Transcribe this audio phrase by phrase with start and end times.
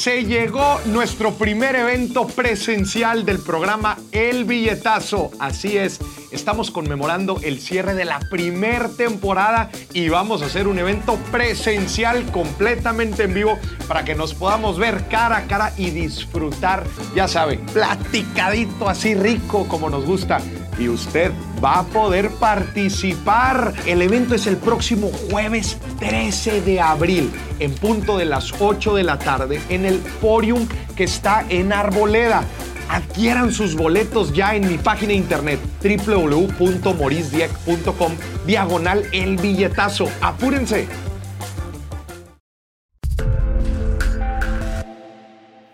[0.00, 5.30] Se llegó nuestro primer evento presencial del programa El Billetazo.
[5.38, 10.78] Así es, estamos conmemorando el cierre de la primer temporada y vamos a hacer un
[10.78, 13.58] evento presencial completamente en vivo
[13.88, 19.68] para que nos podamos ver cara a cara y disfrutar, ya sabe, platicadito así rico
[19.68, 20.40] como nos gusta
[20.80, 21.30] y usted
[21.62, 23.74] va a poder participar.
[23.86, 29.02] El evento es el próximo jueves 13 de abril, en punto de las 8 de
[29.04, 30.66] la tarde, en el Forium
[30.96, 32.42] que está en Arboleda.
[32.88, 38.12] Adquieran sus boletos ya en mi página de internet www.morisdieck.com
[38.46, 40.08] diagonal el billetazo.
[40.20, 40.88] Apúrense.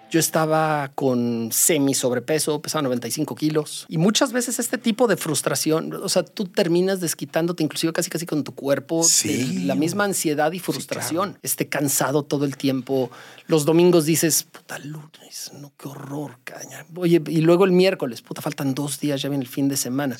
[0.08, 3.86] Yo estaba con semi sobrepeso, pesaba 95 kilos.
[3.88, 8.24] Y muchas veces este tipo de frustración, o sea, tú terminas desquitándote inclusive casi casi
[8.24, 9.64] con tu cuerpo Sí.
[9.64, 11.38] la misma ansiedad y frustración.
[11.42, 13.10] Este cansado todo el tiempo.
[13.48, 16.86] Los domingos dices, puta lunes, no, qué horror, caña.
[16.94, 20.16] Oye, y luego el miércoles, puta, faltan dos días, ya viene el fin de semana.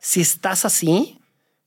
[0.00, 1.18] Si estás así,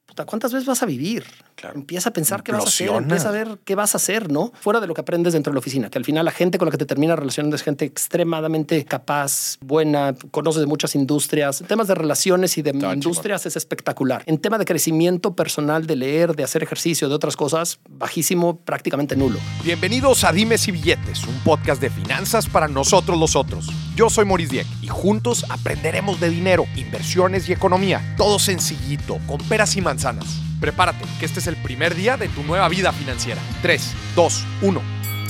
[0.06, 1.24] puta, ¿cuántas veces vas a vivir?
[1.62, 1.78] Claro.
[1.78, 4.52] Empieza a pensar qué vas a hacer, empieza a ver qué vas a hacer, ¿no?
[4.62, 6.66] Fuera de lo que aprendes dentro de la oficina, que al final la gente con
[6.66, 11.62] la que te terminas relacionando es gente extremadamente capaz, buena, conoce de muchas industrias.
[11.62, 14.24] En temas de relaciones y de Está industrias es espectacular.
[14.26, 19.16] En tema de crecimiento personal, de leer, de hacer ejercicio, de otras cosas, bajísimo, prácticamente
[19.16, 19.38] nulo.
[19.64, 23.68] Bienvenidos a Dimes y Billetes, un podcast de finanzas para nosotros los otros.
[23.96, 28.16] Yo soy Maurice Dieck y juntos aprenderemos de dinero, inversiones y economía.
[28.18, 30.42] Todo sencillito, con peras y manzanas.
[30.62, 33.42] Prepárate, que este es el primer día de tu nueva vida financiera.
[33.64, 34.82] 3, 2, 1.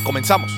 [0.04, 0.52] Comenzamos.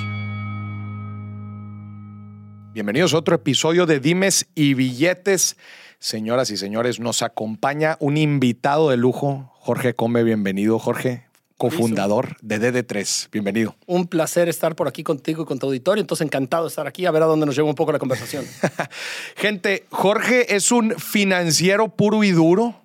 [2.73, 5.57] Bienvenidos a otro episodio de Dimes y Billetes.
[5.99, 10.23] Señoras y señores, nos acompaña un invitado de lujo, Jorge Come.
[10.23, 11.27] Bienvenido, Jorge,
[11.59, 13.29] cofundador de DD3.
[13.31, 13.75] Bienvenido.
[13.85, 16.01] Un placer estar por aquí contigo y con tu auditorio.
[16.01, 18.43] Entonces, encantado de estar aquí a ver a dónde nos lleva un poco la conversación.
[19.35, 22.82] Gente, Jorge es un financiero puro y duro,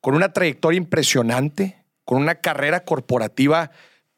[0.00, 3.70] con una trayectoria impresionante, con una carrera corporativa,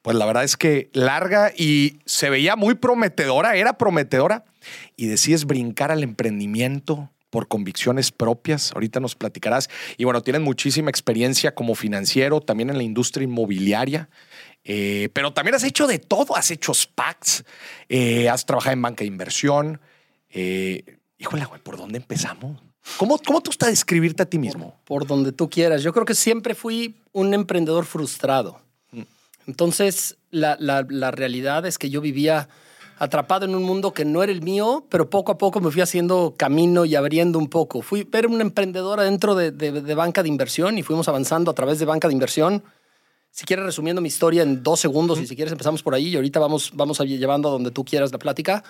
[0.02, 4.44] pues la verdad es que larga y se veía muy prometedora, era prometedora,
[4.97, 8.72] y decides brincar al emprendimiento por convicciones propias.
[8.72, 9.69] Ahorita nos platicarás.
[9.97, 14.08] Y bueno, tienes muchísima experiencia como financiero, también en la industria inmobiliaria.
[14.64, 17.44] Eh, pero también has hecho de todo, has hecho SPACs,
[17.88, 19.81] eh, has trabajado en banca de inversión.
[20.31, 22.62] Eh, híjole, güey, ¿por dónde empezamos?
[22.97, 24.75] ¿Cómo, ¿Cómo te gusta describirte a ti mismo?
[24.84, 25.82] por donde tú quieras.
[25.82, 28.60] Yo creo que siempre fui un emprendedor frustrado.
[29.47, 32.49] Entonces, la, la- la realidad es que yo vivía
[32.99, 35.81] atrapado en un mundo que no era el mío, pero poco a poco me fui
[35.81, 37.81] haciendo camino y abriendo un poco.
[37.81, 41.55] Fui era un emprendedor adentro de, de- de banca de inversión y fuimos avanzando a
[41.55, 42.62] través de banca de inversión.
[43.31, 46.16] Si quieres, resumiendo mi historia en dos segundos, y si quieres, empezamos por ahí y
[46.16, 48.65] ahorita vamos, vamos a llevando a donde tú quieras la plática.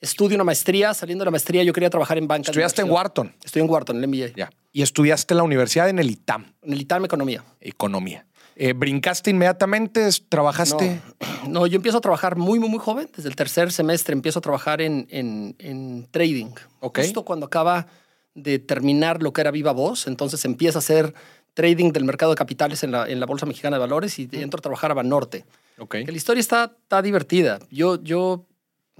[0.00, 0.94] Estudio una maestría.
[0.94, 2.50] Saliendo de la maestría, yo quería trabajar en banca.
[2.50, 2.90] Estudiaste en.
[2.90, 3.34] Wharton.
[3.44, 4.34] Estoy en Wharton, en el MBA.
[4.36, 4.50] Ya.
[4.72, 7.44] Y estudiaste en la universidad en el ITAM, En el ITAM Economía.
[7.60, 8.24] Economía.
[8.60, 10.08] Eh, ¿Brincaste inmediatamente?
[10.28, 11.00] ¿Trabajaste?
[11.44, 13.08] No, no, yo empiezo a trabajar muy, muy, muy joven.
[13.16, 16.50] Desde el tercer semestre empiezo a trabajar en, en- en trading.
[16.80, 16.98] Ok.
[16.98, 17.86] Justo cuando acaba
[18.34, 21.14] de terminar lo que era Viva Voz, entonces empieza a hacer
[21.54, 24.58] trading del mercado de capitales en la, en la Bolsa Mexicana de Valores y entro
[24.58, 25.44] a trabajar a Banorte.
[25.78, 25.96] Ok.
[26.04, 27.58] Que la historia está, está divertida.
[27.70, 28.44] Yo, yo,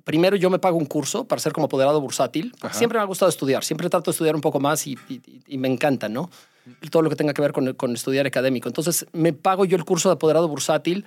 [0.04, 2.52] primero yo me pago un curso para ser como apoderado bursátil.
[2.60, 2.74] Ajá.
[2.74, 5.58] Siempre me ha gustado estudiar, siempre trato de estudiar un poco más y, y- y
[5.58, 6.30] me encanta, ¿no?
[6.90, 8.68] Todo lo que tenga que ver con, con estudiar académico.
[8.68, 11.04] Entonces me pago yo el curso de apoderado bursátil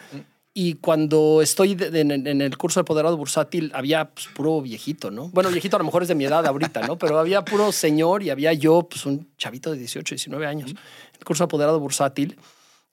[0.53, 4.62] y cuando estoy de- de- en, en el curso de apoderado bursátil había pues, puro
[4.62, 5.29] viejito, ¿no?
[5.29, 6.97] Bueno, viejito a lo mejor es de mi edad ahorita, ¿no?
[6.97, 10.72] Pero había puro señor y había yo, pues un chavito de 18, 19 años,
[11.18, 12.38] el curso de apoderado bursátil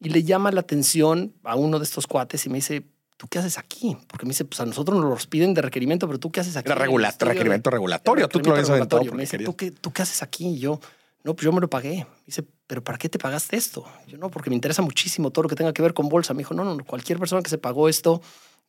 [0.00, 2.84] y le llama la atención a uno de estos cuates y me dice,
[3.18, 3.98] ¿tú qué haces aquí?
[4.06, 6.56] Porque me dice, pues a nosotros nos los piden de requerimiento, pero tú qué haces
[6.56, 6.66] aquí?
[6.70, 8.24] Era regula- requerimiento regulatorio.
[8.24, 9.38] Era Tú te lo habías aventado Me dice.
[9.40, 10.46] ¿tú qué, ¿tú qué haces aquí?
[10.48, 10.80] Y yo,
[11.24, 11.96] no, pues yo me lo pagué.
[11.98, 13.84] Me dice, ¿pero para qué te pagaste esto?
[14.06, 16.32] Yo, no, porque me interesa muchísimo todo lo que tenga que ver con bolsa.
[16.32, 18.22] Me dijo, no, no, no, cualquier persona que se pagó esto,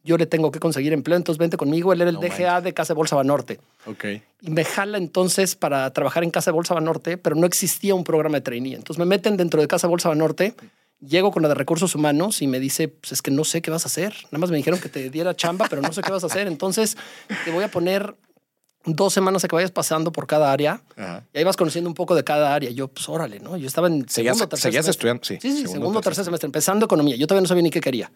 [0.03, 1.93] yo le tengo que conseguir empleo, entonces vente conmigo.
[1.93, 3.59] Él era el No DGA de Casa de Bolsa Banorte.
[3.85, 4.05] Ok.
[4.41, 8.03] Y me jala entonces para trabajar en Casa de Bolsa Banorte, pero no existía un
[8.05, 8.75] programa de trainee.
[8.75, 10.55] Entonces me meten dentro de Casa de Bolsa Banorte,
[11.01, 13.71] llego con la de recursos humanos y me dice, pues es que no sé qué
[13.71, 14.13] vas a hacer.
[14.25, 16.47] Nada más me dijeron que te diera chamba, pero no sé qué vas a hacer.
[16.47, 16.97] Entonces
[17.45, 18.15] te voy a poner
[18.85, 21.25] dos semanas a que vayas pasando por cada área Ajá.
[21.33, 22.69] y ahí vas conociendo un poco de cada área.
[22.71, 23.57] Yo, pues órale, ¿no?
[23.57, 24.91] Yo estaba en Seguías- segundo, tercer seguías semestre.
[25.09, 27.15] estudiando, sí, Sí, sí, segundo, segundo, tercer tercer semestre, empezando economía.
[27.15, 28.11] Yo todavía no sabía ni qué quería.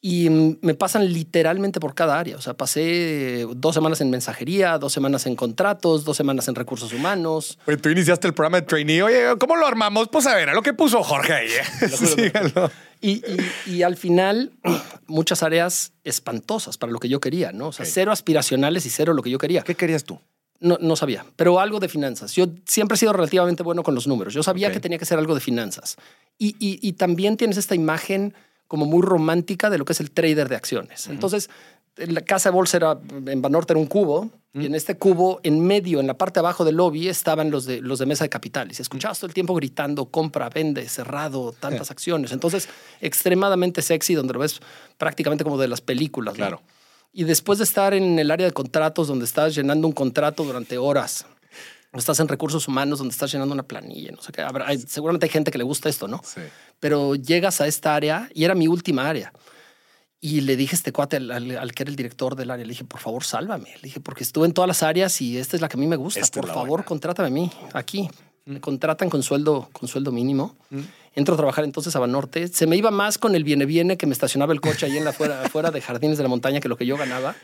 [0.00, 2.36] Y mm, me pasan literalmente por cada área.
[2.36, 6.92] O sea, pasé dos semanas en mensajería, dos semanas en contratos, dos semanas en recursos
[6.92, 7.58] humanos.
[7.66, 9.02] Oye, tú iniciaste el programa de trainee.
[9.02, 10.08] Oye, ¿cómo lo armamos?
[10.08, 11.48] Pues a ver, a lo que puso Jorge ahí.
[11.48, 11.88] ¿eh?
[11.88, 12.70] Síganlo.
[13.00, 13.22] Y,
[13.66, 14.52] y- y al final,
[15.08, 17.68] muchas áreas espantosas para lo que yo quería, ¿no?
[17.68, 19.62] O sea, cero aspiracionales y cero lo que yo quería.
[19.62, 20.20] ¿Qué querías tú?
[20.60, 22.34] No, no sabía, pero algo de finanzas.
[22.34, 24.34] Yo siempre he sido relativamente bueno con los números.
[24.34, 25.96] Yo sabía que tenía que ser algo de finanzas.
[26.38, 28.34] Y- y también tienes esta imagen
[28.68, 31.08] como muy romántica de lo que es el trader de acciones.
[31.08, 31.50] Entonces,
[31.96, 35.60] la casa de bolsa era, en Banorte era un cubo, y en este cubo, en
[35.60, 38.28] medio, en la parte de abajo del lobby, estaban los de, los de mesa de
[38.28, 38.78] capitales.
[38.78, 42.32] Y escuchabas todo el tiempo gritando, compra, vende, cerrado, tantas acciones.
[42.32, 42.68] Entonces,
[43.00, 44.60] extremadamente sexy, donde lo ves
[44.96, 46.34] prácticamente como de las películas.
[46.34, 46.38] ¿no?
[46.38, 46.62] Claro.
[47.12, 50.76] Y después de estar en el área de contratos, donde estás llenando un contrato durante
[50.76, 51.26] horas,
[51.98, 54.42] estás en recursos humanos, donde estás llenando una planilla, no sé qué.
[54.42, 56.20] Habrá- hay- seguramente hay gente que le gusta esto, ¿no?
[56.24, 56.40] Sí.
[56.80, 59.32] Pero llegas a esta área y era mi última área.
[60.20, 62.64] Y le dije a este cuate, al, al- al que era el director del área,
[62.64, 63.70] le dije, por favor, sálvame.
[63.76, 65.86] Le dije, porque estuve en todas las áreas y esta es la que a mí
[65.86, 66.20] me gusta.
[66.20, 66.84] Esta por favor, buena.
[66.84, 68.08] contrátame a mí, aquí.
[68.44, 70.56] Me contratan con sueldo, con sueldo mínimo.
[71.14, 72.48] Entro a trabajar entonces a Banorte.
[72.48, 75.12] Se me iba más con el viene-viene que me estacionaba el coche ahí en la
[75.12, 77.36] fuera, afuera de Jardines de la Montaña que lo que yo ganaba.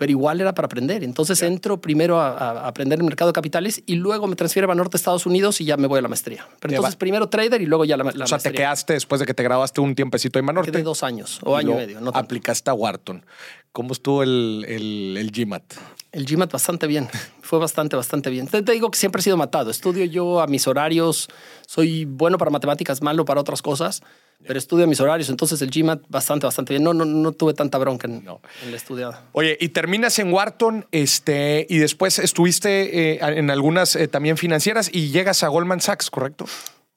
[0.00, 1.04] Pero igual era para aprender.
[1.04, 4.68] Entonces entro primero a, a aprender el mercado de capitales y luego me transfiero a
[4.68, 6.48] Banorte, Estados Unidos y ya me voy a la maestría.
[6.58, 9.26] Pero entonces primero trader y luego ya la, la O sea, te quedaste después de
[9.26, 10.72] que te grabaste un tiempecito en Manorte.
[10.72, 12.00] Quedé dos años o año y medio.
[12.00, 13.26] No aplicaste a Wharton.
[13.72, 15.74] ¿Cómo estuvo el, el, el GMAT?
[16.12, 17.06] El GMAT bastante bien.
[17.42, 18.48] Fue bastante, bastante bien.
[18.48, 19.70] Te, te digo que siempre he sido matado.
[19.70, 21.28] Estudio yo a mis horarios.
[21.70, 24.02] Soy bueno para matemáticas, malo para otras cosas,
[24.44, 25.30] pero estudio mis horarios.
[25.30, 26.82] Entonces el GMAT bastante, bastante bien.
[26.82, 28.40] No, no, no tuve tanta bronca en, No.
[28.64, 29.22] en la estudiada.
[29.30, 34.90] Oye, y terminas en Wharton, este, y después estuviste eh, en algunas eh, también financieras
[34.92, 36.44] y llegas a Goldman Sachs, ¿correcto?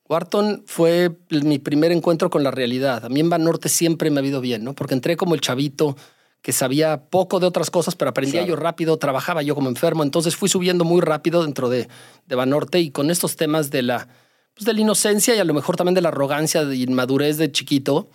[0.10, 3.06] Wharton fue mi primer encuentro con la realidad.
[3.06, 4.74] A mí en Banorte siempre me ha ido bien, ¿no?
[4.74, 5.96] Porque entré como el chavito
[6.42, 8.56] que sabía poco de otras cosas, pero aprendía Claro.
[8.56, 10.02] yo rápido, trabajaba yo como enfermo.
[10.02, 11.88] Entonces fui subiendo muy rápido dentro de,
[12.26, 14.08] de Banorte y con estos temas de la,
[14.56, 17.52] pues de la inocencia y a lo mejor también de la arrogancia de inmadurez de
[17.52, 18.10] chiquito.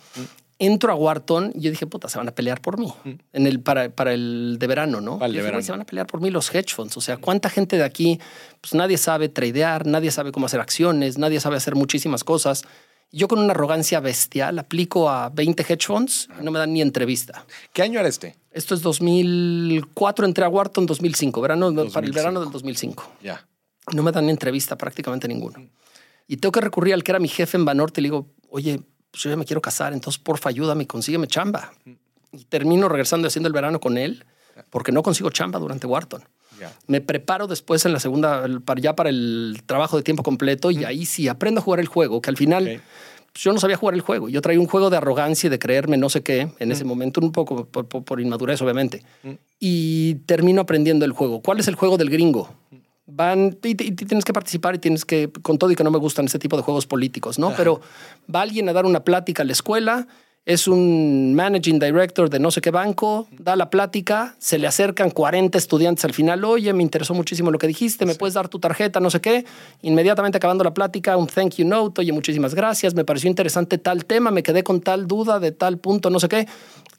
[0.61, 2.93] Entro a Wharton y yo dije, puta, se van a pelear por mí
[3.31, 5.17] en el, para, para el de verano, ¿no?
[5.17, 5.63] De dije, "Güey, verano.
[5.63, 6.97] se van a pelear por mí los hedge funds.
[6.97, 8.19] O sea, ¿cuánta gente de aquí?
[8.59, 12.63] Pues nadie sabe tradear, nadie sabe cómo hacer acciones, nadie sabe hacer muchísimas cosas.
[13.11, 16.81] Yo con una arrogancia bestial aplico a 20 hedge funds y no me dan ni
[16.81, 17.45] entrevista.
[17.71, 18.35] ¿Qué año era este?
[18.51, 22.15] Esto es 2004, entré a Wharton 2005, verano, para el 2005.
[22.15, 23.11] verano del 2005.
[23.23, 23.45] Ya.
[23.93, 25.65] No me dan ni entrevista prácticamente ninguno.
[26.29, 28.79] Y tengo que recurrir al que era mi jefe en Banorte y le digo, oye,
[29.11, 31.73] pues yo ya me quiero casar, entonces porfa ayúdame, consígueme chamba.
[32.31, 34.23] Y termino regresando haciendo el verano con él
[34.69, 36.21] porque no consigo chamba durante Wharton.
[36.87, 38.45] Me preparo después en la segunda,
[38.79, 42.21] ya para el trabajo de tiempo completo y ahí sí aprendo a jugar el juego,
[42.21, 42.65] que al final
[43.33, 44.29] pues, yo no sabía jugar el juego.
[44.29, 47.21] Yo traía un juego de arrogancia y de creerme no sé qué en ese momento,
[47.21, 49.03] un poco por, por- por inmadurez, obviamente.
[49.59, 51.41] Y termino aprendiendo el juego.
[51.41, 52.53] ¿Cuál es el juego del gringo?
[53.11, 55.99] Van y, y tienes que participar y tienes que, con todo y que no me
[55.99, 57.53] gustan ese tipo de juegos políticos, ¿no?
[57.55, 57.81] Pero
[58.33, 60.07] va alguien a dar una plática a la escuela,
[60.45, 65.11] es un managing director de no sé qué banco, da la plática, se le acercan
[65.11, 68.57] 40 estudiantes al final, oye, me interesó muchísimo lo que dijiste, me puedes dar tu
[68.57, 69.45] tarjeta, no sé qué.
[69.83, 74.05] Inmediatamente acabando la plática, un thank you note, oye, muchísimas gracias, me pareció interesante tal
[74.05, 76.47] tema, me quedé con tal duda de tal punto, no sé qué,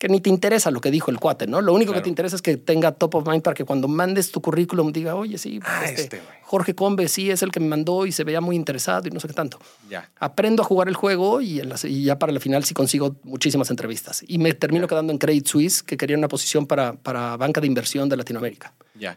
[0.00, 1.60] que ni te interesa lo que dijo el cuate, ¿no?
[1.60, 2.00] Lo único Claro.
[2.00, 4.92] que te interesa es que tenga top of mind para que cuando mandes tu currículum
[4.92, 6.22] diga, oye, sí, Ah, este, este.
[6.42, 9.20] Jorge Combe sí es el que me mandó y se veía muy interesado y no
[9.20, 9.58] sé qué tanto.
[9.90, 10.10] Ya.
[10.18, 13.14] Aprendo a jugar el juego y, en la- y ya para la final sí consigo
[13.24, 14.24] muchísimas entrevistas.
[14.26, 17.66] Y me termino quedando en Credit Suisse, que quería una posición para, para banca de
[17.66, 18.72] inversión de Latinoamérica.
[18.98, 19.14] Ya.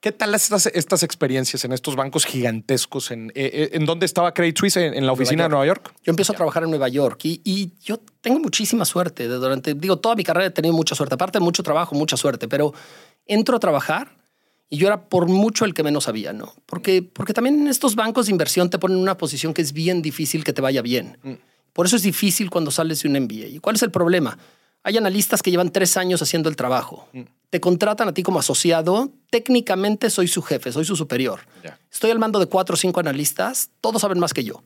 [0.00, 3.10] ¿Qué tal estas, estas experiencias en estos bancos gigantescos?
[3.10, 4.76] ¿En, eh, eh, ¿en dónde estaba Credit Suisse?
[4.76, 5.92] ¿En, en la oficina de Nueva York?
[6.04, 9.26] Yo empiezo a trabajar en Nueva York y, y yo tengo muchísima suerte.
[9.26, 11.16] Durante, digo, toda mi carrera he tenido mucha suerte.
[11.16, 12.46] Aparte mucho trabajo, mucha suerte.
[12.46, 12.72] Pero
[13.26, 14.16] entro a trabajar
[14.70, 16.54] y yo era por mucho el que menos sabía, ¿no?
[16.66, 19.72] Porque, porque también en estos bancos de inversión te ponen en una posición que es
[19.72, 21.18] bien difícil que te vaya bien.
[21.72, 23.46] Por eso es difícil cuando sales de un MBA.
[23.46, 24.38] ¿Y cuál es el problema?
[24.82, 27.08] Hay analistas que llevan tres años haciendo el trabajo.
[27.50, 29.10] Te contratan a ti como asociado.
[29.30, 31.40] Técnicamente soy su jefe, soy su superior.
[31.90, 33.70] Estoy al mando de cuatro o cinco analistas.
[33.80, 34.62] Todos saben más que yo.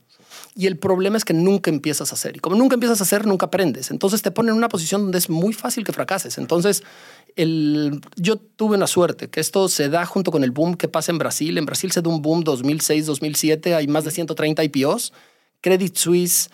[0.54, 2.36] Y el problema es que nunca empiezas a hacer.
[2.36, 3.90] Y como nunca empiezas a hacer, nunca aprendes.
[3.90, 6.36] Entonces te ponen en una posición donde es muy fácil que fracases.
[6.36, 6.82] Entonces,
[7.36, 11.10] el, yo tuve una suerte, que esto se da junto con el boom que pasa
[11.10, 11.56] en Brasil.
[11.56, 15.12] En Brasil se da un boom 2006-2007, hay más de 130 IPOs.
[15.62, 16.50] Credit Suisse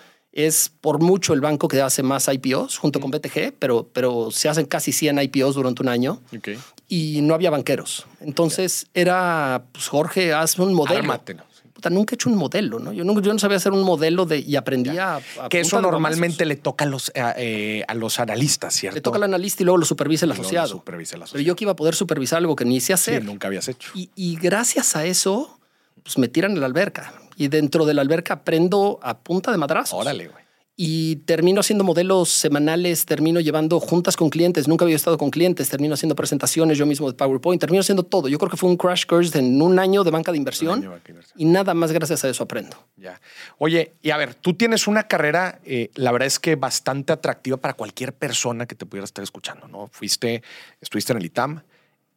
[0.46, 4.48] es por mucho el banco que hace más IPOs junto con BTG, pero, pero se
[4.48, 6.50] hacen casi 100 IPOs durante un año Ok.
[6.88, 8.06] y no había banqueros.
[8.20, 11.12] Entonces era, pues Jorge, haz un modelo.
[11.26, 11.34] Sí.
[11.72, 12.92] Puta, nunca he hecho un modelo, ¿no?
[12.92, 15.80] Yo no, yo no sabía hacer un modelo de, y aprendía a, a Que eso
[15.80, 18.96] normalmente le toca a los, a, eh, a los analistas, ¿cierto?
[18.96, 20.66] le toca al analista y luego lo supervisa el lo asociado.
[20.66, 21.46] supervisa el Pero asociado.
[21.46, 23.24] yo que iba a poder supervisar algo que ni Sí, hacer.
[23.24, 23.90] nunca habías hecho.
[23.94, 25.58] y, y gracias a eso,
[26.02, 27.12] pues me tiran en la alberca.
[27.38, 29.98] Y dentro de la alberca aprendo a punta de madrazos.
[29.98, 30.44] Órale, güey.
[30.80, 35.68] y termino haciendo modelos semanales, termino llevando juntas con clientes, nunca había estado con clientes,
[35.68, 38.28] termino haciendo presentaciones yo mismo de PowerPoint, termino haciendo todo.
[38.28, 40.88] Yo creo que fue un crash course en un año de banca de inversión,
[41.36, 42.76] y nada más gracias a eso aprendo.
[42.96, 43.20] Ya.
[43.58, 47.56] Oye, y a ver, tú tienes una carrera, eh, la verdad es que bastante atractiva
[47.56, 49.88] para cualquier persona que te pudiera estar escuchando, ¿no?
[49.90, 50.44] Fuiste,
[50.80, 51.62] estuviste en el ITAM,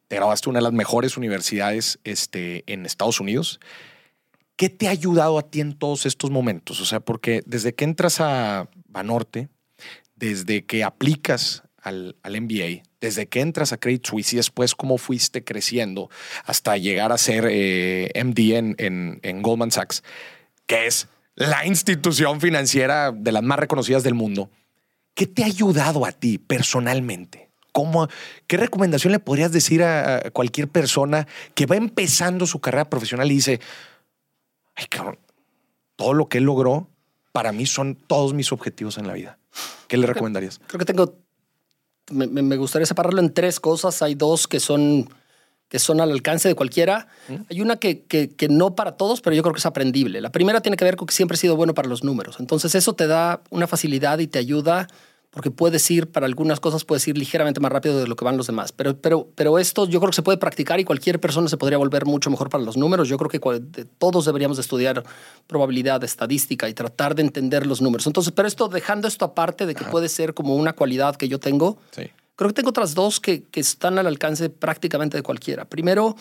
[0.08, 3.60] te grabaste una de las mejores universidades este, en Estados Unidos.
[4.56, 6.80] ¿Qué te ha ayudado a ti en todos estos momentos?
[6.82, 9.50] O sea, porque desde que entras a Banorte,
[10.16, 14.98] desde que aplicas al, al MBA, desde que entras a Credit Suisse y después cómo
[14.98, 16.10] fuiste creciendo
[16.46, 20.04] hasta llegar a ser eh, MD en, en, Goldman Sachs,
[20.68, 24.52] que es la institución financiera de las más reconocidas del mundo.
[25.16, 27.50] ¿Qué te ha ayudado a ti personalmente?
[27.74, 28.08] ¿Cómo,
[28.48, 33.36] ¿Qué recomendación le podrías decir a cualquier persona que va empezando su carrera profesional y
[33.36, 33.62] dice,
[34.82, 35.20] ay, cabrón,
[35.96, 36.90] todo lo que él logró,
[37.32, 39.38] para mí son todos mis objetivos en la vida.
[39.88, 40.60] ¿Qué le recomendarías?
[40.68, 41.20] Creo que tengo,
[42.10, 44.02] me, gustaría separarlo en tres cosas.
[44.02, 45.10] Hay dos que son,
[45.70, 47.08] que son al alcance de cualquiera.
[47.50, 50.20] Hay una que, que, que, no para todos, pero yo creo que es aprendible.
[50.20, 52.38] La primera tiene que ver con que siempre he sido bueno para los números.
[52.40, 54.88] Entonces eso te da una facilidad y te ayuda
[55.32, 58.36] porque puedes ir para algunas cosas, puedes ir ligeramente más rápido de lo que van
[58.36, 58.74] los demás.
[58.74, 61.78] Pero, pero, pero esto yo creo que se puede practicar y cualquier persona se podría
[61.78, 63.08] volver mucho mejor para los números.
[63.08, 63.40] Yo creo que
[63.98, 65.04] todos deberíamos estudiar
[65.48, 68.08] probabilidad, estadística y tratar de entender los números.
[68.08, 71.40] Entonces, pero esto, dejando esto aparte de que puede ser como una cualidad que yo
[71.40, 71.78] tengo,
[72.36, 75.64] creo que tengo otras dos que, que están al alcance prácticamente de cualquiera.
[75.64, 76.18] Primero,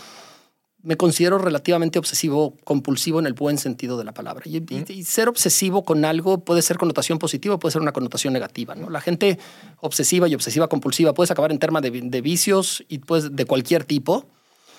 [0.82, 4.44] me considero relativamente obsesivo compulsivo en el buen sentido de la palabra.
[4.46, 8.74] Y, ser obsesivo con algo puede ser connotación positiva, puede ser una connotación negativa.
[8.74, 8.88] ¿no?
[8.88, 9.38] La gente
[9.80, 13.84] obsesiva y obsesiva compulsiva puede acabar en temas de, de, vicios y pues de cualquier
[13.84, 14.26] tipo.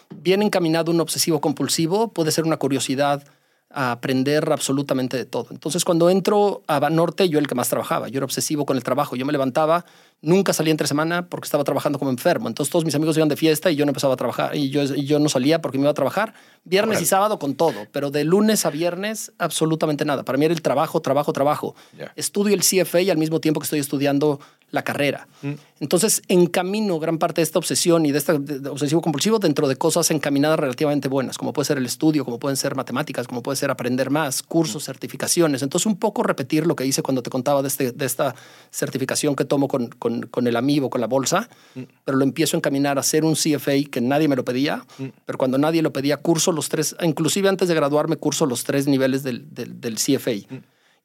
[0.09, 3.23] Bien encaminado un obsesivo compulsivo puede ser una curiosidad
[3.73, 5.47] a aprender absolutamente de todo.
[5.51, 8.83] Entonces, cuando entro a Banorte, yo el que más trabajaba, yo era obsesivo con el
[8.83, 9.85] trabajo, yo me levantaba,
[10.21, 12.47] nunca salía entre semana porque estaba trabajando como enfermo.
[12.47, 14.83] Entonces, todos mis amigos iban de fiesta y yo no empezaba a trabajar y yo,
[14.83, 18.11] y yo no salía porque me iba a trabajar viernes y sábado con todo, pero
[18.11, 20.23] de lunes a viernes absolutamente nada.
[20.23, 21.75] Para mí era el trabajo, trabajo, trabajo.
[22.15, 24.39] Estudio el CFA y al mismo tiempo que estoy estudiando
[24.71, 25.27] la carrera.
[25.41, 25.53] Mm.
[25.79, 28.33] Entonces, encamino gran parte de esta obsesión y de este
[28.69, 32.57] obsesivo compulsivo dentro de cosas encaminadas relativamente buenas, como puede ser el estudio, como pueden
[32.57, 34.85] ser matemáticas, como puede ser aprender más, cursos, mm.
[34.85, 35.61] certificaciones.
[35.61, 38.35] Entonces, un poco repetir lo que hice cuando te contaba de, este, de esta
[38.71, 41.81] certificación que tomo con, con, con el amigo, con la bolsa, mm.
[42.05, 44.85] pero lo empiezo a encaminar a hacer un CFA que nadie me lo pedía,
[45.25, 48.87] pero cuando nadie lo pedía, curso los tres, inclusive antes de graduarme, curso los tres
[48.87, 50.31] niveles del, del, del CFA.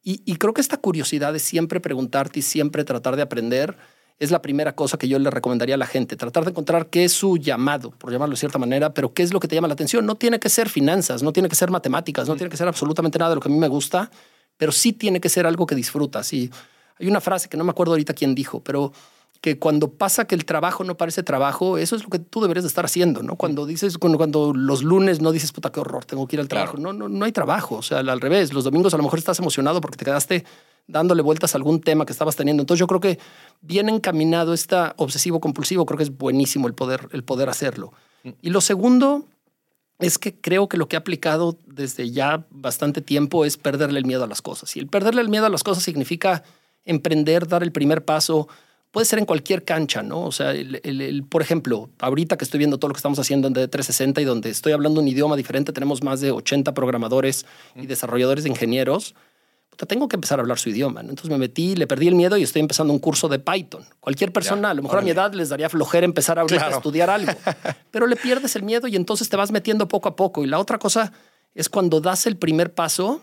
[0.09, 3.77] Y, creo que esta curiosidad de siempre preguntarte y siempre tratar de aprender
[4.21, 6.15] es la primera cosa que yo le recomendaría a la gente.
[6.15, 9.33] Tratar de encontrar qué es su llamado, por llamarlo de cierta manera, pero qué es
[9.33, 10.07] lo que te llama la atención.
[10.07, 13.19] No tiene que ser finanzas, no tiene que ser matemáticas, no tiene que ser absolutamente
[13.19, 14.09] nada de lo que a mí me gusta,
[14.57, 16.33] pero sí tiene que ser algo que disfrutas.
[16.33, 16.53] Y
[17.01, 18.93] hay una frase que no me acuerdo ahorita quién dijo, pero
[19.41, 22.65] que cuando pasa que el trabajo no parece trabajo, eso es lo que tú deberías
[22.65, 23.37] de estar haciendo, ¿no?
[23.37, 26.49] Cuando dices, cuando, cuando los lunes no dices, puta, qué horror, tengo que ir al
[26.49, 26.77] trabajo.
[26.77, 27.77] No, no, no hay trabajo.
[27.77, 30.45] O sea, al revés, los domingos a lo mejor estás emocionado porque te quedaste
[30.87, 32.63] dándole vueltas a algún tema que estabas teniendo.
[32.63, 33.19] Entonces yo creo que
[33.61, 37.93] bien encaminado está obsesivo compulsivo, creo que es buenísimo el poder, el poder hacerlo.
[38.23, 38.31] Mm.
[38.43, 39.25] Y lo segundo
[39.99, 44.05] es que creo que lo que he aplicado desde ya bastante tiempo es perderle el
[44.05, 44.77] miedo a las cosas.
[44.77, 46.43] Y el perderle el miedo a las cosas significa
[46.85, 48.49] emprender, dar el primer paso,
[48.91, 50.23] puede ser en cualquier cancha, ¿no?
[50.23, 53.55] O sea, el, por ejemplo, ahorita que estoy viendo todo lo que estamos haciendo en
[53.55, 58.45] D360 y donde estoy hablando un idioma diferente, tenemos más de 80 programadores y desarrolladores
[58.45, 59.15] de ingenieros.
[59.87, 61.01] tengo que empezar a hablar su idioma.
[61.01, 63.85] Entonces me metí, le perdí el miedo y estoy empezando un curso de Python.
[64.01, 67.11] Cualquier persona, a lo mejor a mi edad, les daría flojera empezar a, a estudiar
[67.11, 67.33] algo,
[67.91, 70.43] pero le pierdes el miedo y entonces te vas metiendo poco a poco.
[70.43, 71.13] Y la otra cosa
[71.55, 73.23] es cuando das el primer paso,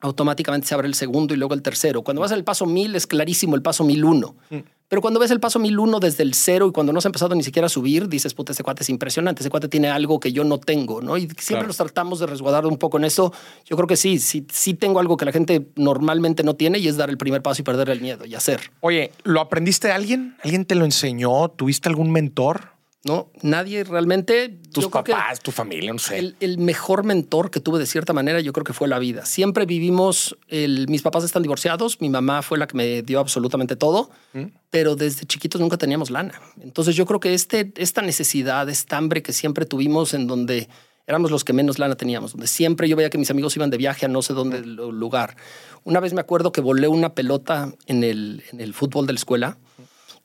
[0.00, 2.02] automáticamente se abre el segundo y luego el tercero.
[2.02, 4.36] Cuando vas al paso mil es clarísimo el paso mil uno.
[4.50, 4.58] Mm.
[4.88, 7.34] Pero cuando ves el paso 1001 desde el cero y cuando no se ha empezado
[7.34, 10.32] ni siquiera a subir, dices, puta, ese cuate es impresionante, ese cuate tiene algo que
[10.32, 11.18] yo no tengo, ¿no?
[11.18, 13.32] Y siempre nos tratamos de resguardar un poco en eso.
[13.66, 16.88] Yo creo que sí, sí, sí tengo algo que la gente normalmente no tiene y
[16.88, 18.72] es dar el primer paso y perder el miedo y hacer.
[18.80, 20.36] Oye, ¿lo aprendiste de alguien?
[20.42, 21.48] ¿Alguien te lo enseñó?
[21.48, 22.77] ¿Tuviste algún mentor?
[23.04, 24.48] No, nadie realmente.
[24.72, 26.34] Tus papás, tu familia, no sé.
[26.40, 29.24] El, mejor mentor que tuve de cierta manera, yo creo que fue la vida.
[29.24, 30.36] Siempre vivimos.
[30.50, 32.00] mis papás están divorciados.
[32.00, 34.46] Mi mamá fue la que me dio absolutamente todo, ¿Mm?
[34.70, 36.40] pero desde chiquitos nunca teníamos lana.
[36.60, 40.68] Entonces, yo creo que este, esta necesidad, esta hambre que siempre tuvimos, en donde
[41.06, 43.78] éramos los que menos lana teníamos, donde siempre yo veía que mis amigos iban de
[43.78, 45.36] viaje a no sé dónde lugar.
[45.84, 49.18] Una vez me acuerdo que volé una pelota en el, en el fútbol de la
[49.18, 49.58] escuela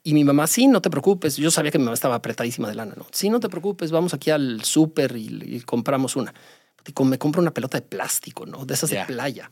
[0.06, 1.36] y mi mamá, sí, no te preocupes.
[1.36, 3.06] Yo sabía que mi mamá estaba apretadísima de lana, ¿no?
[3.10, 6.34] Sí, no te preocupes, vamos aquí al súper y, compramos una.
[6.86, 8.66] Y me compro una pelota de plástico, ¿no?
[8.66, 9.50] De esas de playa.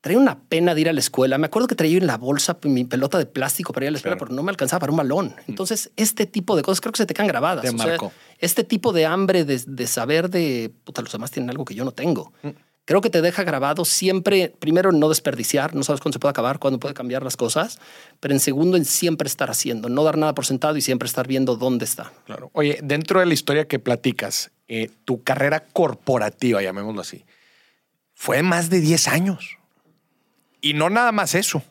[0.00, 1.36] traía una pena de ir a la escuela.
[1.36, 3.98] Me acuerdo que traía en la bolsa mi pelota de plástico para ir a la
[3.98, 4.28] escuela, Claro.
[4.28, 5.36] pero no me alcanzaba para un balón.
[5.46, 7.62] Entonces, este tipo de cosas creo que se te quedan grabadas.
[7.62, 7.98] Te O sea,
[8.38, 11.84] este tipo de hambre de, de saber de, puta, los demás tienen algo que yo
[11.84, 12.32] no tengo.
[12.42, 12.48] Mm.
[12.90, 16.58] Creo que te deja grabado siempre, primero, no desperdiciar, no sabes cuándo se puede acabar,
[16.58, 17.78] cuándo puede cambiar las cosas,
[18.18, 21.28] pero en segundo, en siempre estar haciendo, no dar nada por sentado y siempre estar
[21.28, 22.12] viendo dónde está.
[22.26, 22.50] Claro.
[22.52, 27.24] Oye, dentro de la historia que platicas, eh, tu carrera corporativa, llamémoslo así,
[28.12, 29.58] fue más de 10 años.
[30.60, 31.62] Y no nada más eso.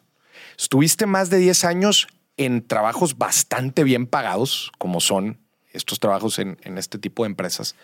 [0.58, 2.08] Estuviste más de 10 años
[2.38, 5.38] en trabajos bastante bien pagados, como son
[5.74, 7.76] estos trabajos en, en este tipo de empresas.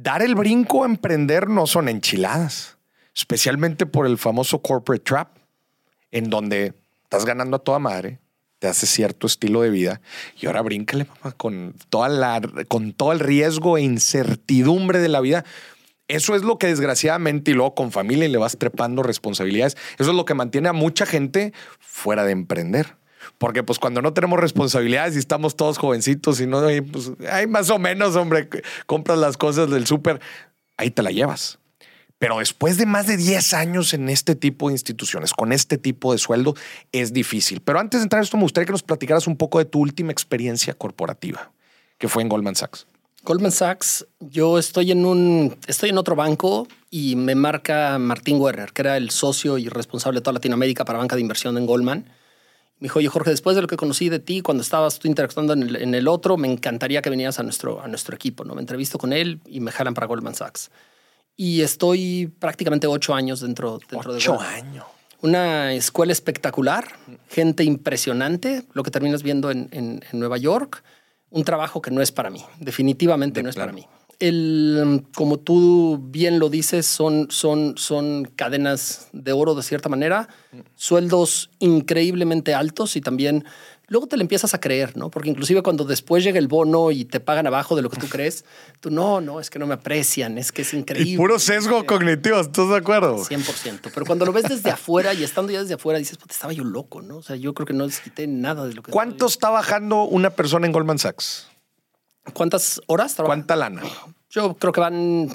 [0.00, 2.76] Dar el brinco a emprender no son enchiladas,
[3.16, 5.28] especialmente por el famoso corporate trap,
[6.12, 8.20] en donde estás ganando a toda madre,
[8.60, 10.00] te hace cierto estilo de vida
[10.40, 15.20] y ahora bríncale, papá, con, toda la, con todo el riesgo e incertidumbre de la
[15.20, 15.44] vida.
[16.06, 19.76] Eso es lo que desgraciadamente y luego con familia y le vas trepando responsabilidades.
[19.98, 22.94] Eso es lo que mantiene a mucha gente fuera de emprender.
[23.36, 27.12] Porque pues cuando no tenemos responsabilidades y estamos todos jovencitos y no, hay, pues
[27.48, 28.48] más o menos, hombre,
[28.86, 30.20] compras las cosas del súper,
[30.76, 31.58] ahí te la llevas.
[32.18, 36.12] Pero después de más de 10 años en este tipo de instituciones, con este tipo
[36.12, 36.54] de sueldo,
[36.90, 37.60] es difícil.
[37.60, 39.78] Pero antes de entrar en esto, me gustaría que nos platicaras un poco de tu
[39.78, 41.52] última experiencia corporativa,
[41.96, 42.86] que fue en Goldman Sachs.
[43.22, 48.72] Goldman Sachs, yo estoy en un, estoy en otro banco y me marca Martín Werner,
[48.72, 52.04] que era el socio y responsable de toda Latinoamérica para banca de inversión en Goldman.
[52.80, 55.52] Me dijo, oye Jorge, después de lo que conocí de ti, cuando estabas tú interactuando
[55.52, 58.44] en el, en el otro, me encantaría que vinieras a nuestro, a nuestro equipo.
[58.44, 58.54] ¿no?
[58.54, 60.70] Me entrevisto con él y me jalan para Goldman Sachs.
[61.36, 64.84] Y estoy prácticamente ocho años dentro, dentro de Ocho años.
[65.20, 66.86] Una escuela espectacular,
[67.28, 70.84] gente impresionante, lo que terminas viendo en, en- en Nueva York,
[71.30, 73.84] un trabajo que no es para mí, definitivamente De no es para mí.
[74.18, 80.28] El, como tú bien lo dices, son, son, son cadenas de oro de cierta manera,
[80.74, 83.44] sueldos increíblemente altos y también
[83.88, 85.10] luego te le empiezas a creer, ¿no?
[85.10, 88.06] Porque inclusive cuando después llega el bono y te pagan abajo de lo que tú
[88.08, 88.44] crees,
[88.80, 91.12] tú no, no, es que no me aprecian, es que es increíble.
[91.12, 93.16] Y puro sesgo cognitivo, ¿estás de acuerdo?
[93.16, 93.90] 100%.
[93.92, 96.64] Pero cuando lo ves desde afuera y estando ya desde afuera, dices, puta, estaba yo
[96.64, 97.16] loco, ¿no?
[97.16, 98.92] O sea, yo creo que no les quité nada de lo que...
[98.92, 101.48] ¿Cuánto está bajando una persona en Goldman Sachs?
[102.32, 103.34] ¿Cuántas horas trabaja?
[103.36, 103.82] ¿Cuánta lana?
[104.30, 105.28] Yo creo que van,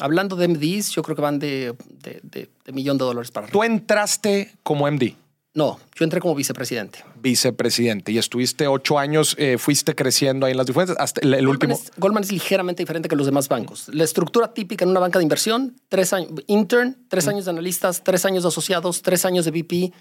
[0.00, 3.46] hablando de MDs, yo creo que van de, de, de- de millón de dólares para
[3.46, 3.52] arriba.
[3.52, 5.14] Tú entraste como MD,
[5.54, 7.04] No, yo entré como vicepresidente.
[7.20, 11.46] vicepresidente, y estuviste ocho años, eh, fuiste creciendo ahí en las diferencias hasta el, el
[11.46, 11.74] Goldman último.
[11.74, 13.88] es, Goldman es ligeramente diferente que los demás bancos.
[13.92, 18.02] La estructura típica en una banca de inversión, tres años, intern, tres años de analistas,
[18.02, 19.92] tres años de asociados, tres años de VP,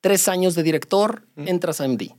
[0.00, 2.10] tres años de director, entras a MD.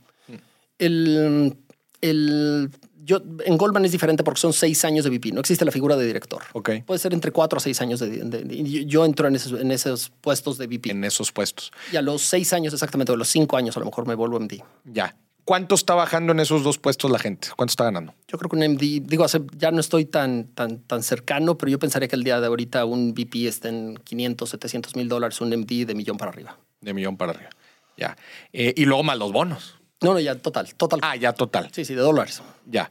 [0.78, 1.56] El,
[2.00, 2.70] el,
[3.04, 5.96] yo, en Goldman es diferente porque son seis años de VP, no existe la figura
[5.96, 6.42] de director.
[6.52, 6.70] Ok.
[6.86, 9.60] Puede ser entre cuatro a seis años de, de- de- y yo entro en esos,
[9.60, 10.90] en esos puestos de VP.
[10.90, 11.72] En esos puestos.
[11.92, 14.14] Y a los seis años exactamente, o a los cinco años a lo mejor me
[14.14, 14.62] vuelvo MD.
[14.84, 15.16] Ya.
[15.44, 17.48] ¿Cuánto está bajando en esos dos puestos la gente?
[17.56, 18.14] ¿Cuánto está ganando?
[18.28, 19.26] Yo creo que un MD, digo,
[19.58, 22.84] ya no estoy tan, tan, tan cercano, pero yo pensaría que el día de ahorita
[22.84, 26.56] un VP está en 500, 700 mil dólares, un MD de millón para arriba.
[26.80, 27.50] De millón para arriba.
[27.98, 28.16] Ya.
[28.52, 29.74] Eh, y luego más los bonos.
[30.02, 31.00] No, no, ya total, total.
[31.02, 31.68] Ah, ya total.
[31.72, 32.42] Sí, sí, de dólares.
[32.66, 32.90] Ya.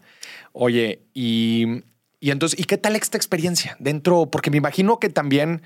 [0.53, 1.83] Oye, y,
[2.19, 4.27] y entonces, ¿y qué tal esta experiencia dentro?
[4.27, 5.61] Porque me imagino que también,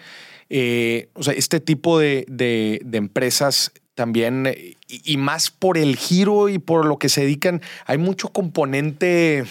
[0.49, 4.53] eh, o sea, este tipo de, de- de empresas también,
[4.87, 9.45] y, y más por el giro y por lo que se dedican, hay mucho componente,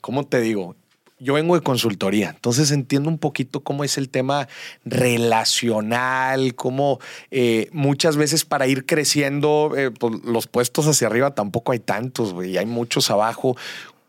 [0.00, 0.76] ¿cómo te digo?
[1.18, 4.48] Yo vengo de consultoría, entonces entiendo un poquito cómo es el tema
[4.84, 6.98] relacional, cómo
[7.30, 12.32] eh, muchas veces para ir creciendo, eh, pues, los puestos hacia arriba tampoco hay tantos,
[12.32, 13.56] güey, hay muchos abajo.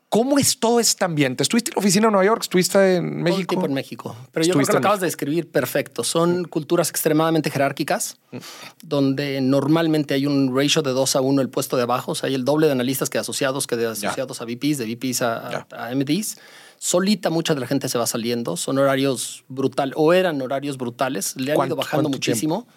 [0.09, 1.43] ¿Cómo es todo este ambiente?
[1.43, 2.41] ¿Estuviste en la oficina de Nueva York?
[2.41, 3.47] ¿Estuviste en México?
[3.49, 4.15] tiempo en México.
[4.31, 6.05] Pero yo creo que lo en acabas de describir perfecto.
[6.05, 8.17] Son culturas extremadamente jerárquicas,
[8.81, 12.13] donde normalmente hay un ratio de 2 a 1 el puesto de abajo.
[12.13, 14.85] O sea, hay el doble de analistas que asociados, que de asociados a VPs, de
[14.85, 16.37] VPs a- a MDs.
[16.79, 18.55] Solita mucha de la gente se va saliendo.
[18.57, 21.35] Son horarios brutal o eran horarios brutales.
[21.37, 22.67] Le han ¿Cuánto- ido bajando muchísimo.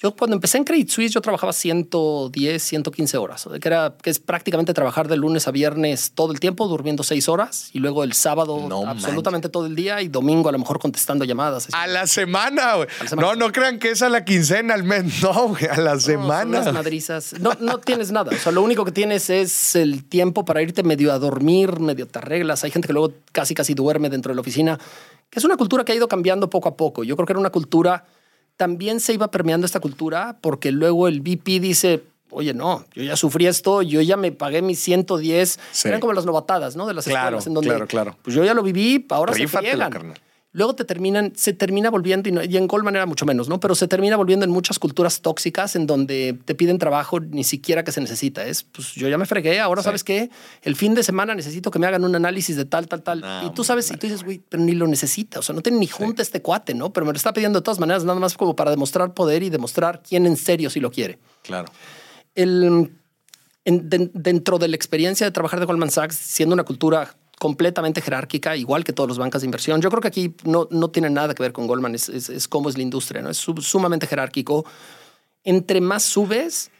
[0.00, 4.20] Yo cuando empecé en Credit Suisse yo trabajaba 110, 115 horas, que, era, que es
[4.20, 8.12] prácticamente trabajar de lunes a viernes todo el tiempo, durmiendo seis horas y luego el
[8.12, 11.66] sábado No absolutamente todo el día y domingo a lo mejor contestando llamadas.
[11.72, 12.88] A la semana, güey.
[13.16, 14.98] No, no crean que es a la quincena, al mes.
[15.22, 16.72] No, güey, a la No, son semana.
[16.72, 17.34] madrizas.
[17.40, 18.30] No, no tienes nada.
[18.32, 22.06] O sea, lo único que tienes es el tiempo para irte medio a dormir, medio
[22.06, 22.62] te arreglas.
[22.62, 24.78] Hay gente que luego casi casi duerme dentro de la oficina,
[25.28, 27.02] que es una cultura que ha ido cambiando poco a poco.
[27.02, 28.04] Yo creo que era una cultura,
[28.58, 33.16] también se iba permeando esta cultura porque luego el VP dice, oye, no, yo ya
[33.16, 35.58] sufrí esto, yo ya me pagué mis 110.
[35.72, 35.88] Sí.
[35.88, 36.86] Eran como las novatadas, ¿no?
[36.86, 38.16] De las Claro, escuelas en donde, claro, claro.
[38.20, 39.90] pues yo ya lo viví, ahora Rífatela, se friegan.
[39.90, 40.20] carnal.
[40.58, 43.58] Luego te terminan, se termina volviendo, y, no- y en Goldman era mucho menos, ¿no?
[43.60, 47.84] Pero se termina volviendo en muchas culturas tóxicas en donde te piden trabajo ni siquiera
[47.84, 48.44] que se necesita.
[48.44, 50.28] Es, pues yo ya me fregué, ahora sabes qué,
[50.62, 53.20] el fin de semana necesito que me hagan un análisis de tal, tal, tal.
[53.22, 55.62] No, y tú sabes, y tú dices, güey, pero ni lo necesita, o sea, no
[55.62, 56.92] tiene ni junta este cuate, ¿no?
[56.92, 59.50] Pero me lo está pidiendo de todas maneras, nada más como para demostrar poder y
[59.50, 61.70] demostrar quién en serio sí lo quiere Claro.
[62.34, 62.90] el,
[63.64, 68.00] en- den- dentro de la experiencia de trabajar de Goldman Sachs, siendo una cultura completamente
[68.00, 71.08] jerárquica, igual que todos los bancos de inversión, yo creo que aquí no, no tiene
[71.10, 73.30] nada que ver con Goldman, es, es, es cómo es la industria, ¿no?
[73.30, 74.64] es sub- sumamente jerárquico.
[75.44, 76.70] Entre más subes,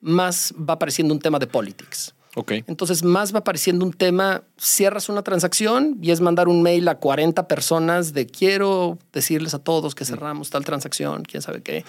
[0.00, 2.14] más va apareciendo un tema de politics.
[2.36, 2.52] Ok.
[2.66, 6.96] Entonces, más va apareciendo un tema, cierras una transacción y es mandar un mail a
[6.98, 11.84] 40 personas de quiero decirles a todos que cerramos tal transacción, quién sabe qué.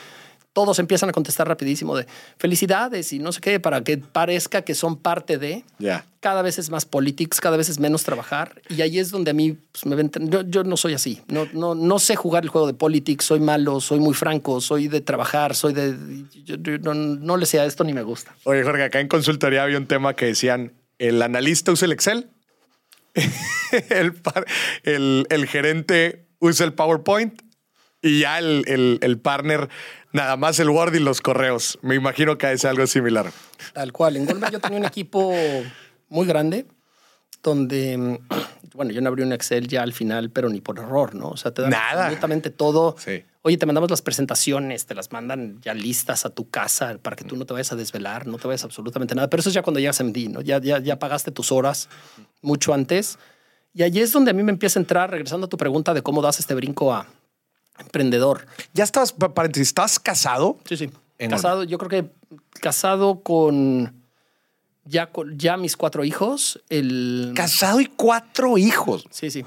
[0.55, 4.73] Todos empiezan a contestar rapidísimo de felicidades y no sé qué, para que parezca que
[4.73, 5.65] son parte de.
[6.21, 8.61] Cada vez es más politics, cada vez es menos trabajar.
[8.69, 10.09] Y ahí es donde a mí pues, me ven.
[10.29, 11.21] Yo, yo no soy así.
[11.27, 13.25] No, no, no sé jugar el juego de politics.
[13.25, 15.93] Soy malo, soy muy franco, soy de trabajar, soy de.
[16.45, 18.33] yo- yo no, no le sé a esto ni me gusta.
[18.45, 22.29] Oye, Jorge, acá en consultoría había un tema que decían, el analista usa el Excel,
[23.89, 24.13] el,
[24.83, 27.41] el- el gerente usa el PowerPoint
[28.01, 29.69] y ya el, el- el partner
[30.15, 31.78] nada más el Word y los correos.
[31.82, 33.32] Me imagino que es algo similar.
[33.73, 34.17] Tal cual.
[34.17, 35.34] En Goldman yo tenía un equipo
[36.10, 36.65] muy grande
[37.43, 38.17] donde, mm,
[38.73, 41.30] bueno, yo no abrí un Excel ya al final, pero ni por error, ¿no?
[41.30, 42.06] O sea, te dan Nada.
[42.06, 42.95] absolutamente todo.
[42.97, 43.23] Sí.
[43.41, 47.23] Oye, te mandamos las presentaciones, te las mandan ya listas a tu casa para que
[47.23, 49.30] tú no te vayas a desvelar, no te vayas absolutamente nada.
[49.30, 50.41] Pero eso es ya cuando llegas a MD, ¿no?
[50.41, 51.89] Ya, ya, ya pagaste tus horas
[52.41, 53.19] mucho antes.
[53.73, 56.01] Y allí es donde a mí me empieza a entrar, regresando a tu pregunta de
[56.01, 57.06] cómo das este brinco a
[57.79, 58.45] emprendedor.
[58.73, 60.57] Ya estabas, pa- paréntesis, ¿estás casado?
[60.67, 60.89] Sí, sí.
[61.29, 62.09] Casado, yo creo que
[62.59, 63.93] casado con
[64.85, 66.61] ya, con ya mis cuatro hijos.
[66.69, 67.31] El...
[67.35, 69.05] Casado y cuatro hijos.
[69.11, 69.43] Sí, sí.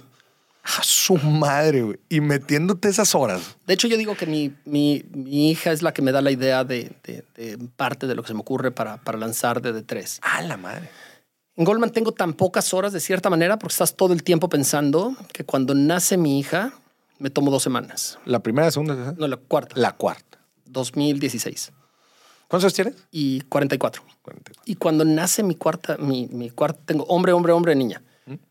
[0.64, 1.98] A su madre, güey.
[2.08, 3.56] Y metiéndote esas horas.
[3.66, 6.30] De hecho, yo digo que mi, mi, mi hija es la que me da la
[6.30, 9.72] idea de, de- de parte de lo que se me ocurre para, para lanzar de
[9.74, 10.18] D3.
[10.22, 10.90] A la madre.
[11.56, 15.16] En Goldman tengo tan pocas horas de cierta manera porque estás todo el tiempo pensando
[15.32, 16.72] que cuando nace mi hija
[17.18, 18.18] me tomo dos semanas.
[18.24, 19.14] La primera, la segunda?
[19.16, 19.74] No, la cuarta.
[19.78, 20.38] la cuarta.
[20.66, 21.72] 2016
[22.48, 22.94] ¿Cuántos años tienes?
[23.10, 24.02] y 44.
[24.22, 24.62] 44.
[24.66, 28.02] Y cuando nace mi cuarta, mi, mi cuarta, tengo hombre, hombre, hombre, niña.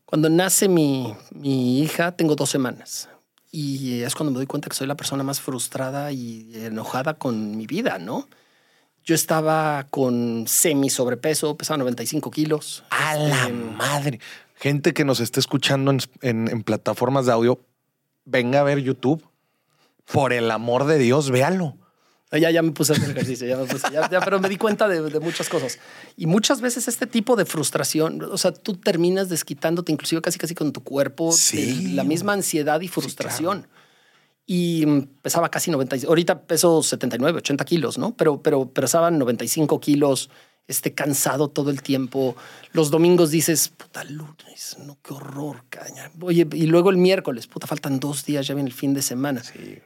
[0.04, 3.08] Cuando nace mi, mi hija, tengo dos semanas.
[3.50, 7.56] Y es cuando me doy cuenta que soy la persona más frustrada y enojada con
[7.56, 8.28] mi vida, ¿no?
[9.04, 12.84] Yo estaba con semi sobrepeso, pesaba 95 kilos.
[12.90, 14.20] A la Este, madre.
[14.56, 17.60] Gente que nos esté escuchando en, en- en plataformas de audio,
[18.28, 19.24] venga a ver YouTube.
[20.12, 21.76] Por el amor de Dios, véalo.
[22.32, 24.56] Ya, ya me puse a hacer ejercicio, ya me puse, ya- ya, pero me di
[24.56, 25.78] cuenta de, de muchas cosas.
[26.16, 30.54] Y muchas veces este tipo de frustración, o sea, tú terminas desquitándote inclusive casi casi
[30.54, 31.88] con tu cuerpo Sí.
[31.88, 33.66] de la misma ansiedad y frustración.
[34.46, 38.14] Y mm, pesaba casi 90, y- ahorita peso 79, 80 kilos, ¿no?
[38.16, 40.28] Pero, pero pesaba 95 kilos,
[40.68, 42.36] este, cansado todo el tiempo.
[42.72, 46.10] Los domingos dices, puta lunes, no, qué horror, caña.
[46.20, 49.42] Oye, y luego el miércoles, puta, faltan dos días, ya viene el fin de semana.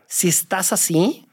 [0.07, 1.27] Si estás así,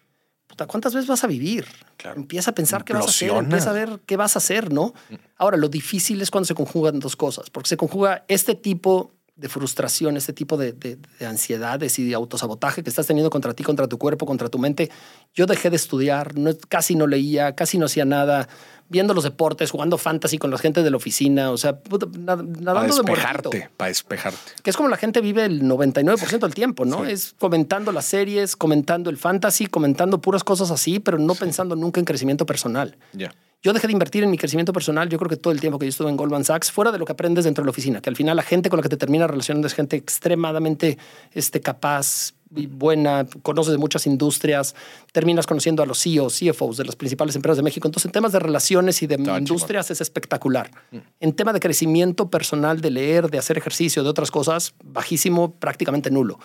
[0.48, 1.66] puta, ¿cuántas veces vas a vivir?
[1.98, 2.18] Claro.
[2.22, 4.94] Empieza a pensar qué vas a hacer, empieza a ver qué vas a hacer, ¿no?
[5.38, 9.48] Ahora, lo difícil es cuando se conjugan dos cosas, porque se conjuga este tipo de
[9.48, 13.64] frustración, este tipo de, de- de ansiedades y de autosabotaje que estás teniendo contra ti,
[13.64, 14.92] contra tu cuerpo, contra tu mente.
[15.34, 18.50] Yo dejé de estudiar, no, casi no leía, casi no hacía nada,
[18.90, 22.38] viendo los deportes, jugando fantasy con la gente de la oficina, o sea, puta, nad-
[22.38, 24.52] Para nadando de despejarte, para despejarte.
[24.64, 27.06] que es como la gente vive el 99% del tiempo, ¿no?
[27.06, 32.00] Es comentando las series, comentando el fantasy, comentando puras cosas así, pero no pensando nunca
[32.00, 32.98] en crecimiento personal.
[33.14, 33.34] Ya.
[33.62, 35.86] Yo dejé de invertir en mi crecimiento personal, yo creo que todo el tiempo que
[35.86, 38.10] yo estuve en Goldman Sachs, fuera de lo que aprendes dentro de la oficina, que
[38.10, 40.98] al final la gente con la que te termina relacionando es gente extremadamente
[41.34, 44.76] este, capaz y buena, conoces de muchas industrias,
[45.12, 47.88] terminas conociendo a los CEOs, CFOs de las principales empresas de México.
[47.88, 50.72] Entonces, en temas de relaciones y de Está industrias es espectacular.
[51.20, 56.10] En tema de crecimiento personal, de leer, de hacer ejercicio, de otras cosas, bajísimo, prácticamente
[56.12, 56.40] nulo.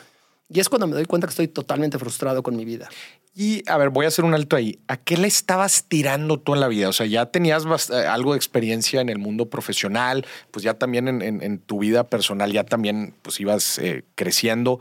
[0.50, 2.88] Y es cuando me doy cuenta que estoy totalmente frustrado con mi vida.
[3.34, 4.78] Y a ver, voy a hacer un alto ahí.
[4.88, 6.88] ¿A qué le estabas tirando tú en la vida?
[6.90, 11.08] O sea, ya tenías eh, algo de experiencia en el mundo profesional, pues ya también
[11.08, 14.78] en, en- en tu vida personal, ya también pues ibas eh, creciendo.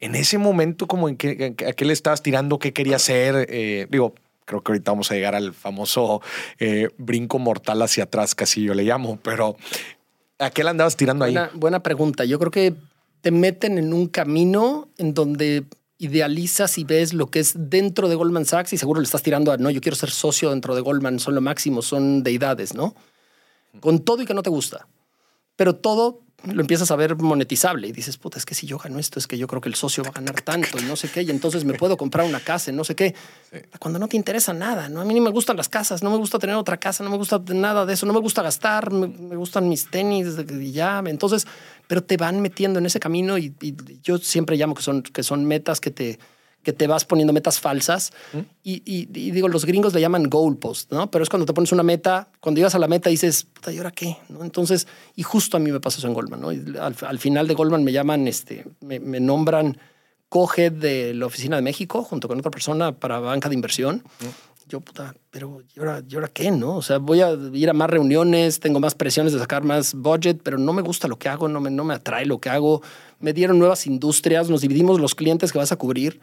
[0.00, 2.58] En ese momento, como en qué, ¿a qué le estabas tirando?
[2.58, 3.46] ¿Qué querías hacer?
[3.50, 6.22] Eh, digo, creo que ahorita vamos a llegar al famoso
[6.58, 9.56] eh, brinco mortal hacia atrás, casi yo le llamo, pero
[10.38, 11.32] ¿a qué le andabas tirando ahí?
[11.32, 12.24] Buena, buena pregunta.
[12.24, 12.74] Yo creo que
[13.20, 15.64] te meten en un camino en donde
[15.98, 19.52] idealizas y ves lo que es dentro de Goldman Sachs y seguro le estás tirando
[19.52, 22.94] a, no, yo quiero ser socio dentro de Goldman, son lo máximo, son deidades, ¿no?
[23.80, 24.86] Con todo y que no te gusta.
[25.58, 29.00] Pero todo lo empiezas a ver monetizable y dices, puta, es que si yo gano
[29.00, 31.10] esto, es que yo creo que el socio va a ganar tanto y no sé
[31.10, 33.12] qué, y entonces me puedo comprar una casa y no sé qué.
[33.80, 35.00] Cuando no te interesa nada, ¿no?
[35.00, 37.16] A mí ni me gustan las casas, no me gusta tener otra casa, no me
[37.16, 41.02] gusta nada de eso, no me gusta gastar, me, me gustan mis tenis y ya.
[41.04, 41.44] Entonces,
[41.88, 45.24] pero te van metiendo en ese camino y, y yo siempre llamo que son, que
[45.24, 46.20] son metas que te,
[46.62, 48.12] que te vas poniendo metas falsas.
[48.62, 51.10] Y, y- y digo, los gringos le llaman goalpost, ¿no?
[51.10, 53.78] Pero es cuando te pones una meta, cuando llegas a la meta dices, puta, ¿y
[53.78, 54.16] ahora qué?
[54.28, 54.44] ¿No?
[54.44, 56.52] Entonces, y justo a mí me pasó eso en Goldman, ¿no?
[56.52, 59.78] Y al, al final de Goldman me llaman, este, me, me nombran
[60.28, 64.02] co-head de la oficina de México junto con otra persona para banca de inversión.
[64.66, 66.50] Yo, puta, pero ¿y ahora, ¿y ahora qué?
[66.50, 66.76] ¿No?
[66.76, 70.42] O sea, voy a ir a más reuniones, tengo más presiones de sacar más budget,
[70.42, 72.82] pero no me gusta lo que hago, no me, no me atrae lo que hago.
[73.18, 76.20] Me dieron nuevas industrias, nos dividimos los clientes que vas a cubrir.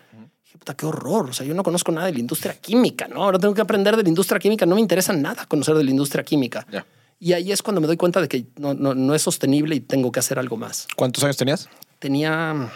[0.60, 1.30] Puta, qué horror.
[1.30, 3.24] O sea, yo no conozco nada de la industria química, ¿no?
[3.24, 4.66] Ahora tengo que aprender de la industria química.
[4.66, 6.66] No me interesa nada conocer de la industria química.
[6.72, 6.86] Ya.
[7.20, 9.80] Y ahí es cuando me doy cuenta de que no, no, no es sostenible y
[9.80, 10.88] tengo que hacer algo más.
[10.96, 11.70] ¿Cuántos años tenías?
[12.00, 12.70] Tenía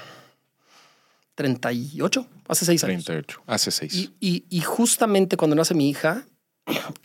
[1.35, 3.05] 38, hace seis años.
[3.05, 3.41] 38.
[3.47, 3.93] Hace seis.
[3.95, 6.25] Y, y- y justamente cuando nace mi hija,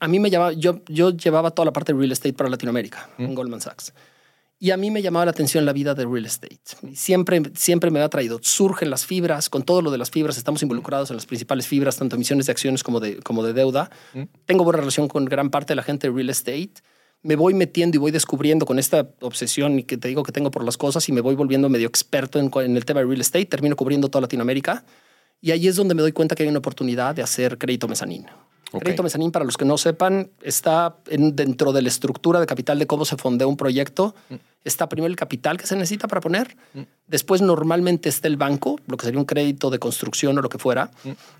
[0.00, 3.08] a mí me llamaba, yo, yo llevaba toda la parte de real estate para Latinoamérica
[3.18, 3.92] en Goldman Sachs.
[4.64, 6.58] Y a mí me llamaba la atención la vida de real estate.
[6.94, 8.38] Siempre, siempre me ha traído.
[8.40, 11.98] Surgen las fibras, con todo lo de las fibras, estamos involucrados en las principales fibras,
[11.98, 13.90] tanto emisiones de acciones como de, como de deuda.
[14.46, 16.72] Tengo buena relación con gran parte de la gente de real estate.
[17.20, 20.50] Me voy metiendo y voy descubriendo con esta obsesión y que te digo que tengo
[20.50, 23.20] por las cosas y me voy volviendo medio experto en, en el tema de real
[23.20, 23.44] estate.
[23.44, 24.82] Termino cubriendo toda Latinoamérica.
[25.42, 28.28] Y ahí es donde me doy cuenta que hay una oportunidad de hacer crédito mezanín.
[28.72, 28.82] Ok.
[28.82, 32.78] Crédito mezanín, para los que no sepan, está en- dentro de la estructura de capital
[32.78, 34.14] de cómo se fondea un proyecto.
[34.64, 36.56] Está primero el capital que se necesita para poner.
[37.06, 40.58] Después normalmente está el banco, lo que sería un crédito de construcción o lo que
[40.58, 40.90] fuera.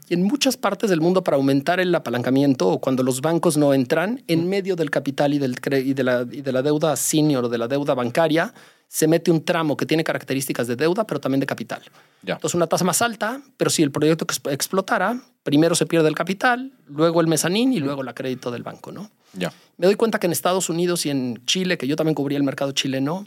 [0.08, 3.72] Y en muchas partes del mundo para aumentar el apalancamiento o cuando los bancos no
[3.72, 6.94] entran, en medio del capital y, del cre- y, de la, y de la deuda
[6.96, 8.52] senior o de la deuda bancaria,
[8.88, 11.82] se mete un tramo que tiene características de deuda, pero también de capital.
[12.24, 12.34] Ya.
[12.34, 16.14] Entonces, una tasa más alta, pero si el proyecto ex- explotara, primero se pierde el
[16.14, 19.10] capital, luego el mezanín y luego la crédito del banco, ¿no?
[19.34, 19.52] Ya.
[19.76, 22.44] Me doy cuenta que en Estados Unidos y en Chile, que yo también cubría el
[22.44, 23.26] mercado chileno,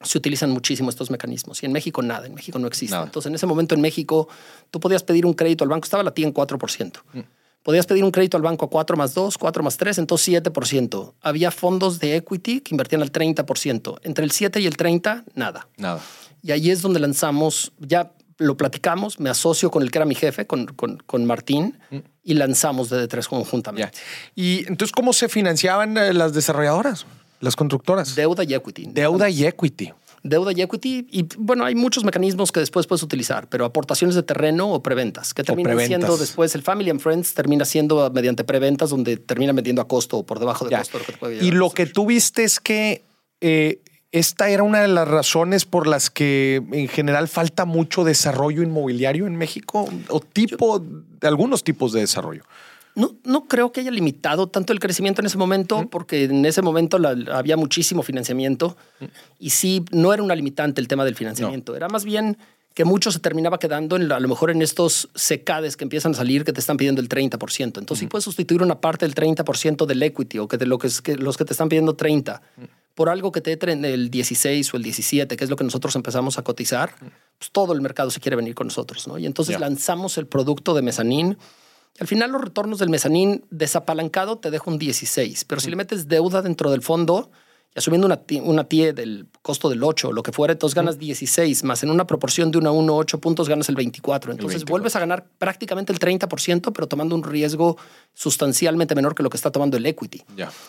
[0.00, 1.60] se utilizan muchísimo estos mecanismos.
[1.62, 2.94] Y en México nada, en México no existe.
[2.94, 3.06] Nada.
[3.06, 4.28] Entonces, en ese momento en México,
[4.70, 6.92] tú podías pedir un crédito al banco, estaba la TI en 4%.
[7.64, 11.14] Podías pedir un crédito al banco a 4 más 2, 4 más 3, entonces 7%.
[11.20, 13.98] Había fondos de equity que invertían al 30%.
[14.04, 15.68] Entre el 7 y el 30, nada.
[15.76, 16.00] Nada.
[16.42, 20.14] Y ahí es donde lanzamos, ya lo platicamos, me asocio con el que era mi
[20.14, 21.78] jefe, con, con, con Martín,
[22.24, 23.92] y lanzamos DD3 conjuntamente.
[24.34, 27.04] Y entonces, ¿cómo se financiaban eh, las desarrolladoras,
[27.40, 28.14] las constructoras?
[28.14, 28.86] Deuda y equity.
[28.92, 29.92] Deuda y equity.
[30.22, 31.06] Deuda y equity.
[31.10, 35.32] Y bueno, hay muchos mecanismos que después puedes utilizar, pero aportaciones de terreno o preventas,
[35.34, 35.98] que terminan preventas.
[36.00, 40.18] siendo después el Family and Friends termina siendo mediante preventas donde termina vendiendo a costo
[40.18, 40.78] o por debajo de Ya.
[40.78, 40.98] costo.
[40.98, 43.04] lo que te puede Y lo que tú viste es que
[43.40, 43.80] eh,
[44.12, 49.26] esta era una de las razones por las que en general falta mucho desarrollo inmobiliario
[49.26, 52.42] en México o tipo, de algunos tipos de desarrollo.
[52.94, 56.62] No, no creo que haya limitado tanto el crecimiento en ese momento, porque en ese
[56.62, 58.76] momento la- había muchísimo financiamiento
[59.38, 61.76] y sí, no era una limitante el tema del financiamiento.
[61.76, 62.38] Era más bien
[62.74, 66.14] que mucho se terminaba quedando en, a lo mejor en estos secades que empiezan a
[66.14, 67.78] salir que te están pidiendo el 30%.
[67.78, 70.86] Entonces, si puedes sustituir una parte del 30% del equity o que de lo que,
[70.86, 72.40] es, que los que te están pidiendo 30
[72.98, 75.62] por algo que te entre en el 16 o el 17, que es lo que
[75.62, 76.96] nosotros empezamos a cotizar,
[77.38, 79.18] pues todo el mercado se quiere venir con nosotros, ¿no?
[79.18, 81.38] Y entonces lanzamos el producto de mezanín.
[82.00, 86.08] Al final los retornos del mezanín desapalancado te deja un 16, pero si le metes
[86.08, 87.30] deuda dentro del fondo
[87.74, 90.98] y asumiendo una, una TIE del costo del 8 o lo que fuera, entonces ganas
[90.98, 94.32] 16 más en una proporción de 1 a 1, 8 puntos ganas el 24.
[94.32, 94.70] Entonces 24.
[94.72, 97.76] vuelves a ganar prácticamente el 30%, pero tomando un riesgo
[98.14, 100.22] sustancialmente menor que lo que está tomando el equity.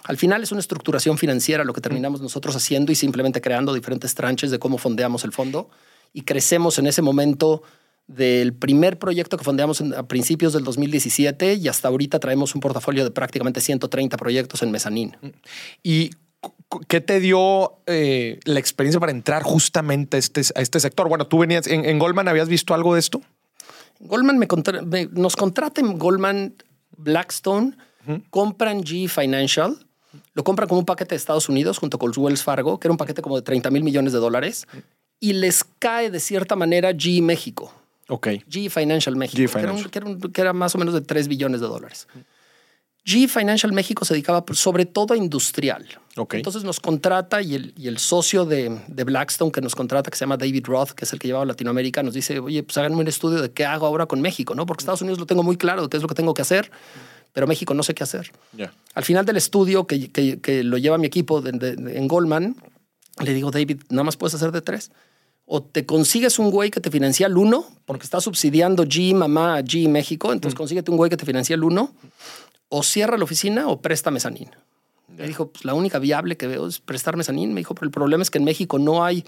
[0.04, 4.14] Al final es una estructuración financiera lo que terminamos nosotros haciendo y simplemente creando diferentes
[4.14, 5.70] tranches de cómo fondeamos el fondo
[6.14, 7.64] y crecemos en ese momento
[8.08, 13.04] del primer proyecto que fondeamos a principios del 2017 y hasta ahorita traemos un portafolio
[13.04, 15.16] de prácticamente 130 proyectos en mezanín.
[15.84, 16.20] ¿Y cu- cu-
[16.88, 21.08] qué te dio eh, la experiencia para entrar justamente a este, a este sector?
[21.10, 23.22] Bueno, tú venías en, en Goldman, ¿habías visto algo de esto?
[24.00, 26.54] Goldman me contra- me- nos contrata en Goldman
[26.98, 27.76] Blackstone,
[28.30, 29.78] compran G Financial,
[30.34, 32.98] lo compran como un paquete de Estados Unidos junto con Wells Fargo, que era un
[32.98, 34.68] paquete como de 30 mil millones de dólares,
[35.20, 37.74] y les cae de cierta manera G México.
[38.08, 38.28] Ok.
[38.50, 39.92] G Financial México, G que era un- Financial.
[39.92, 42.08] Que, era un- que era más o menos de 3 billones de dólares.
[43.06, 45.86] G Financial México se dedicaba sobre todo a industrial.
[46.18, 46.36] Ok.
[46.36, 50.18] Entonces nos contrata y el, y el socio de, de Blackstone que nos contrata, que
[50.18, 52.98] se llama David Roth, que es el que llevaba Latinoamérica, nos dice, oye, pues háganme
[52.98, 54.66] un estudio de qué hago ahora con México, ¿no?
[54.66, 56.70] Porque Estados Unidos lo tengo muy claro qué es lo que tengo que hacer,
[57.34, 58.32] pero México no sé qué hacer.
[58.56, 58.74] Ya.
[58.94, 62.56] Al final del estudio que, que- que lo lleva mi equipo de- de- en Goldman,
[63.22, 64.92] Le digo, David, nada más puedes hacer de tres.
[65.46, 69.60] O te consigues un güey que te financia el uno, porque está subsidiando G, mamá,
[69.62, 71.94] G México, entonces consíguete un güey que te financia el uno,
[72.70, 74.50] o cierra la oficina o presta mezanín.
[75.16, 77.54] Me dijo, pues la única viable que veo es prestar mezanín.
[77.54, 79.26] Me dijo, pero el problema es que en México no hay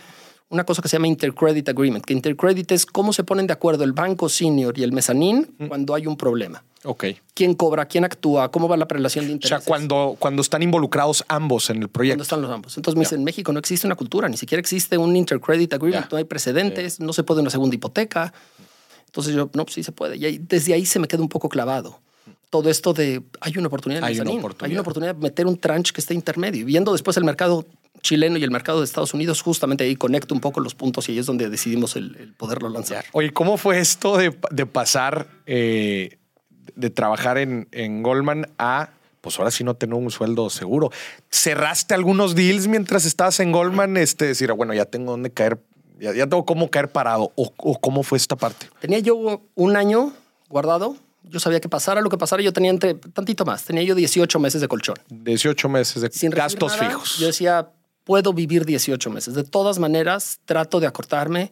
[0.50, 3.84] una cosa que se llama Intercredit Agreement, que Intercredit es cómo se ponen de acuerdo
[3.84, 6.64] el banco senior y el mezanín cuando hay un problema.
[6.84, 7.06] Ok.
[7.34, 7.86] ¿Quién cobra?
[7.86, 8.52] ¿Quién actúa?
[8.52, 9.64] ¿Cómo va la prelación de O intereses?
[9.64, 12.24] sea, cuando, cuando están involucrados ambos en el ¿Dónde proyecto.
[12.24, 12.76] están los ambos?
[12.78, 16.12] Entonces me dicen, en México no existe una cultura, ni siquiera existe un intercredit agreement,
[16.12, 18.34] no hay precedentes, no se puede una segunda hipoteca.
[19.06, 20.18] Entonces yo, no, pues sí se puede.
[20.18, 22.00] Y ahí- desde ahí se me queda un poco clavado.
[22.52, 24.66] Todo esto de, hay una oportunidad en Hay una oportunidad.
[24.66, 26.62] hay una oportunidad de meter un tranche que esté intermedio.
[26.62, 27.66] Y viendo después el mercado
[28.02, 31.14] chileno y el mercado de Estados Unidos, justamente ahí conecto un poco los puntos y
[31.14, 33.06] ahí es donde decidimos el, el poderlo lanzar.
[33.14, 36.18] Oye, ¿cómo fue esto de, de pasar eh,
[36.76, 38.90] de trabajar en, en Goldman a,
[39.22, 40.92] pues ahora sí no tener un sueldo seguro?
[41.30, 43.96] ¿Cerraste algunos deals mientras estabas en Goldman?
[43.96, 45.58] Este, decir, "Ah, bueno, ya tengo dónde caer,
[46.00, 47.32] ya, ya tengo cómo caer parado.
[47.36, 48.68] ¿O, o cómo fue esta parte?
[48.82, 50.12] Tenía yo un año
[50.50, 50.98] guardado.
[51.32, 52.44] Yo sabía que pasara lo que pasara.
[52.44, 53.64] Yo tenía entre tantito más.
[53.64, 54.96] Tenía yo 18 meses de colchón.
[55.10, 57.18] 18 meses de sin gastos nada, fijos.
[57.18, 57.70] Yo decía,
[58.04, 59.34] puedo vivir 18 meses.
[59.34, 61.52] De todas maneras, trato de acortarme.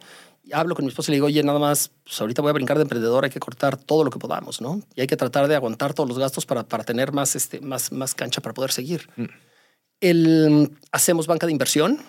[0.52, 2.78] Hablo con mi esposa y le digo, oye, nada más, pues ahorita voy a brincar
[2.78, 4.82] de emprendedor, hay que cortar todo lo que podamos, ¿no?
[4.96, 7.92] Y hay que tratar de aguantar todos los gastos para, para tener más, este, más,
[7.92, 9.08] más cancha para poder seguir.
[9.16, 9.26] Mm.
[10.02, 12.00] El, hacemos banca de inversión.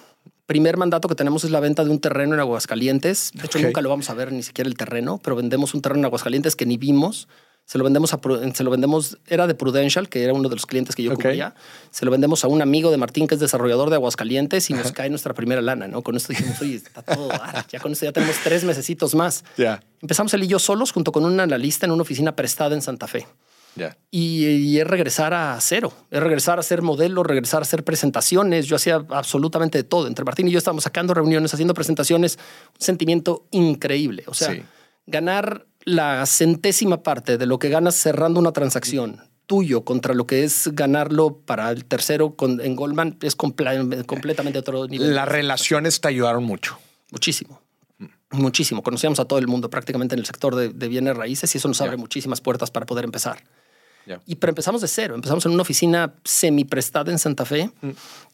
[0.47, 3.31] Primer mandato que tenemos es la venta de un terreno en Aguascalientes.
[3.35, 3.65] De hecho, Ok.
[3.67, 6.57] nunca lo vamos a ver ni siquiera el terreno, pero vendemos un terreno en Aguascalientes
[6.57, 7.29] que ni vimos.
[7.67, 10.57] Se lo vendemos a, Pru- se lo vendemos, era de Prudential, que era uno de
[10.57, 11.23] los clientes que yo Ok.
[11.23, 11.55] cubría.
[11.93, 14.91] Se lo vendemos a un amigo de Martín, que es desarrollador de Aguascalientes, y nos
[14.91, 16.03] cae nuestra primera lana, ¿no?
[16.03, 17.29] Con esto dijimos, oye, está todo.
[17.71, 19.45] Ya con esto ya tenemos tres mesecitos más.
[20.03, 23.07] Empezamos él y yo solos, junto con un analista en una oficina prestada en Santa
[23.07, 23.27] Fe.
[24.11, 28.67] Y, y es regresar a cero, es regresar a hacer modelos, regresar a hacer presentaciones.
[28.67, 30.09] Yo hacía absolutamente de todo.
[30.09, 32.37] Entre Martín y yo estábamos sacando reuniones, haciendo presentaciones,
[32.75, 34.25] un sentimiento increíble.
[34.27, 34.63] O sea, Sí.
[35.07, 40.45] ganar la centésima parte de lo que ganas cerrando una transacción tuyo contra lo que
[40.45, 45.15] es ganarlo para el tercero con, en Goldman es comple- completamente otro nivel.
[45.15, 46.79] Las relaciones te ayudaron mucho.
[47.11, 47.61] Muchísimo.
[48.31, 48.83] Muchísimo.
[48.83, 51.67] Conocíamos a todo el mundo prácticamente en el sector de, de bienes raíces y eso
[51.67, 53.43] nos abre muchísimas puertas para poder empezar.
[54.27, 55.15] Y pero empezamos de cero.
[55.15, 57.71] Empezamos en una oficina semi-prestada en Santa Fe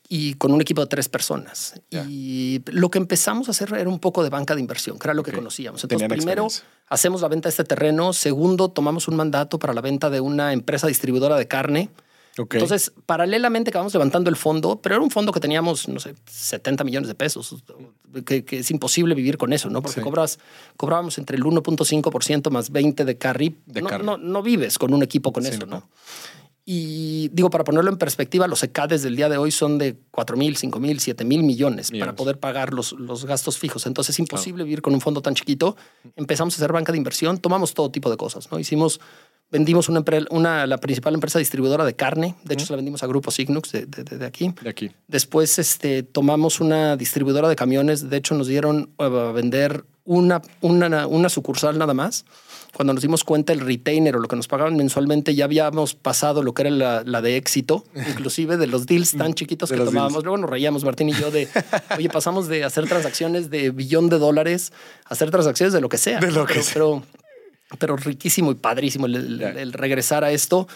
[0.08, 1.80] y con un equipo de tres personas.
[1.90, 2.04] Ya.
[2.08, 5.14] Y lo que empezamos a hacer era un poco de banca de inversión, que era
[5.14, 5.82] lo que conocíamos.
[5.82, 6.48] Entonces, Tenían primero
[6.88, 8.12] hacemos la venta de este terreno.
[8.12, 11.90] Segundo, tomamos un mandato para la venta de una empresa distribuidora de carne.
[12.38, 16.84] Entonces, paralelamente acabamos levantando el fondo, pero era un fondo que teníamos, no sé, 70
[16.84, 17.56] millones de pesos,
[18.26, 19.80] que, que es imposible vivir con eso, ¿no?
[19.80, 20.04] Porque Sí.
[20.04, 20.38] cobras,
[20.76, 23.56] cobrábamos entre el 1.5% más 20 de carry.
[23.64, 24.04] De no, carry.
[24.04, 25.76] No, no vives con un equipo con Sí, eso, no.
[25.76, 25.88] ¿no?
[26.68, 30.36] Y digo, para ponerlo en perspectiva, los ECADES del día de hoy son de 4
[30.36, 32.00] mil, 5 mil, 7 mil millones, Millones.
[32.08, 33.86] para poder pagar los, los gastos fijos.
[33.86, 35.76] Entonces es imposible vivir con un fondo tan chiquito.
[36.16, 38.58] Empezamos a hacer banca de inversión, tomamos todo tipo de cosas, ¿no?
[38.58, 39.00] Hicimos,
[39.48, 43.06] vendimos una, una la principal empresa distribuidora de carne, de hecho se la vendimos a
[43.06, 44.52] Grupo Signux de, de- de- de aquí.
[44.60, 44.90] de aquí.
[45.06, 48.10] Después este, tomamos una distribuidora de camiones.
[48.10, 52.24] De hecho, nos dieron eh, a vender una, una, una sucursal nada más.
[52.76, 56.42] Cuando nos dimos cuenta el retainer o lo que nos pagaban mensualmente, ya habíamos pasado
[56.42, 59.84] lo que era la, la de éxito, inclusive de los deals tan chiquitos De que
[59.84, 60.12] tomábamos.
[60.12, 60.24] deals.
[60.24, 61.48] Luego nos reíamos, Martín y yo, de,
[61.96, 64.74] oye, pasamos de hacer transacciones de billón de dólares
[65.06, 66.20] a hacer transacciones de lo que sea.
[66.20, 66.74] De lo que pero, sea.
[66.74, 67.02] pero,
[67.78, 69.48] pero riquísimo y padrísimo el, el- Ya.
[69.50, 70.68] el regresar a esto.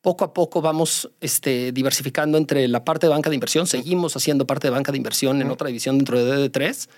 [0.00, 3.66] Poco a poco vamos este, diversificando entre la parte de banca de inversión.
[3.66, 6.88] Seguimos haciendo parte de banca de inversión en otra división dentro de DD3,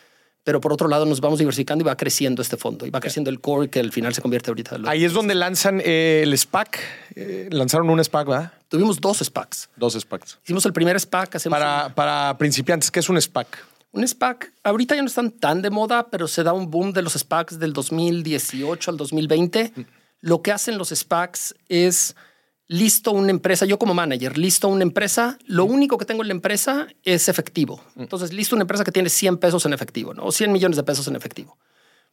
[0.45, 3.31] pero por otro lado nos vamos diversificando y va creciendo este fondo y va creciendo
[3.31, 4.77] el core que al final se convierte ahorita.
[4.77, 6.79] en Ahí es donde lanzan eh, el SPAC.
[7.15, 8.53] Eh, lanzaron un SPAC, ¿verdad?
[8.69, 9.69] Tuvimos dos SPACs.
[9.77, 10.39] Dos SPACs.
[10.45, 11.37] Hicimos el primer SPAC.
[11.37, 13.65] Hacemos Para, para principiantes, ¿qué es un SPAC?
[13.93, 14.53] un, un SPAC.
[14.65, 17.59] Ahorita ya no están tan de moda, pero se da un boom de los SPACs
[17.59, 19.73] del 2018 al 2020.
[20.21, 22.15] Lo que hacen los SPACs es
[22.71, 26.35] listo una empresa, yo como manager, listo una empresa, lo único que tengo en la
[26.35, 27.83] empresa es efectivo.
[27.97, 30.23] Entonces, listo una empresa que tiene 100 pesos en efectivo, ¿no?
[30.23, 31.59] O 100 millones de pesos en efectivo.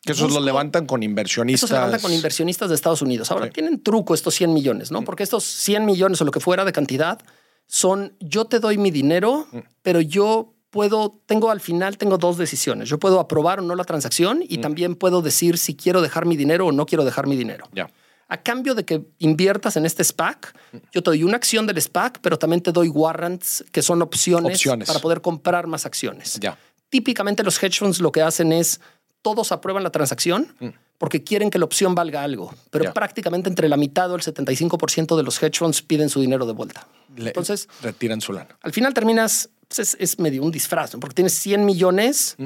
[0.01, 1.69] Que esos los levantan con inversionistas.
[1.69, 3.29] Eso se levanta con inversionistas de Estados Unidos.
[3.29, 3.51] Ahora, Sí.
[3.51, 5.03] tienen truco estos 100 millones, ¿no?
[5.03, 7.19] Porque estos 100 millones o lo que fuera de cantidad
[7.67, 9.45] son yo te doy mi dinero,
[9.83, 12.89] pero yo puedo, tengo al final, tengo dos decisiones.
[12.89, 16.35] Yo puedo aprobar o no la transacción y también puedo decir si quiero dejar mi
[16.35, 17.67] dinero o no quiero dejar mi dinero.
[17.73, 17.91] Ya.
[18.29, 20.53] A cambio de que inviertas en este SPAC,
[20.91, 24.55] yo te doy una acción del SPAC, pero también te doy warrants, que son opciones,
[24.55, 24.87] Opciones.
[24.87, 26.37] para poder comprar más acciones.
[26.41, 26.57] Ya.
[26.89, 28.81] Típicamente los hedge funds lo que hacen es
[29.21, 30.55] todos aprueban la transacción
[30.97, 32.87] porque quieren que la opción valga algo, pero Mm.
[32.87, 32.93] Ya.
[32.93, 36.53] prácticamente entre la mitad o el 75% de los hedge funds piden su dinero de
[36.53, 36.87] vuelta.
[37.15, 38.57] Le- Entonces, retiran su lana.
[38.61, 40.99] al final terminas pues es, es medio un disfraz, ¿no?
[41.01, 42.37] porque tienes 100 millones,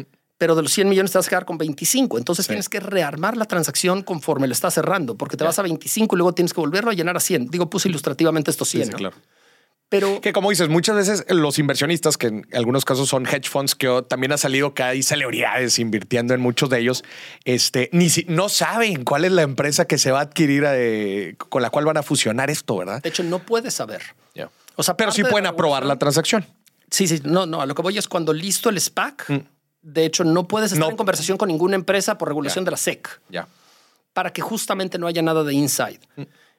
[0.42, 2.18] pero de los 100 millones te vas a quedar con 25.
[2.18, 6.16] Entonces tienes que rearmar la transacción conforme lo estás cerrando, porque te vas a 25
[6.16, 7.52] y luego tienes que volverlo a llenar a 100.
[7.52, 8.86] Digo, puse ilustrativamente estos 100.
[8.86, 9.16] Sí, claro.
[9.90, 13.76] Pero Que como dices, muchas veces los inversionistas, que en algunos casos son hedge funds,
[13.76, 17.04] que también ha salido que hay celebridades invirtiendo en muchos de ellos,
[17.46, 21.36] este, ni si, no saben cuál es la empresa que se va a adquirir, eh,
[21.38, 23.00] con la cual van a fusionar esto, ¿verdad?
[23.04, 24.02] de hecho no puedes saber.
[24.76, 26.48] O sea, Pero sí de pueden la aprobar la transacción.
[26.90, 27.62] Sí, sí, no, no.
[27.62, 29.28] A lo que voy es cuando listo el SPAC,
[29.82, 30.88] de hecho no puedes estar Mm.
[30.88, 30.92] No.
[30.92, 33.08] en conversación con ninguna empresa por regulación de la SEC.
[33.30, 33.48] Ya.
[34.14, 36.00] para que justamente no haya nada de inside.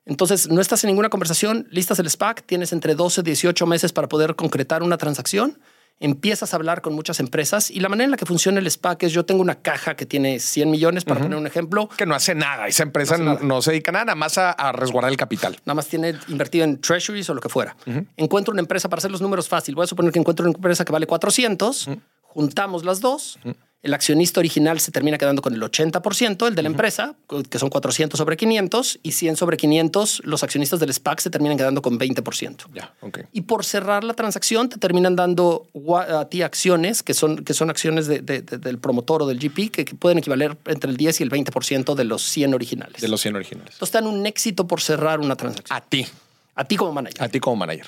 [0.06, 3.92] Entonces, no estás en ninguna conversación, listas el SPAC, tienes entre 12 y 18 meses
[3.92, 5.58] para poder concretar una transacción,
[6.00, 9.02] empiezas a hablar con muchas empresas y la manera en la que funciona el SPAC
[9.04, 12.14] es yo tengo una caja que tiene 100 millones, para poner un ejemplo, Que no
[12.14, 12.66] hace nada.
[12.66, 15.56] Esa empresa No se dedica nada, nada más a, a resguardar el capital.
[15.66, 17.76] nada más tiene invertido en treasuries o lo que fuera.
[18.16, 20.84] Encuentro una empresa, para hacer los números fácil, voy a suponer que encuentro una empresa
[20.84, 21.88] que vale 400,
[22.32, 23.38] juntamos las dos,
[23.82, 27.16] el accionista original se termina quedando con el 80%, el de la empresa,
[27.50, 31.58] que son 400 sobre 500, y 100 sobre 500, los accionistas del SPAC se terminan
[31.58, 32.68] quedando con 20%.
[32.72, 33.22] Ya, ok.
[33.32, 35.66] Y por cerrar la transacción te terminan dando
[35.98, 39.40] a ti acciones que son, que son acciones de- de- de- del promotor o del
[39.40, 43.02] GP que, que pueden equivaler entre el 10 y el 20% de los 100 originales.
[43.02, 43.74] De los 100 originales.
[43.74, 45.76] Entonces te dan un éxito por cerrar una transacción.
[45.76, 46.06] A ti,
[46.54, 47.22] A ti como manager.
[47.22, 47.86] a ti como manager.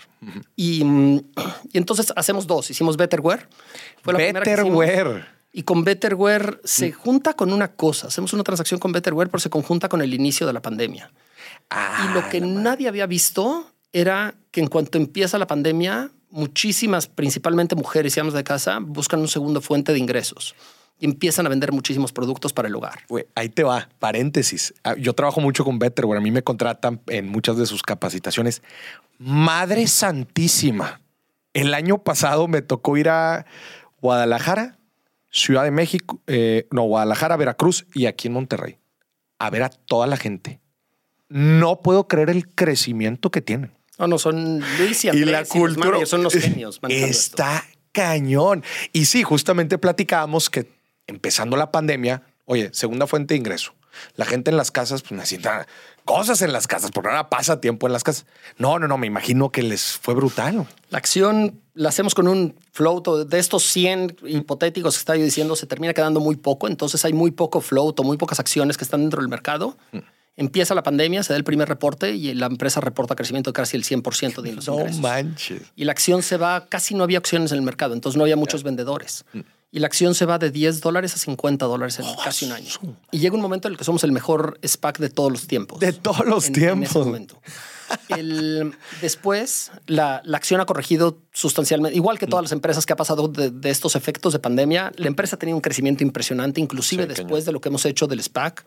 [0.57, 1.17] Y, mm,
[1.73, 2.71] y entonces hacemos dos.
[2.71, 3.49] Hicimos Betterware.
[4.03, 4.19] Fue la.
[4.19, 5.27] Betterware.
[5.53, 8.09] Y con Betterware se junta con una cosa.
[8.09, 11.13] Hacemos una transacción con Betterware, pero se conjunta con el inicio de la pandemia.
[11.71, 17.07] Ah, y lo que nadie había visto era que en cuanto empieza la pandemia, muchísimas,
[17.07, 20.57] principalmente mujeres y amas de casa, buscan un segundo fuente de ingresos
[20.99, 23.01] y empiezan a vender muchísimos productos para el hogar.
[23.09, 24.75] Güey, ahí te va, paréntesis.
[24.85, 26.19] Ah, Yo trabajo mucho con Betterware.
[26.19, 28.63] A mí me contratan en muchas de sus capacitaciones.
[29.19, 31.01] Madre santísima.
[31.53, 33.47] El año pasado me tocó ir a
[34.01, 34.79] Guadalajara,
[35.31, 38.79] Ciudad de México, eh, no, Guadalajara, Veracruz y aquí en Monterrey
[39.39, 40.61] a ver a toda la gente.
[41.29, 43.73] No puedo creer el crecimiento que tienen.
[43.99, 46.81] No, no, son Luis y Andrés y la cultura managers son los genios.
[46.89, 46.89] esto.
[46.89, 48.65] está cañón.
[48.93, 50.69] Y sí, justamente platicábamos que
[51.07, 53.73] empezando la pandemia, oye, segunda fuente de ingreso.
[54.17, 55.69] La gente en las casas pues necesita
[56.05, 58.27] cosas en las casas, porque ahora pasa tiempo en las casas.
[58.59, 60.67] No, no, no, me imagino que les fue brutal.
[60.91, 65.55] La acción la hacemos con un float de estos 100 hipotéticos que estaba yo diciendo,
[65.55, 66.67] se termina quedando muy poco.
[66.67, 69.77] Entonces hay muy poco float o muy pocas acciones que están dentro del mercado.
[69.93, 69.99] Mm.
[70.37, 73.77] Empieza la pandemia, se da el primer reporte y la empresa reporta crecimiento de casi
[73.77, 75.01] el 100% de los No ingresos.
[75.01, 75.63] manches.
[75.77, 78.35] Y la acción se va, casi no había acciones en el mercado, entonces no había
[78.35, 79.25] muchos vendedores.
[79.33, 79.41] Mm.
[79.75, 82.71] Y la acción se va de 10 dólares a 50 dólares en casi un año.
[83.11, 85.81] Y llega un momento en el que somos el mejor SPAC de todos los tiempos.
[85.81, 87.07] De todos los En- en ese tiempos.
[87.07, 87.41] momento.
[88.09, 88.73] El-
[89.03, 93.27] después, la, la acción ha corregido sustancialmente, igual que todas las empresas que ha pasado
[93.29, 94.93] de, de estos efectos de pandemia.
[94.97, 97.45] La empresa ha tenido un crecimiento impresionante, inclusive Sí, después cañón.
[97.47, 98.65] de lo que hemos hecho del SPAC.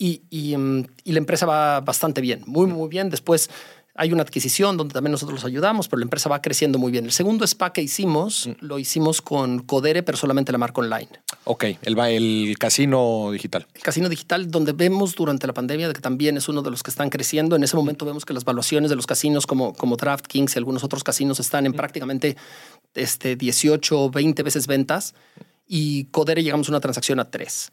[0.00, 3.10] Y, y, mm, y la empresa va bastante bien, muy, muy bien.
[3.10, 3.50] Después
[3.98, 7.04] hay una adquisición donde también nosotros los ayudamos, pero la empresa va creciendo muy bien.
[7.04, 11.08] El segundo SPAC que hicimos lo hicimos con Codere, pero solamente la marca online.
[11.44, 13.66] Ok, el, va- el casino digital.
[13.74, 16.82] El casino digital, donde vemos durante la pandemia de que también es uno de los
[16.82, 17.56] que están creciendo.
[17.56, 20.84] En ese momento vemos que las valuaciones de los casinos como, como DraftKings y algunos
[20.84, 22.36] otros casinos están en prácticamente
[22.94, 25.14] este, 18 o 20 veces ventas
[25.68, 27.70] y Codere llegamos a una transacción a 3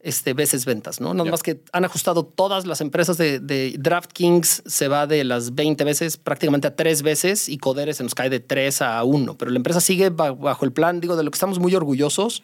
[0.00, 1.12] este, veces ventas, ¿no?
[1.12, 5.54] Nada más que han ajustado todas las empresas de, de DraftKings, se va de las
[5.54, 9.36] 20 veces prácticamente a 3 veces y Codere se nos cae de 3 a 1,
[9.36, 12.42] pero la empresa sigue ba- bajo el plan, digo, de lo que estamos muy orgullosos.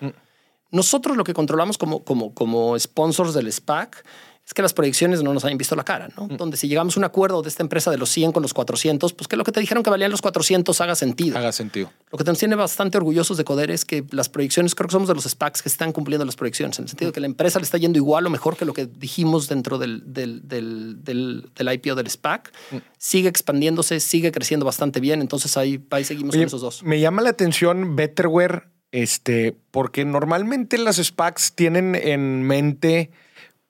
[0.71, 4.05] Nosotros lo que controlamos como, como, como sponsors del SPAC
[4.53, 6.29] es que las proyecciones no nos hayan visto la cara, ¿no?
[6.29, 9.15] Donde si llegamos a un acuerdo de esta empresa de los 100 con los 400,
[9.15, 11.39] pues que lo que te dijeron que valían los 400 haga sentido.
[11.39, 11.91] Haga sentido.
[12.11, 15.09] Lo que nos tiene bastante orgullosos de Coder es que las proyecciones, creo que somos
[15.09, 17.61] de los SPACs que están cumpliendo las proyecciones, en el sentido de que la empresa
[17.61, 21.49] le está yendo igual o mejor que lo que dijimos dentro del, del, del, del,
[21.55, 22.53] del IPO del SPAC.
[22.99, 26.83] Sigue expandiéndose, sigue creciendo bastante bien, entonces ahí, ahí seguimos Oye, con esos dos.
[26.83, 33.11] Me llama la atención Betterware, este, porque normalmente las SPACs tienen en mente,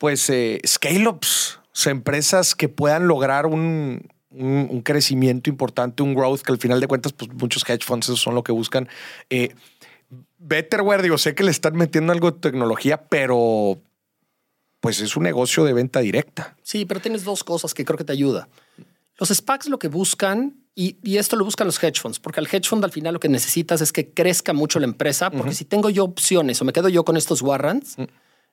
[0.02, 6.12] pues, eh, scale-ups, o sea, empresas que puedan lograr un, un- un crecimiento importante, un
[6.16, 8.88] growth, que al final de cuentas, pues, muchos hedge funds eso son lo que buscan.
[9.30, 9.54] Eh,
[10.40, 13.80] Betterware, digo, sé que le están metiendo algo de tecnología, pero
[14.80, 16.56] pues es un negocio de venta directa.
[16.64, 18.48] Sí, pero tienes dos cosas que creo que te ayuda.
[19.18, 22.48] Los SPACs lo que buscan, y, y esto lo buscan los hedge funds, porque al
[22.48, 25.64] hedge fund al final lo que necesitas es que crezca mucho la empresa, porque si
[25.64, 27.96] tengo yo opciones o me quedo yo con estos warrants,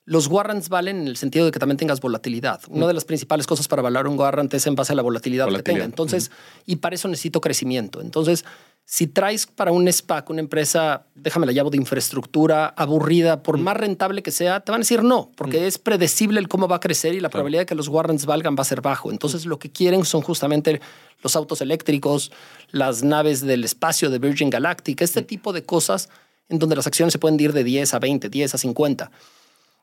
[0.10, 2.62] los warrants valen en el sentido de que también tengas volatilidad.
[2.68, 5.48] Una de las principales cosas para valorar un warrant es en base a la volatilidad,
[5.50, 5.86] que tenga.
[5.86, 6.32] Entonces,
[6.66, 8.02] y para eso necesito crecimiento.
[8.02, 8.44] Entonces,
[8.92, 13.78] Si traes para un SPAC una empresa, déjame la llamo de infraestructura, aburrida, por más
[13.78, 16.80] rentable que sea, te van a decir no, porque es predecible el cómo va a
[16.80, 19.12] crecer y la probabilidad de que los warrants valgan va a ser bajo.
[19.12, 20.82] Entonces, lo que quieren son justamente
[21.22, 22.32] los autos eléctricos,
[22.72, 26.10] las naves del espacio de Virgin Galactic, este tipo de cosas
[26.50, 29.12] en donde las acciones se pueden ir de 10 a 20, 10 a 50.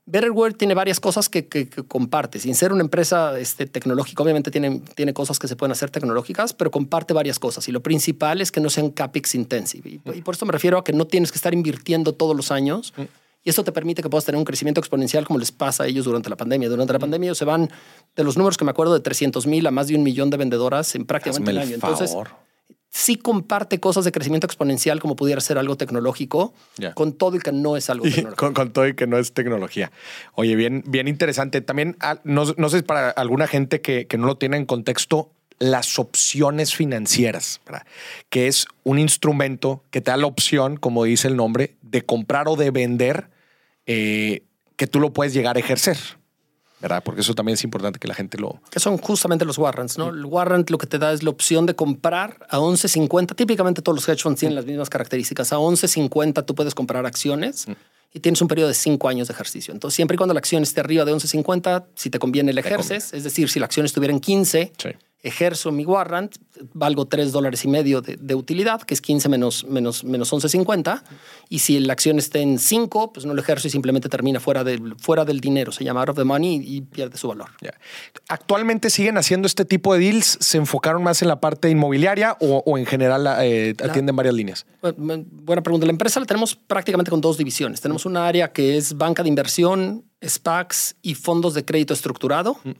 [0.06, 2.38] Betterware tiene varias cosas que, que, comparte.
[2.38, 6.52] Sin ser una empresa este, tecnológica, obviamente tiene, tiene cosas que se pueden hacer tecnológicas,
[6.52, 7.66] pero comparte varias cosas.
[7.68, 9.90] Y lo principal es que no sean CAPEX intensive.
[9.90, 12.52] Y, y por esto me refiero a que no tienes que estar invirtiendo todos los
[12.52, 12.94] años.
[12.96, 13.02] Mm.
[13.42, 16.04] Y eso te permite que puedas tener un crecimiento exponencial como les pasa a ellos
[16.04, 16.68] durante la pandemia.
[16.68, 17.00] Durante la mm.
[17.00, 17.68] pandemia ellos se van,
[18.14, 20.36] de los números que me acuerdo, de 300 mil a más de un millón de
[20.36, 21.74] vendedoras en prácticamente un año.
[21.74, 22.16] Entonces,
[22.96, 26.54] sí comparte cosas de crecimiento exponencial como pudiera ser algo tecnológico,
[26.94, 28.54] con todo y que no es algo tecnológico.
[28.54, 29.92] Con, todo y que no es tecnología.
[30.32, 31.60] Oye, bien, bien interesante.
[31.60, 35.30] También, ah, no, no sé, para alguna gente que, que no lo tiene en contexto,
[35.58, 37.60] las opciones financieras,
[38.30, 42.48] que es un instrumento que te da la opción, como dice el nombre, de comprar
[42.48, 43.28] o de vender,
[43.86, 44.42] eh,
[44.76, 45.98] que tú lo puedes llegar a ejercer.
[46.80, 47.02] ¿Verdad?
[47.04, 48.60] Porque eso también es importante que la gente lo...
[48.70, 50.10] Que son justamente los warrants, ¿no?
[50.10, 53.34] El warrant lo que te da es la opción de comprar a 11.50.
[53.34, 55.52] Típicamente todos los hedge funds tienen las mismas características.
[55.52, 57.66] A 11.50 tú puedes comprar acciones
[58.12, 59.72] y tienes un periodo de cinco años de ejercicio.
[59.72, 63.12] Entonces, siempre y cuando la acción esté arriba de 11.50, si te conviene, la ejerces.
[63.12, 64.88] Es decir, si la acción estuviera en 15, sí
[65.26, 66.36] ejerzo mi warrant,
[66.72, 71.02] valgo 3 dólares y medio de, utilidad, que es 15 menos, menos, menos 11.50.
[71.48, 74.62] Y si la acción está en 5, pues no lo ejerzo y simplemente termina fuera,
[74.62, 75.72] de, fuera del dinero.
[75.72, 77.50] Se llama out of the money y pierde su valor.
[78.28, 80.38] ¿Actualmente siguen haciendo este tipo de deals?
[80.40, 84.66] ¿Se enfocaron más en la parte inmobiliaria o, en general eh, atienden varias líneas?
[84.96, 85.86] Buena pregunta.
[85.86, 87.80] La empresa la tenemos prácticamente con dos divisiones.
[87.80, 92.58] Tenemos una área que es banca de inversión, SPACs y fondos de crédito estructurado.
[92.64, 92.70] Mm.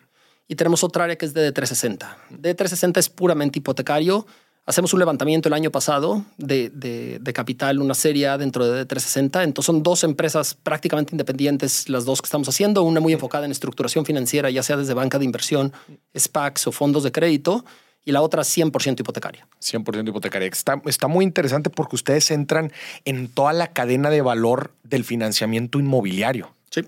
[0.48, 2.06] Y tenemos otra área que es de D360.
[2.30, 4.26] D360 es puramente hipotecario.
[4.64, 9.44] Hacemos un levantamiento el año pasado de, de, capital, una serie dentro de D360.
[9.44, 12.82] Entonces son dos empresas prácticamente independientes, las dos que estamos haciendo.
[12.82, 15.72] Una muy enfocada en estructuración financiera, ya sea desde banca de inversión,
[16.16, 17.64] SPACs o fondos de crédito.
[18.04, 19.48] Y la otra 100% hipotecaria.
[19.60, 20.48] 100% hipotecaria.
[20.48, 22.72] Está, está muy interesante porque ustedes entran
[23.04, 26.52] en toda la cadena de valor del financiamiento inmobiliario.
[26.70, 26.82] Sí.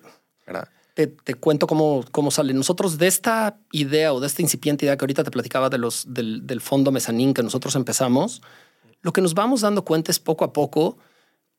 [0.47, 0.69] ¿verdad?
[1.07, 2.53] Te, cuento cómo, cómo sale.
[2.55, 5.87] Nosotros de esta idea o de esta incipiente idea que ahorita te platicaba del,
[6.47, 8.43] del fondo mezanín que nosotros empezamos,
[9.01, 10.99] lo que nos vamos dando cuenta es poco a poco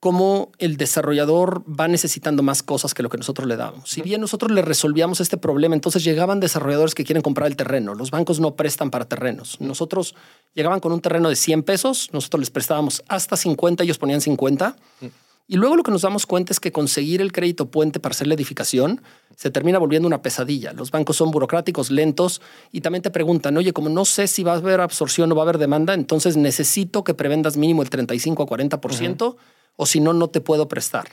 [0.02, 3.90] cómo el desarrollador va necesitando más cosas que lo que nosotros le damos.
[3.90, 7.96] Si bien nosotros le resolvíamos este problema, entonces llegaban desarrolladores que quieren comprar el terreno.
[7.96, 9.60] Los bancos no prestan para terrenos.
[9.60, 10.16] Nosotros
[10.54, 14.76] llegaban con un terreno de 100 pesos, nosotros les prestábamos hasta 50, ellos ponían 50.
[15.52, 18.28] Y luego lo que nos damos cuenta es que conseguir el crédito puente para hacer
[18.28, 19.02] la edificación
[19.36, 20.74] se termina volviendo una pesadilla.
[20.74, 22.40] Los bancos son burocráticos, lentos
[22.72, 25.42] y también te preguntan, oye, como no sé si va a haber absorción o va
[25.42, 29.38] a haber demanda, entonces necesito que prevendas mínimo el 35 a 40%
[29.76, 31.10] o si no, no te puedo prestar.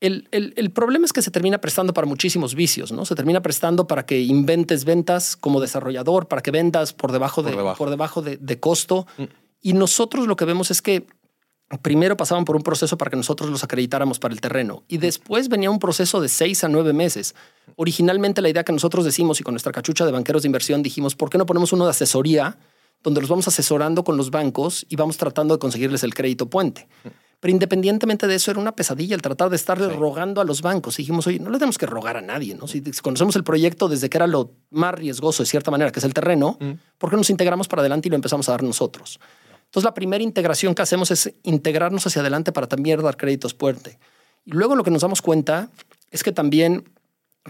[0.00, 3.06] El, el, problema es que se termina prestando para muchísimos vicios, ¿no?
[3.06, 7.52] Se termina prestando para que inventes ventas como desarrollador, para que vendas por debajo de,
[7.52, 8.20] por debajo.
[8.20, 9.06] de, de costo.
[9.16, 9.24] Mm.
[9.62, 11.06] Y nosotros lo que vemos es que
[11.78, 15.48] primero pasaban por un proceso para que nosotros los acreditáramos para el terreno y después
[15.48, 17.34] venía un proceso de seis a nueve meses.
[17.76, 21.14] Originalmente la idea que nosotros decimos y con nuestra cachucha de banqueros de inversión dijimos,
[21.14, 22.58] ¿por qué no ponemos uno de asesoría
[23.02, 26.88] donde los vamos asesorando con los bancos y vamos tratando de conseguirles el crédito puente?
[27.40, 30.98] Pero independientemente de eso, era una pesadilla el tratar de estarle rogando a los bancos.
[30.98, 32.68] dijimos, oye, no le tenemos que rogar a nadie, ¿no?
[32.68, 36.04] Si conocemos el proyecto desde que era lo más riesgoso de cierta manera, que es
[36.04, 36.58] el terreno,
[36.98, 39.18] ¿por qué nos integramos para adelante y lo empezamos a dar nosotros?
[39.70, 44.00] Entonces, la primera integración que hacemos es integrarnos hacia adelante para también dar créditos puente.
[44.44, 45.70] Y luego lo que nos damos cuenta
[46.10, 46.90] es que también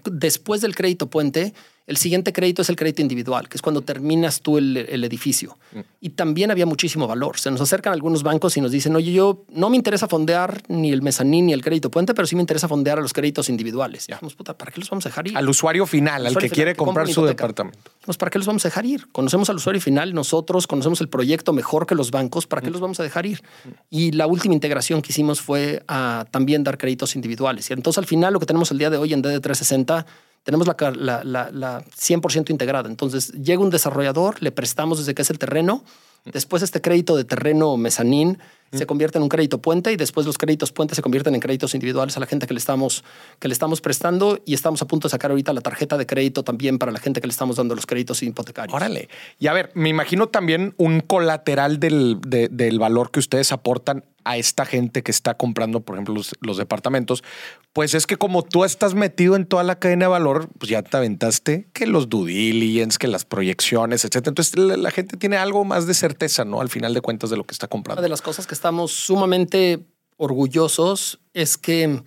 [0.05, 1.55] después del crédito puente,
[1.87, 5.59] el siguiente crédito es el crédito individual, que es cuando terminas tú el, edificio.
[5.73, 5.81] Mm.
[6.01, 7.39] Y también había muchísimo valor.
[7.39, 10.93] Se nos acercan algunos bancos y nos dicen, oye, yo no me interesa fondear ni
[10.93, 14.07] el mezanín ni el crédito puente, pero sí me interesa fondear a los créditos individuales.
[14.07, 14.17] Ya.
[14.17, 15.37] Dijimos, puta, ¿para qué los vamos a dejar ir?
[15.37, 17.79] Al usuario final, al, que quiere comprar su departamento.
[17.99, 19.09] Dijimos, ¿para qué los vamos a dejar ir?
[19.11, 22.73] Conocemos al usuario final, nosotros conocemos el proyecto mejor que los bancos, ¿para qué mm.
[22.73, 23.43] los vamos a dejar ir?
[23.65, 23.69] Mm.
[23.91, 27.69] Y la última integración que hicimos fue a también dar créditos individuales.
[27.71, 30.07] Y entonces al final lo que tenemos el día de hoy en DD360
[30.43, 32.89] tenemos la, la, 100% integrada.
[32.89, 35.85] Entonces llega un desarrollador, le prestamos desde que es el terreno,
[36.25, 38.39] después este crédito de terreno mezanín
[38.73, 41.75] se convierte en un crédito puente y después los créditos puente se convierten en créditos
[41.75, 43.03] individuales a la gente que le estamos,
[43.39, 46.45] que le estamos prestando y estamos a punto de sacar ahorita la tarjeta de crédito
[46.45, 48.75] también para la gente que le estamos dando los créditos hipotecarios.
[48.75, 49.09] Órale.
[49.39, 54.05] Y a ver, me imagino también un colateral del, de- del valor que ustedes aportan
[54.23, 57.25] a esta gente que está comprando, por ejemplo, los, los departamentos,
[57.73, 60.83] pues es que como tú estás metido en toda la cadena de valor, pues ya
[60.83, 64.29] te aventaste que los due diligence, que las proyecciones, etcétera.
[64.33, 66.61] Entonces la, la gente tiene algo más de certeza, ¿no?
[66.61, 68.03] Al final de cuentas de lo que está Una comprando.
[68.03, 69.87] de las cosas que estamos sumamente
[70.19, 72.03] orgullosos es que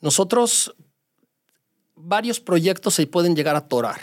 [0.00, 0.74] nosotros
[1.94, 4.00] varios proyectos se pueden llegar a atorar.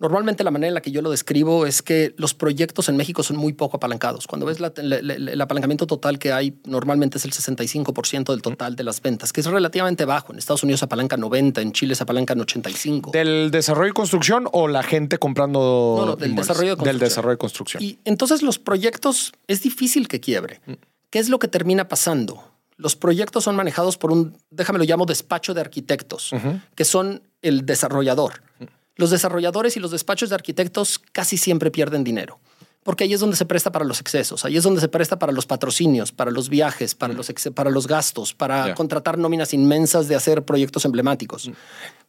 [0.00, 3.22] Normalmente la manera en la que yo lo describo es que los proyectos en México
[3.22, 4.26] son muy poco apalancados.
[4.26, 8.42] Cuando ves la- la- la- el apalancamiento total que hay, normalmente es el 65% del
[8.42, 10.32] total de las ventas, que es relativamente bajo.
[10.32, 13.12] En Estados Unidos se apalanca 90, en Chile se apalancan 85.
[13.12, 15.94] ¿Del desarrollo y construcción o la gente comprando?
[16.00, 17.82] No, no, del desarrollo de Del desarrollo y construcción.
[17.82, 20.60] Y entonces los proyectos es difícil que quiebre.
[21.14, 22.42] ¿Qué es lo que termina pasando?
[22.76, 26.32] Los proyectos son manejados por un, déjame lo llamo despacho de arquitectos,
[26.74, 28.42] que son el desarrollador.
[28.96, 32.40] Los desarrolladores y los despachos de arquitectos casi siempre pierden dinero,
[32.82, 35.30] porque ahí es donde se presta para los excesos, ahí es donde se presta para
[35.30, 40.08] los patrocinios, para los viajes, para, los, ex- para los gastos, para contratar nóminas inmensas
[40.08, 41.48] de hacer proyectos emblemáticos.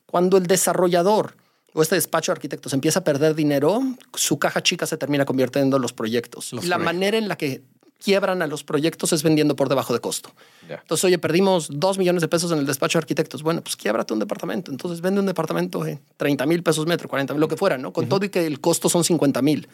[0.07, 1.37] Cuando el desarrollador
[1.75, 3.81] o este despacho de arquitectos empieza a perder dinero,
[4.15, 6.53] su caja chica se termina convirtiendo en los proyectos.
[6.53, 6.85] Los la proyectos.
[6.95, 7.63] manera en la que
[8.03, 10.31] quiebran a los proyectos es vendiendo por debajo de costo.
[10.69, 13.43] Entonces, oye, perdimos dos millones de pesos en el despacho de arquitectos.
[13.43, 14.71] Bueno, pues quiebrate un departamento.
[14.71, 17.93] Entonces, vende un departamento de 30 mil pesos metro, 40 mil, lo que fuera, ¿no?
[17.93, 19.67] Con todo y que el costo son 50 mil.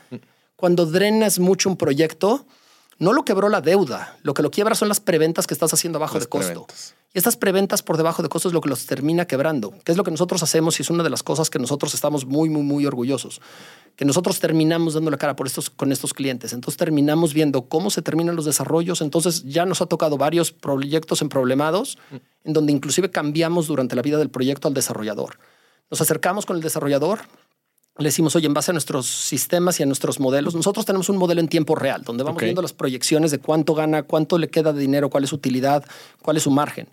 [0.56, 2.46] Cuando drenas mucho un proyecto,
[3.02, 4.16] no lo quebró la deuda.
[4.22, 6.48] Lo que lo quiebra son las preventas que estás haciendo abajo Las de costo.
[6.52, 6.94] preventas.
[7.14, 9.98] Y estas preventas por debajo de costo es lo que los termina quebrando, que es
[9.98, 12.62] lo que nosotros hacemos y es una de las cosas que nosotros estamos muy, muy,
[12.62, 13.42] muy orgullosos.
[13.96, 16.54] Que nosotros terminamos dando la cara por estos, con estos clientes.
[16.54, 19.02] Entonces terminamos viendo cómo se terminan los desarrollos.
[19.02, 21.98] Entonces ya nos ha tocado varios proyectos en problemados,
[22.44, 25.40] en donde inclusive cambiamos durante la vida del proyecto al desarrollador.
[25.90, 27.22] Nos acercamos con el desarrollador,
[27.98, 31.18] le decimos, oye, en base a nuestros sistemas y a nuestros modelos, nosotros tenemos un
[31.18, 34.74] modelo en tiempo real, donde vamos viendo las proyecciones de cuánto gana, cuánto le queda
[34.74, 35.84] de dinero, cuál es su utilidad,
[36.22, 36.88] cuál es su margen.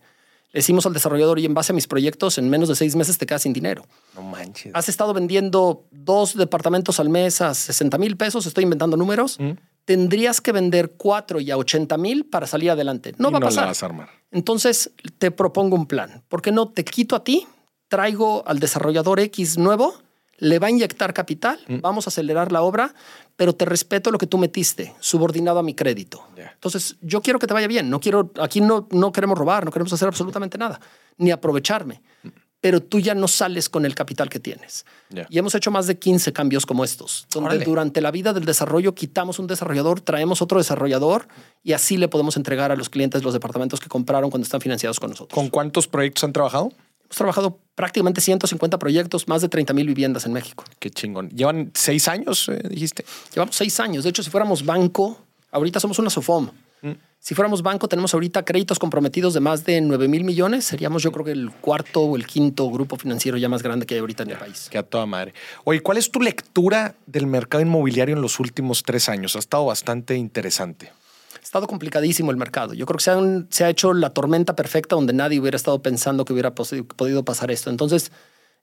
[0.53, 3.19] Le decimos al desarrollador, y en base a mis proyectos, en menos de seis meses
[3.19, 3.85] te quedas sin dinero.
[4.15, 4.73] No manches.
[4.75, 9.39] Has estado vendiendo dos departamentos al mes a 60 mil pesos, estoy inventando números.
[9.85, 13.15] Tendrías que vender cuatro y a 80 mil para salir adelante.
[13.19, 13.63] No Y va a pasar.
[13.65, 14.09] la vas a armar.
[14.31, 16.23] Entonces te propongo un plan.
[16.29, 17.47] ¿Por qué no te quito a ti?
[17.89, 19.95] Traigo al desarrollador X nuevo,
[20.39, 21.81] le va a inyectar capital, Mm.
[21.81, 22.95] vamos a acelerar la obra,
[23.37, 26.25] pero te respeto lo que tú metiste, subordinado a mi crédito.
[26.37, 27.89] Entonces yo quiero que te vaya bien.
[27.91, 30.81] No quiero, aquí no, no queremos robar, no queremos hacer absolutamente nada,
[31.17, 32.01] ni aprovecharme.
[32.61, 34.85] Pero tú ya no sales con el capital que tienes.
[35.31, 37.65] Y hemos hecho más de 15 cambios como estos, donde Órale.
[37.65, 41.29] durante la vida del desarrollo quitamos un desarrollador, traemos otro desarrollador
[41.63, 44.99] y así le podemos entregar a los clientes los departamentos que compraron cuando están financiados
[44.99, 45.33] con nosotros.
[45.37, 46.73] ¿Con cuántos proyectos han trabajado?
[47.09, 50.65] Hemos trabajado prácticamente 150 proyectos, más de 30 mil viviendas en México.
[50.79, 51.31] Qué chingón.
[51.31, 53.05] Llevan seis años, eh, dijiste.
[53.35, 54.05] Llevamos seis años.
[54.05, 55.19] De hecho, si fuéramos banco,
[55.51, 56.51] ahorita somos una SOFOM.
[57.21, 60.65] Si fuéramos banco, tenemos ahorita créditos comprometidos de más de 9 mil millones.
[60.65, 63.95] Seríamos, yo creo que el cuarto o el quinto grupo financiero ya más grande que
[63.95, 64.69] hay ahorita en el país.
[64.71, 65.35] Que a toda madre.
[65.65, 69.35] Oye, ¿cuál es tu lectura del mercado inmobiliario en los últimos tres años?
[69.35, 70.93] Ha estado bastante interesante.
[71.39, 72.75] Ha estado complicadísimo el mercado.
[72.75, 75.81] Yo creo que se, han- se ha hecho la tormenta perfecta donde nadie hubiera estado
[75.83, 77.71] pensando que hubiera podido pasar esto.
[77.71, 78.11] Entonces,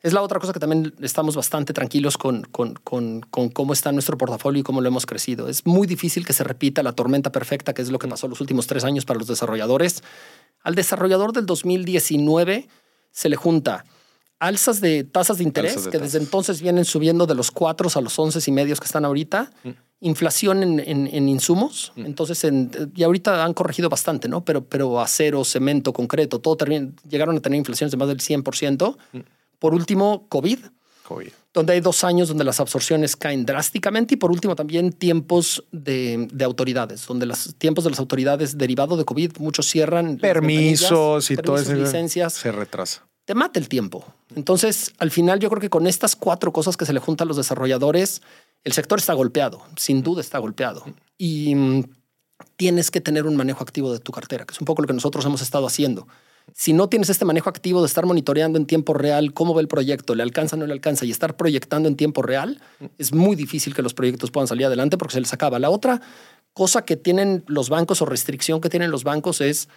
[0.02, 3.92] es la otra cosa que también estamos bastante tranquilos con, con, con, con cómo está
[3.92, 5.48] nuestro portafolio y cómo lo hemos crecido.
[5.50, 8.40] Es muy difícil que se repita la tormenta perfecta, que es lo que pasó los
[8.40, 10.04] últimos tres años para los desarrolladores.
[10.62, 12.68] Al desarrollador del 2019
[13.12, 13.86] se le junta
[14.38, 16.12] alzas de tasas de interés, de que tasas.
[16.14, 19.52] desde entonces vienen subiendo de los 4 a los 11 y medios que están ahorita.
[20.02, 21.94] Inflación en, en- en insumos.
[21.96, 24.44] Entonces, en- y ahorita han corregido bastante, ¿no?
[24.44, 28.98] Pero, pero acero, cemento, concreto, todo termina- llegaron a tener inflaciones de más del 100%.
[29.58, 30.60] Por último, COVID,
[31.08, 31.30] COVID.
[31.54, 36.28] donde hay dos años donde las absorciones caen drásticamente y por último también tiempos de,
[36.32, 40.18] de autoridades, donde los tiempos de las autoridades derivado de COVID, muchos cierran.
[40.18, 41.74] Permisos y todo eso.
[41.74, 43.08] licencias Se retrasa.
[43.24, 44.06] te mata el tiempo.
[44.36, 47.30] Entonces, al final, yo creo que con estas cuatro cosas que se le juntan a
[47.30, 48.22] los desarrolladores,
[48.66, 50.84] el sector está golpeado, sin duda está golpeado.
[51.18, 51.84] Y mm,
[52.58, 54.94] tienes que tener un manejo activo de tu cartera, que es un poco lo que
[54.94, 56.08] nosotros hemos estado haciendo.
[56.54, 59.68] Si no tienes este manejo activo de estar monitoreando en tiempo real cómo va el
[59.68, 62.60] proyecto, le alcanza o no le alcanza y estar proyectando en tiempo real,
[62.98, 65.60] es muy difícil que los proyectos puedan salir adelante porque se les acaba.
[65.60, 66.02] La otra
[66.54, 69.70] cosa que tienen los bancos o restricción que tienen los bancos es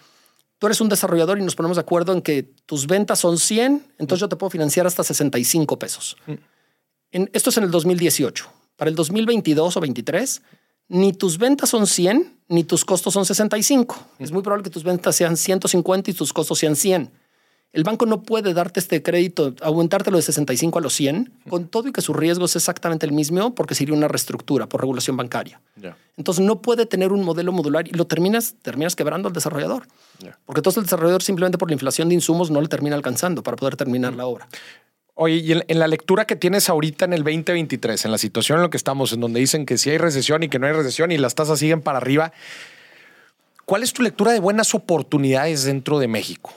[0.57, 3.85] tú eres un desarrollador y nos ponemos de acuerdo en que tus ventas son 100,
[3.99, 6.17] entonces yo te puedo financiar hasta 65 pesos.
[7.11, 8.58] En, esto es en el 2018.
[8.79, 10.41] Para el 2022 o 23
[10.87, 13.95] ni tus ventas son 100, ni tus costos son 65.
[14.17, 17.11] Es muy probable que tus ventas sean 150 y tus costos sean 100.
[17.71, 21.87] El banco no puede darte este crédito, aumentártelo de 65 a los 100, con todo
[21.87, 25.61] y que su riesgo es exactamente el mismo, porque sería una reestructura por regulación bancaria.
[26.17, 29.87] Entonces no puede tener un modelo modular y lo terminas, terminas quebrando al desarrollador.
[30.47, 33.55] Porque entonces el desarrollador simplemente por la inflación de insumos no le termina alcanzando para
[33.55, 34.47] poder terminar la obra.
[35.21, 38.63] Oye, y en, la lectura que tienes ahorita en el 2023, en la situación en
[38.63, 41.11] la que estamos, en donde dicen que sí hay recesión y que no hay recesión
[41.11, 42.31] y las tasas siguen para arriba,
[43.65, 46.53] ¿cuál es tu lectura de buenas oportunidades dentro de México?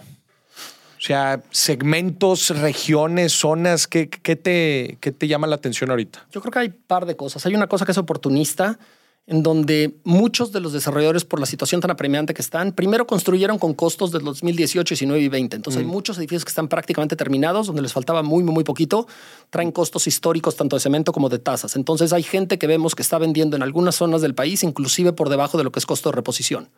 [0.96, 6.28] O sea, segmentos, regiones, zonas, ¿qué, qué te, qué te llama la atención ahorita?
[6.30, 7.44] Yo creo que hay un par de cosas.
[7.44, 8.78] Hay una cosa que es oportunista,
[9.26, 13.56] en donde muchos de los desarrolladores, por la situación tan apremiante que están, primero construyeron
[13.56, 15.56] con costos del 2018, 19 y 20.
[15.56, 19.06] Entonces hay muchos edificios que están prácticamente terminados, donde les faltaba muy, muy, muy poquito.
[19.50, 21.76] Traen costos históricos tanto de cemento como de tasas.
[21.76, 25.28] Entonces hay gente que vemos que está vendiendo en algunas zonas del país, inclusive por
[25.28, 26.68] debajo de lo que es costo de reposición.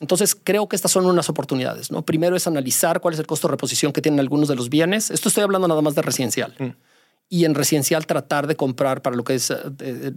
[0.00, 1.90] Entonces creo que estas son unas oportunidades.
[1.90, 2.02] ¿no?
[2.02, 5.10] Primero es analizar cuál es el costo de reposición que tienen algunos de los bienes.
[5.10, 6.54] Esto estoy hablando nada más de residencial
[7.28, 10.12] y en residencial tratar de comprar para lo que es eh,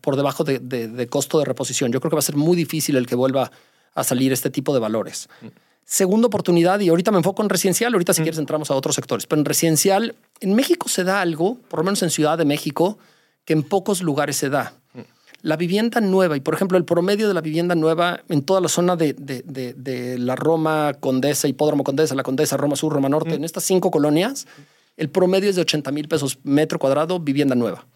[0.00, 1.92] por debajo de, costo de reposición.
[1.92, 3.50] Yo creo que va a ser muy difícil el que vuelva
[3.94, 5.28] a salir este tipo de valores.
[5.84, 9.26] Segunda oportunidad, y ahorita me enfoco en residencial, ahorita si quieres entramos a otros sectores,
[9.26, 12.98] pero en residencial, en México se da algo, por lo menos en Ciudad de México,
[13.44, 14.74] que en pocos lugares se da.
[15.42, 18.68] La vivienda nueva, y por ejemplo, el promedio de la vivienda nueva en toda la
[18.68, 23.44] zona de, de la Roma Condesa, Hipódromo Condesa, la Condesa, Roma Sur, Roma Norte, en
[23.44, 24.46] estas cinco colonias,
[24.96, 27.86] el promedio es de 80 mil pesos metro cuadrado, vivienda nueva.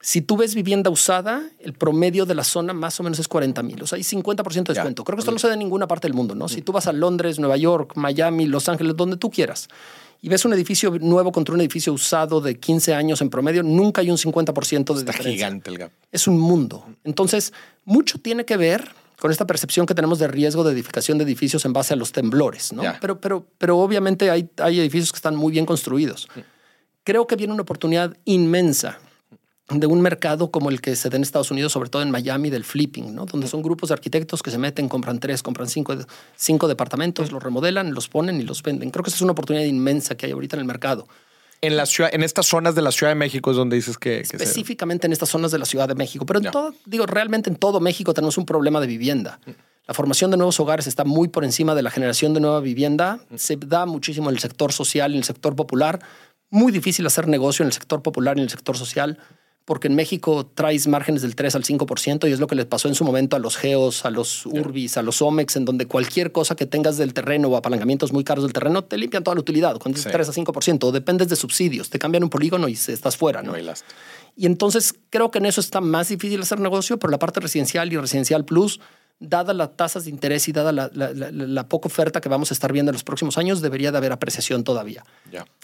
[0.00, 3.62] Si tú ves vivienda usada, el promedio de la zona más o menos es 40
[3.62, 3.82] mil.
[3.82, 5.02] O sea, hay 50% de descuento.
[5.02, 6.46] Creo que esto no se da en ninguna parte del mundo, ¿no?
[6.46, 9.68] Si tú vas a Londres, Nueva York, Miami, Los Ángeles, donde tú quieras,
[10.20, 14.02] y ves un edificio nuevo contra un edificio usado de 15 años en promedio, nunca
[14.02, 15.90] hay un 50% de Está gigante el gap.
[16.12, 16.84] Es un mundo.
[17.04, 17.54] Entonces,
[17.86, 18.90] mucho tiene que ver
[19.24, 22.12] con esta percepción que tenemos de riesgo de edificación de edificios en base a los
[22.12, 22.82] temblores, ¿no?
[23.00, 26.28] Pero, pero, pero obviamente hay, hay edificios que están muy bien construidos.
[27.04, 28.98] Creo que viene una oportunidad inmensa
[29.70, 32.50] de un mercado como el que se da en Estados Unidos, sobre todo en Miami,
[32.50, 33.24] del flipping, ¿no?
[33.24, 35.96] donde son grupos de arquitectos que se meten, compran tres, compran cinco,
[36.36, 38.90] cinco departamentos, los remodelan, los ponen y los venden.
[38.90, 41.08] Creo que esa es una oportunidad inmensa que hay ahorita en el mercado.
[41.66, 44.20] En, la ciudad, en estas zonas de la Ciudad de México es donde dices que...
[44.20, 46.26] Específicamente en estas zonas de la Ciudad de México.
[46.26, 49.40] Pero en todo, digo, realmente en todo México tenemos un problema de vivienda.
[49.86, 53.20] La formación de nuevos hogares está muy por encima de la generación de nueva vivienda.
[53.36, 56.00] Se da muchísimo en el sector social, en el sector popular.
[56.50, 59.18] Muy difícil hacer negocio en el sector popular y en el sector social
[59.64, 62.88] porque en México traes márgenes del 3 al 5% y es lo que les pasó
[62.88, 66.32] en su momento a los geos, a los urbis, a los omex, en donde cualquier
[66.32, 69.40] cosa que tengas del terreno o apalancamientos muy caros del terreno te limpian toda la
[69.40, 69.78] utilidad.
[69.78, 73.42] Cuando es 3 a 5%, dependes de subsidios, te cambian un polígono y estás fuera.
[73.42, 73.54] ¿no?
[74.36, 77.92] y entonces creo que en eso está más difícil hacer negocio, pero la parte residencial
[77.92, 78.80] y residencial plus
[79.20, 82.90] dada las tasas de interés y dada la, poca oferta que vamos a estar viendo
[82.90, 85.04] en los próximos años, debería de haber apreciación todavía.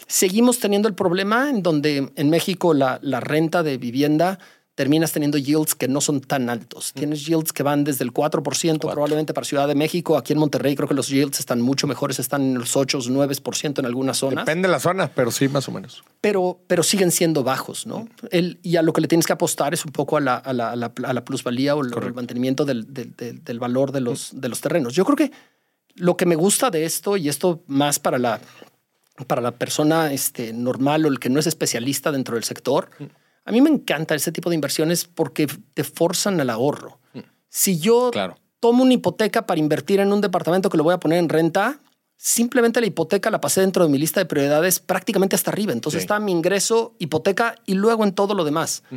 [0.07, 4.39] Seguimos teniendo el problema en donde en México la, renta de vivienda
[4.81, 6.95] terminas teniendo yields que no son tan altos.
[6.95, 10.17] Tienes yields que van desde el 4% probablemente para Ciudad de México.
[10.17, 13.01] Aquí en Monterrey creo que los yields están mucho mejores, están en los 8 o
[13.03, 14.47] 9% en algunas zonas.
[14.47, 16.03] Depende de la zona, pero sí, más o menos.
[16.23, 18.09] Pero, pero siguen siendo bajos, ¿no?
[18.31, 20.55] El, y a lo que le tienes que apostar es un poco a la, a
[20.55, 23.15] la, a la, plusvalía o el, mantenimiento del, del,
[23.45, 24.95] del, valor de los, de los terrenos.
[24.95, 25.31] Yo creo que
[25.95, 28.41] lo que me gusta de esto, y esto más para la,
[29.27, 32.89] para la persona este, normal o el que no es especialista dentro del sector,
[33.51, 37.01] a mí me encanta ese tipo de inversiones porque te forzan al ahorro.
[37.13, 37.19] Mm.
[37.49, 38.13] Si yo
[38.61, 41.81] tomo una hipoteca para invertir en un departamento que lo voy a poner en renta,
[42.17, 45.73] simplemente la hipoteca la pasé dentro de mi lista de prioridades prácticamente hasta arriba.
[45.73, 48.85] Entonces está mi ingreso, hipoteca y luego en todo lo demás.
[48.91, 48.97] Mm.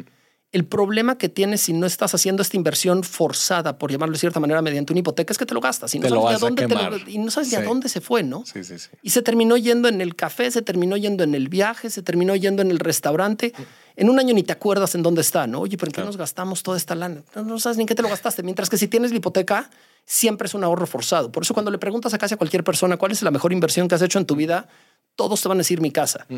[0.54, 4.40] El problema que tienes si no estás haciendo esta inversión forzada, por llamarlo de cierta
[4.40, 7.18] manera, mediante una hipoteca, es que te lo gastas y no sabes, a dónde, y
[7.18, 8.44] no sabes a dónde se fue, ¿no?
[8.46, 8.90] Sí, sí, sí.
[9.02, 12.36] Y se terminó yendo en el café, se terminó yendo en el viaje, se terminó
[12.36, 13.52] yendo en el restaurante.
[13.96, 15.62] En un año ni te acuerdas en dónde está, ¿no?
[15.62, 17.24] Oye, ¿pero en qué nos gastamos toda esta lana?
[17.36, 18.44] No, sabes ni en qué te lo gastaste.
[18.44, 19.70] Mientras que si tienes la hipoteca,
[20.06, 21.32] siempre es un ahorro forzado.
[21.32, 23.88] Por eso cuando le preguntas a casi a cualquier persona cuál es la mejor inversión
[23.88, 24.68] que has hecho en tu vida,
[25.16, 26.26] todos te van a decir mi casa.
[26.30, 26.38] Mm.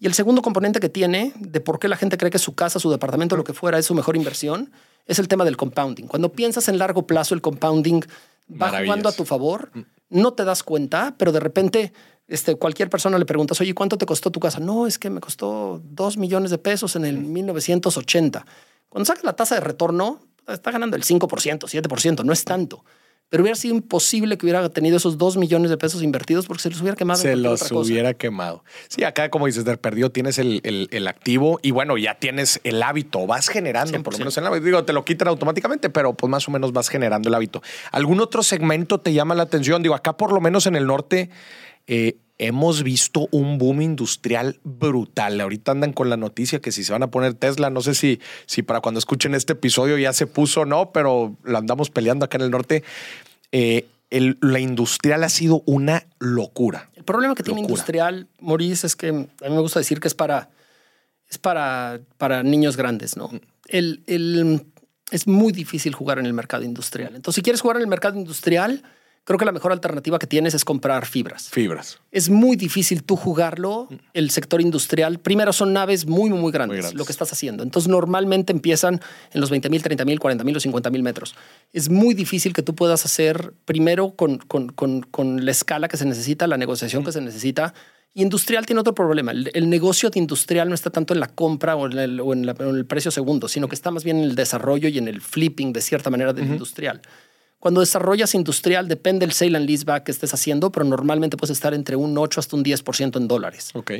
[0.00, 2.78] Y el segundo componente que tiene de por qué la gente cree que su casa,
[2.78, 4.72] su departamento, lo que fuera, es su mejor inversión,
[5.06, 6.06] es el tema del compounding.
[6.06, 8.02] Cuando piensas en largo plazo, el compounding
[8.60, 9.80] va jugando a tu favor, mm.
[10.10, 11.92] no te das cuenta, pero de repente
[12.28, 14.60] este, cualquier persona le preguntas, oye, ¿cuánto te costó tu casa?
[14.60, 18.40] No, es que me costó dos millones de pesos en el 1980.
[18.40, 18.44] Mm.
[18.88, 22.84] Cuando sacas la tasa de retorno, está ganando el 5%, 7%, no es tanto
[23.34, 26.70] pero hubiera sido imposible que hubiera tenido esos dos millones de pesos invertidos porque se
[26.70, 27.18] los hubiera quemado.
[27.20, 27.90] Se los otra cosa.
[27.90, 28.62] hubiera quemado.
[28.86, 32.60] Sí, acá, como dices, del perdido tienes el, el- el activo y bueno, ya tienes
[32.62, 34.20] el hábito, vas generando, por lo 100%.
[34.20, 34.64] menos el hábito.
[34.66, 37.60] Digo, te lo quitan automáticamente, pero pues más o menos vas generando el hábito.
[37.90, 39.82] ¿Algún otro segmento te llama la atención?
[39.82, 41.28] Digo, acá por lo menos en el norte
[41.88, 45.40] eh, hemos visto un boom industrial brutal.
[45.40, 48.20] Ahorita andan con la noticia que si se van a poner Tesla, no sé si,
[48.46, 52.24] si para cuando escuchen este episodio ya se puso o no, pero lo andamos peleando
[52.24, 52.82] acá en el norte.
[53.52, 56.90] Eh, el- la industrial ha sido una locura.
[56.94, 57.72] El problema que tiene Locura.
[57.72, 60.50] industrial, Maurice, es que a mí me gusta decir que es para,
[61.28, 63.30] es para, para niños grandes, ¿no?
[63.68, 64.66] El, el-
[65.10, 67.14] es muy difícil jugar en el mercado industrial.
[67.14, 68.82] Entonces, si quieres jugar en el mercado industrial,
[69.24, 71.48] creo que la mejor alternativa que tienes es comprar fibras.
[71.50, 71.98] Fibras.
[72.12, 75.18] Es muy difícil tú jugarlo, el sector industrial.
[75.18, 76.98] Primero son naves muy, muy grandes, Muy grandes.
[76.98, 77.62] lo que estás haciendo.
[77.62, 79.00] Entonces normalmente empiezan
[79.32, 81.34] en los 20 mil, 30 mil, 40 mil o 50 mil metros.
[81.72, 85.96] Es muy difícil que tú puedas hacer primero con, con- con- con la escala que
[85.96, 87.72] se necesita, la negociación que se necesita.
[88.16, 89.32] Y industrial tiene otro problema.
[89.32, 92.32] El, el negocio de industrial no está tanto en la compra o en el, o
[92.32, 94.88] en la- o en el precio segundo, sino que está más bien en el desarrollo
[94.88, 97.00] y en el flipping de cierta manera del industrial.
[97.64, 101.72] Cuando desarrollas industrial, depende del sale and leaseback que estés haciendo, pero normalmente puedes estar
[101.72, 103.70] entre un 8 hasta un 10% en dólares.
[103.72, 103.92] Ok.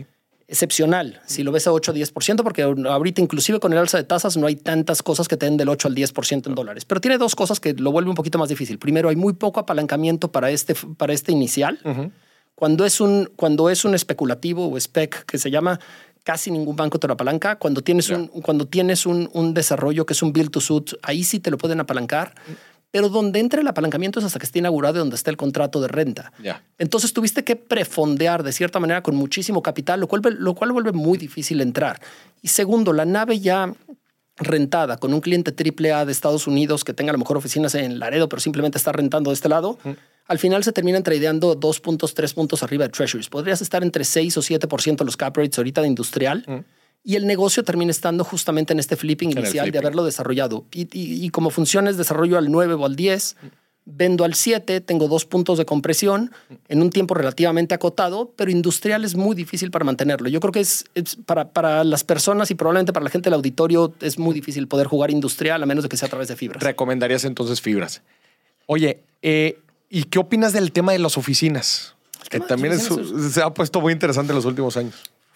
[0.47, 4.05] Excepcional, si lo ves a 8 o 10%, porque ahorita inclusive con el alza de
[4.05, 6.85] tasas no hay tantas cosas que te den del 8 al 10% en dólares.
[6.85, 8.79] Pero tiene dos cosas que lo vuelve un poquito más difícil.
[8.79, 11.81] Primero, hay muy poco apalancamiento para este, para este inicial.
[12.55, 15.81] Cuando es un, cuando es un especulativo o spec que se llama,
[16.23, 17.57] casi ningún banco te lo apalanca.
[17.57, 21.25] Cuando tienes, un, cuando tienes un, un desarrollo que es un build to suit, ahí
[21.25, 22.35] sí te lo pueden apalancar.
[22.95, 25.81] Pero donde entra el apalancamiento es hasta que esté inaugurado y donde está el contrato
[25.81, 26.33] de renta.
[26.79, 30.93] Entonces tuviste que prefondear de cierta manera con muchísimo capital, lo cual, lo cual vuelve
[30.93, 32.01] muy difícil entrar.
[32.41, 33.75] Y segundo, la nave ya
[34.37, 37.99] rentada con un cliente AAA de Estados Unidos que tenga a lo mejor oficinas en
[37.99, 39.77] Laredo, pero simplemente está rentando de este lado,
[40.29, 43.29] al final se terminan tradeando dos puntos, tres puntos arriba de Treasuries.
[43.29, 46.65] Podrías estar entre 6 o 7% los cap rates ahorita de industrial.
[47.05, 50.65] Y el negocio termina estando justamente en este flipping inicial de haberlo desarrollado.
[50.73, 53.37] Y, y, y como funciona es desarrollo al 9 o al 10,
[53.85, 56.33] vendo al 7, tengo dos puntos de compresión
[56.69, 60.31] en un tiempo relativamente acotado, pero industrial es muy difícil para mantenerlo.
[60.31, 63.35] Yo creo que es, es para, para las personas y probablemente para la gente del
[63.35, 66.37] auditorio es muy difícil poder jugar industrial a menos de que sea a través de
[66.37, 66.63] fibras.
[66.63, 68.01] Recomendarías entonces fibras.
[68.65, 69.59] Oye, eh,
[69.91, 71.95] ¿y qué opinas del tema de las oficinas?
[72.31, 72.89] Que de también es-
[73.35, 74.95] se ha puesto muy interesante en los últimos años.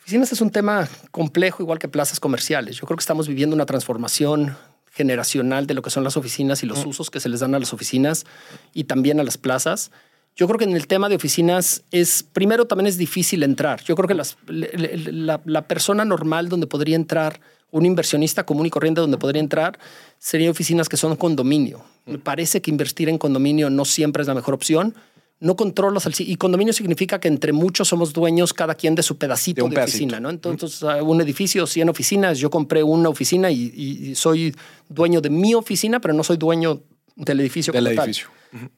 [0.08, 2.76] Oficinas es un tema complejo, igual que plazas comerciales.
[2.76, 4.56] Yo creo que estamos viviendo una transformación
[4.90, 7.58] generacional de lo que son las oficinas y los usos que se les dan a
[7.58, 8.24] las oficinas
[8.72, 9.90] y también a las plazas.
[10.34, 13.82] Yo creo que en el tema de oficinas es, primero también es difícil entrar.
[13.84, 18.70] Yo creo que las- la, la persona normal donde podría entrar, un inversionista común y
[18.70, 19.78] corriente donde podría entrar,
[20.18, 21.84] serían oficinas que son condominio.
[22.06, 24.94] Me parece que invertir en condominio no siempre es la mejor opción.
[25.40, 26.14] No controlas al...
[26.18, 29.66] Y condominio significa que entre muchos somos dueños cada quien de su pedacito De de,
[29.68, 30.04] un pedacito.
[30.04, 30.30] oficina, ¿no?
[30.30, 34.54] Entonces, un edificio, 100 oficinas, yo compré una oficina y, soy
[34.88, 36.82] dueño de mi oficina, pero no soy dueño
[37.14, 37.72] del edificio.
[37.72, 38.14] Del como tal.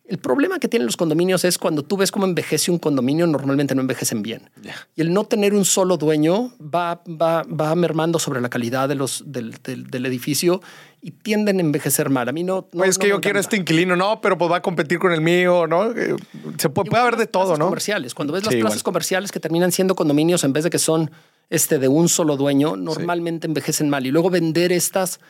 [0.05, 3.75] El problema que tienen los condominios es cuando tú ves cómo envejece un condominio, normalmente
[3.75, 4.51] no envejecen bien.
[4.97, 8.97] Y el no tener un solo dueño va, va, va mermando sobre la calidad de
[8.97, 10.61] los, del, del- del edificio
[11.01, 12.29] y tienden a envejecer mal.
[12.29, 12.69] A mí no...
[12.73, 15.13] no Oye, es que yo quiero este inquilino, no, pero pues va a competir con
[15.13, 15.93] el mío, ¿no?
[15.93, 16.17] Eh,
[16.59, 17.67] Se puede, puede haber de todo, ¿no?
[17.67, 18.15] comerciales.
[18.15, 18.85] Cuando ves las Sí, plazas igual.
[18.85, 21.11] comerciales que terminan siendo condominios en vez de que son
[21.49, 24.05] este, de un solo dueño, normalmente envejecen mal.
[24.07, 25.21] Y luego vender estas,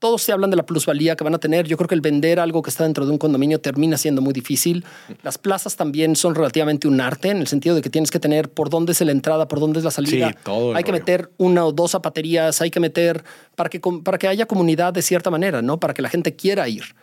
[0.00, 1.68] todos se hablan de la plusvalía que van a tener.
[1.68, 4.32] Yo creo que el vender algo que está dentro de un condominio termina siendo muy
[4.32, 4.84] difícil.
[5.22, 8.50] Las plazas también son relativamente un arte, en el sentido de que tienes que tener
[8.50, 10.30] por dónde es la entrada, por dónde es la salida.
[10.30, 13.22] Sí, todo hay que meter una o dos zapaterías, hay que meter
[13.60, 15.78] para que, para que haya comunidad de cierta manera, ¿no?
[15.78, 16.94] Para que la gente quiera ir.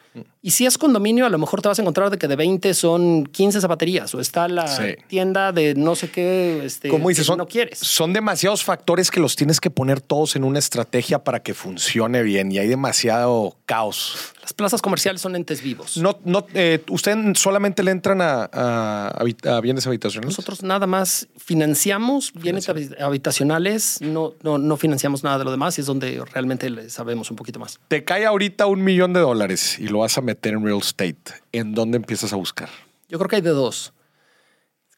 [0.41, 2.73] Y si es condominio, a lo mejor te vas a encontrar de que de 20
[2.73, 4.95] son 15 zapaterías o está la Sí.
[5.07, 7.77] tienda de no sé qué, este, Como dices, que son, no quieres.
[7.77, 12.23] son demasiados factores que los tienes que poner todos en una estrategia para que funcione
[12.23, 14.33] bien y hay demasiado caos.
[14.47, 15.97] Las plazas comerciales son entes vivos.
[15.97, 20.25] No, no, eh, ¿Ustedes solamente le entran a, a habit- a bienes habitacionales?
[20.37, 25.77] Nosotros nada más financiamos bienes habi- habitacionales, no, no, no financiamos nada de lo demás
[25.77, 27.77] y es donde realmente le sabemos un poquito más.
[27.89, 31.17] Te cae ahorita un millón de dólares y lo vas a meter en real estate.
[31.51, 32.69] ¿En dónde empiezas a buscar?
[33.09, 33.91] Yo creo que hay de dos.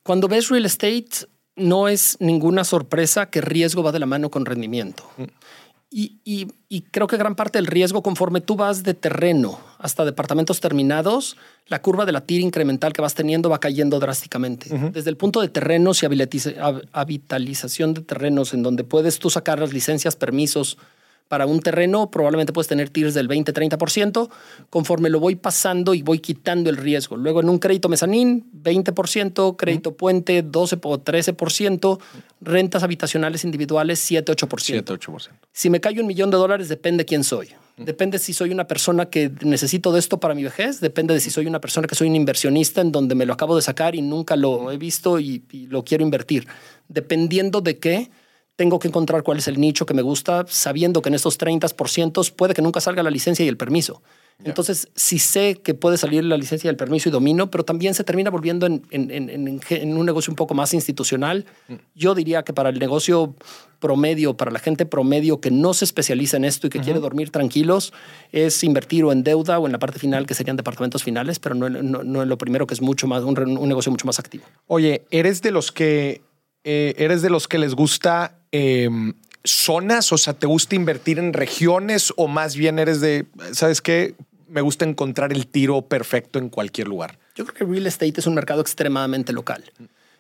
[0.04, 1.10] Cuando ves real estate,
[1.56, 5.10] no es ninguna sorpresa que riesgo va de la mano con rendimiento.
[5.92, 10.06] Y, y- y creo que gran parte del riesgo, conforme tú vas de terreno hasta
[10.06, 11.36] departamentos terminados,
[11.66, 14.70] la curva de la tira incremental que vas teniendo va cayendo drásticamente.
[14.94, 19.58] Desde el punto de terrenos y hab- habitalización de terrenos, en donde puedes tú sacar
[19.60, 20.78] las licencias, permisos
[21.30, 24.30] Para un terreno probablemente puedes tener tiers del 20-30%.
[24.72, 27.18] Conforme lo voy pasando y voy quitando el riesgo.
[27.18, 32.00] Luego en un crédito mezanín, 20%, crédito puente, 12 o 13%,
[32.42, 34.84] rentas habitacionales individuales, 7-8%.
[34.84, 35.30] 7-8%.
[35.54, 37.50] Si me cae un millón de dólares, depende quién soy.
[37.78, 41.30] Depende si soy una persona que necesito de esto para mi vejez, depende de si
[41.30, 44.02] soy una persona que soy un inversionista en donde me lo acabo de sacar y
[44.02, 46.46] nunca lo he visto y, y lo quiero invertir.
[46.90, 48.10] Dependiendo de qué,
[48.60, 52.34] tengo que encontrar cuál es el nicho que me gusta, sabiendo que en estos 30%
[52.36, 54.02] puede que nunca salga la licencia y el permiso.
[54.44, 57.94] Entonces, si sé que puede salir la licencia y el permiso y domino, pero también
[57.94, 61.46] se termina volviendo en, en- en- un negocio un poco más institucional.
[61.96, 63.34] Yo diría que para el negocio
[63.80, 67.32] promedio, para la gente promedio que no se especializa en esto y que quiere dormir
[67.32, 67.94] tranquilos,
[68.34, 71.56] es invertir o en deuda o en la parte final, que serían departamentos finales, pero
[71.56, 74.20] no, en- no, no en lo primero, que es mucho más, un negocio mucho más
[74.20, 74.44] activo.
[74.68, 76.22] Oye, ¿eres de los que
[76.66, 78.90] eh, eres de los que les gusta eh,
[79.44, 80.12] zonas?
[80.12, 84.16] O sea, ¿te gusta invertir en regiones o más bien eres de, ¿sabes qué?
[84.48, 87.20] Me gusta encontrar el tiro perfecto en cualquier lugar.
[87.36, 89.64] Yo creo que real estate es un mercado extremadamente local.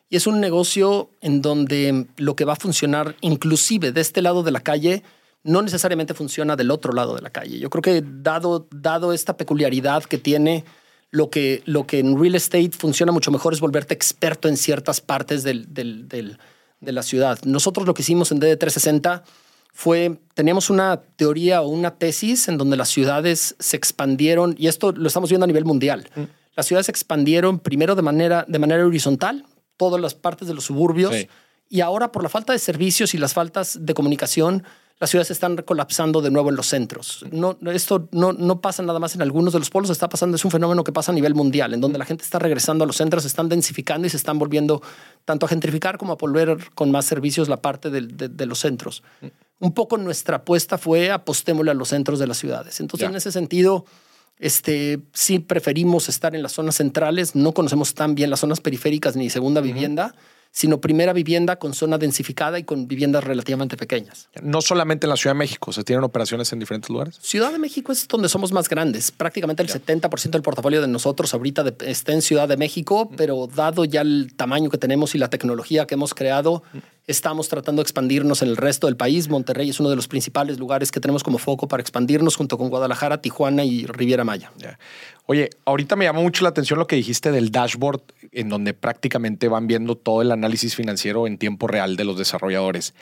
[0.10, 4.42] Y es un negocio en donde lo que va a funcionar, inclusive de este lado
[4.44, 5.04] de la calle,
[5.44, 7.60] no necesariamente funciona del otro lado de la calle.
[7.60, 10.66] Yo creo que dado, dado esta peculiaridad que tiene,
[11.12, 15.02] lo que, lo que en real estate funciona mucho mejor es volverte experto en ciertas
[15.02, 16.38] partes del- del-
[16.82, 17.40] de la ciudad.
[17.44, 19.24] Nosotros lo que hicimos en DD360
[19.74, 24.92] fue, teníamos una teoría o una tesis en donde las ciudades se expandieron, y esto
[24.92, 26.10] lo estamos viendo a nivel mundial.
[26.56, 29.46] Las ciudades se expandieron primero de manera, de manera horizontal,
[29.78, 31.28] todas las partes de los suburbios, Sí.
[31.70, 34.64] Y ahora por la falta de servicios y las faltas de comunicación,
[35.00, 37.26] las ciudades están colapsando de nuevo en los centros.
[37.32, 40.44] No, esto no, no pasa nada más en algunos de los pueblos, está pasando, es
[40.44, 42.98] un fenómeno que pasa a nivel mundial, en donde la gente está regresando a los
[42.98, 44.82] centros, se están densificando y se están volviendo
[45.24, 49.04] tanto a gentrificar como a volver con más servicios la parte de, de los centros.
[49.60, 52.80] Un poco nuestra apuesta fue apostémosle a los centros de las ciudades.
[52.80, 53.86] Entonces, en ese sentido,
[54.38, 59.16] este, sí preferimos estar en las zonas centrales, no conocemos tan bien las zonas periféricas
[59.16, 60.16] ni segunda vivienda,
[60.52, 64.30] sino primera vivienda con zona densificada y con viviendas relativamente pequeñas.
[64.42, 67.18] No solamente en la Ciudad de México, se tienen operaciones en diferentes lugares.
[67.22, 69.12] Ciudad de México es donde somos más grandes.
[69.12, 73.48] Prácticamente el 70% del portafolio de nosotros ahorita de- está en Ciudad de México, pero
[73.48, 76.64] dado ya el tamaño que tenemos y la tecnología que hemos creado,
[77.10, 79.30] estamos tratando de expandirnos en el resto del país.
[79.30, 82.70] Monterrey es uno de los principales lugares que tenemos como foco para expandirnos junto con
[82.70, 84.52] Guadalajara, Tijuana y Riviera Maya.
[84.58, 84.78] Ya.
[85.26, 88.02] Oye, ahorita me llamó mucho la atención lo que dijiste del dashboard,
[88.32, 92.94] en donde prácticamente van viendo todo el análisis financiero en tiempo real de los desarrolladores.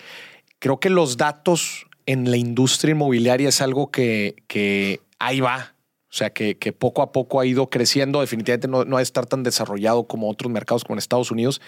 [0.59, 5.73] Creo que los datos en la industria inmobiliaria es algo que ahí va.
[6.09, 8.21] O sea, que, que poco a poco ha ido creciendo.
[8.21, 11.61] Definitivamente no, no ha de estar tan desarrollado como otros mercados como en Estados Unidos.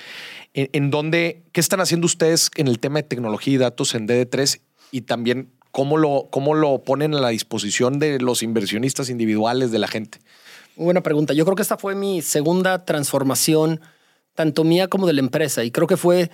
[0.53, 4.61] En, donde, ¿qué están haciendo ustedes en el tema de tecnología y datos en DD3?
[4.91, 9.79] Y también, ¿cómo lo, cómo lo ponen a la disposición de los inversionistas individuales, de
[9.79, 10.19] la gente?
[10.77, 11.33] Muy buena pregunta.
[11.33, 13.81] Yo creo que esta fue mi segunda transformación,
[14.35, 15.65] tanto mía como de la empresa.
[15.65, 16.31] Y creo que fue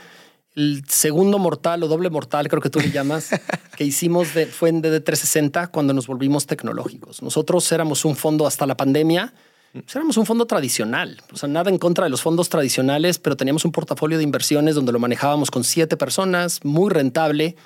[0.56, 3.30] el segundo mortal o doble mortal, creo que tú le llamas,
[3.78, 7.22] que hicimos de, fue en DD360 cuando nos volvimos tecnológicos.
[7.22, 9.34] Nosotros éramos un fondo hasta la pandemia.
[9.74, 13.36] pues éramos un fondo tradicional, o sea, nada en contra de los fondos tradicionales, pero
[13.36, 17.58] teníamos un portafolio de inversiones donde lo manejábamos con siete personas, muy rentable,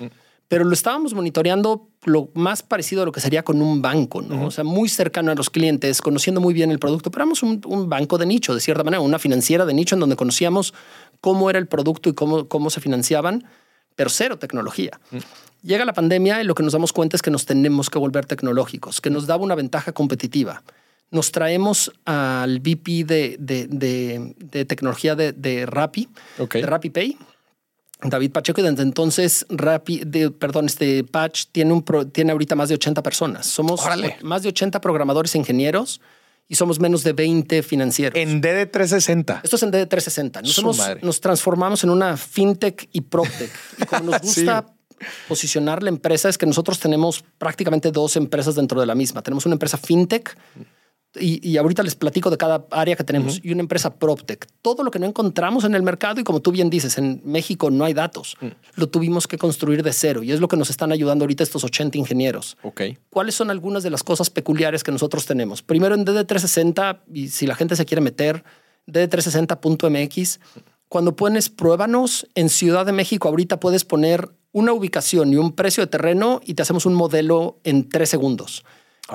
[0.48, 4.46] pero lo estábamos monitoreando lo más parecido a lo que sería con un banco, ¿no?
[4.46, 7.60] O sea, muy cercano a los clientes, conociendo muy bien el producto, pero éramos un,
[7.66, 10.74] un banco de nicho, de cierta manera, una financiera de nicho en donde conocíamos
[11.20, 13.44] cómo era el producto y cómo, cómo se financiaban,
[13.96, 14.98] pero cero tecnología.
[15.62, 18.24] Llega la pandemia y lo que nos damos cuenta es que nos tenemos que volver
[18.26, 20.62] tecnológicos, que nos daba una ventaja competitiva.
[21.10, 26.08] Nos traemos al VP de, de, de- de tecnología de, de Rappi,
[26.38, 26.54] Ok.
[26.54, 27.18] de RappiPay,
[28.02, 32.54] David Pacheco, y desde entonces Rappi, de, perdón, este Patch tiene, un pro- tiene ahorita
[32.54, 33.44] más de 80 personas.
[33.46, 34.16] Somos Órale.
[34.22, 36.00] más de 80 programadores e ingenieros
[36.50, 38.18] y somos menos de 20 financieros.
[38.18, 39.40] En DD360.
[39.44, 40.42] Esto es en DD360.
[40.64, 43.50] Nos, nos transformamos en una fintech y proptech.
[43.78, 44.40] Y como nos Sí.
[44.44, 44.66] gusta
[45.28, 49.22] posicionar la empresa, es que nosotros tenemos prácticamente dos empresas dentro de la misma.
[49.22, 50.36] Tenemos una empresa fintech
[51.18, 54.46] y, y ahorita les platico de cada área que tenemos y una empresa proptech.
[54.62, 57.70] Todo lo que no encontramos en el mercado y como tú bien dices, en México
[57.70, 58.36] no hay datos.
[58.74, 61.64] Lo tuvimos que construir de cero y es lo que nos están ayudando ahorita estos
[61.64, 62.56] 80 ingenieros.
[62.62, 62.82] Ok.
[63.08, 65.62] ¿Cuáles son algunas de las cosas peculiares que nosotros tenemos?
[65.62, 68.44] Primero en DD360, y si la gente se quiere meter,
[68.86, 70.40] DD360.mx,
[70.88, 75.84] cuando pones pruébanos en Ciudad de México, ahorita puedes poner una ubicación y un precio
[75.84, 78.64] de terreno y te hacemos un modelo en tres segundos.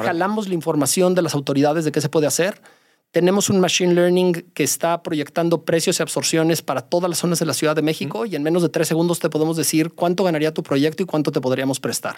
[0.03, 2.61] Jalamos la información de las autoridades de qué se puede hacer,
[3.11, 7.45] Tenemos un machine learning que está proyectando precios y absorciones para todas las zonas de
[7.45, 10.53] la Ciudad de México y en menos de tres segundos te podemos decir cuánto ganaría
[10.53, 12.17] tu proyecto y cuánto te podríamos prestar.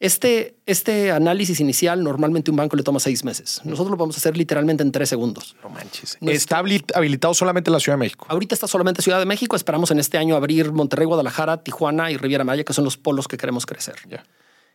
[0.00, 3.62] Este, este análisis inicial normalmente un banco le toma seis meses.
[3.64, 5.56] Nosotros lo podemos hacer literalmente en tres segundos.
[5.62, 6.18] No manches.
[6.20, 8.26] Nuestro- Está habili- habilitado solamente en la Ciudad de México.
[8.28, 9.56] Ahorita está solamente Ciudad de México.
[9.56, 13.28] Esperamos en este año abrir Monterrey, Guadalajara, Tijuana y Riviera Maya, que son los polos
[13.28, 13.94] que queremos crecer.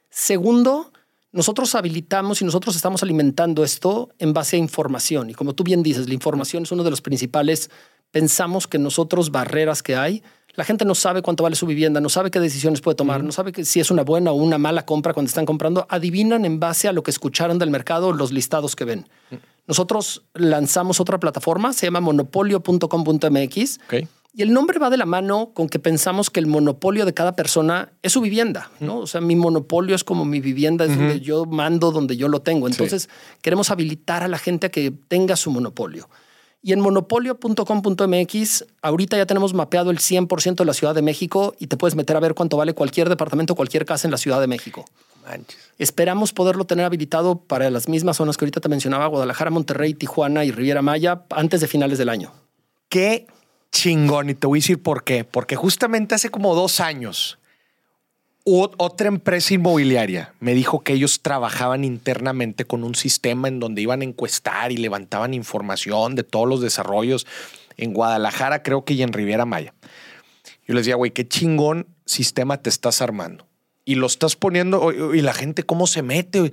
[0.10, 0.92] Segundo,
[1.34, 5.32] nosotros habilitamos y nosotros estamos alimentando esto en base a información.
[5.32, 7.72] Y como tú bien dices, la información es uno de los principales.
[8.12, 10.24] Pensamos que nosotros, barreras que hay,
[10.54, 13.32] la gente no sabe cuánto vale su vivienda, no sabe qué decisiones puede tomar, no
[13.32, 15.88] sabe que si es una buena o una mala compra cuando están comprando.
[15.90, 19.10] Adivinan en base a lo que escucharon del mercado los listados que ven.
[19.66, 23.80] Nosotros lanzamos otra plataforma, se llama monopolio.com.mx.
[23.88, 24.08] Ok.
[24.36, 27.36] Y el nombre va de la mano con que pensamos que el monopolio de cada
[27.36, 28.98] persona es su vivienda, ¿no?
[28.98, 32.42] O sea, mi monopolio es como mi vivienda, es donde yo mando, donde yo lo
[32.42, 32.68] tengo.
[32.68, 33.10] Entonces,
[33.44, 36.10] queremos habilitar a la gente a que tenga su monopolio.
[36.64, 41.68] Y en monopolio.com.mx, ahorita ya tenemos mapeado el 100% de la Ciudad de México y
[41.68, 44.48] te puedes meter a ver cuánto vale cualquier departamento, cualquier casa en la Ciudad de
[44.48, 44.86] México.
[45.28, 45.58] Manches.
[45.78, 50.44] Esperamos poderlo tener habilitado para las mismas zonas que ahorita te mencionaba, Guadalajara, Monterrey, Tijuana
[50.44, 52.32] y Riviera Maya, antes de finales del año.
[52.90, 53.28] Qué
[53.74, 54.30] chingón.
[54.30, 55.26] Y te voy a decir por qué.
[55.26, 57.40] Porque justamente hace como dos años,
[58.46, 64.02] otra empresa inmobiliaria me dijo que ellos trabajaban internamente con un sistema en donde iban
[64.02, 67.26] a encuestar y levantaban información de todos los desarrollos
[67.78, 69.74] en Guadalajara, creo que y en Riviera Maya.
[70.68, 73.48] Yo les decía, güey, qué chingón sistema te estás armando.
[73.86, 76.52] Y lo estás poniendo, y la gente cómo se mete.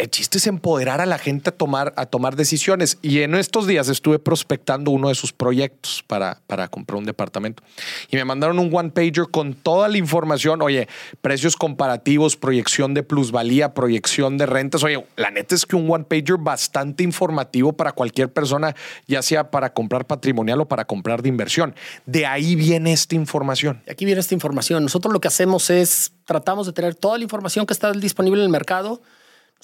[0.00, 2.98] El chiste es empoderar a la gente a tomar, a tomar decisiones.
[3.00, 7.62] Y en estos días estuve prospectando uno de sus proyectos para, para comprar un departamento.
[8.10, 10.62] Y me mandaron un one pager con toda la información.
[10.62, 10.88] Oye,
[11.20, 14.82] precios comparativos, proyección de plusvalía, proyección de rentas.
[14.82, 18.74] Oye, la neta es que un one pager bastante informativo para cualquier persona,
[19.06, 21.72] ya sea para comprar patrimonial o para comprar de inversión.
[22.04, 23.80] De ahí viene esta información.
[23.88, 24.82] Aquí viene esta información.
[24.82, 28.46] Nosotros lo que hacemos es tratamos de tener toda la información que está disponible en
[28.46, 29.00] el mercado.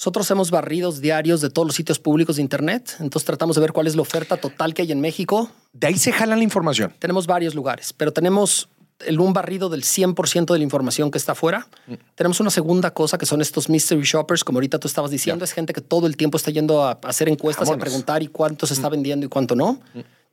[0.01, 2.95] Nosotros hacemos barridos diarios de todos los sitios públicos de Internet.
[3.01, 5.51] Entonces tratamos de ver cuál es la oferta total que hay en México.
[5.73, 6.91] De ahí se jalan la información.
[6.97, 8.67] Tenemos varios lugares, pero tenemos
[9.05, 11.67] el, un barrido del 100% de la información que está afuera.
[12.15, 15.45] Tenemos una segunda cosa que son estos mystery shoppers, como ahorita tú estabas diciendo.
[15.45, 18.23] Es gente que todo el tiempo está yendo a, a hacer encuestas y a preguntar
[18.23, 19.81] y cuánto se está vendiendo y cuánto no.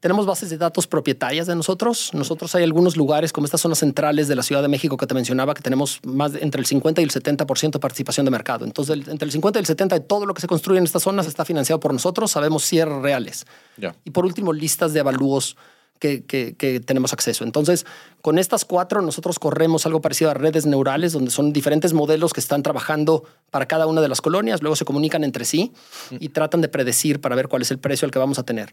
[0.00, 2.10] Tenemos bases de datos propietarias de nosotros.
[2.14, 5.14] Nosotros hay algunos lugares como estas zonas centrales de la Ciudad de México que te
[5.14, 8.64] mencionaba que tenemos más de- entre el 50 y el 70% de participación de mercado.
[8.64, 10.84] Entonces, el- entre el 50 y el 70 de todo lo que se construye en
[10.84, 12.30] estas zonas está financiado por nosotros.
[12.30, 13.44] Sabemos cierres reales.
[13.76, 13.96] Ya.
[14.04, 15.56] Y por último, listas de avalúos
[15.98, 17.42] que, que- que tenemos acceso.
[17.42, 17.84] Entonces,
[18.22, 22.38] con estas cuatro, nosotros corremos algo parecido a redes neurales, donde son diferentes modelos que
[22.38, 25.72] están trabajando para cada una de las colonias, luego se comunican entre sí
[26.20, 28.72] y tratan de predecir para ver cuál es el precio al que vamos a tener.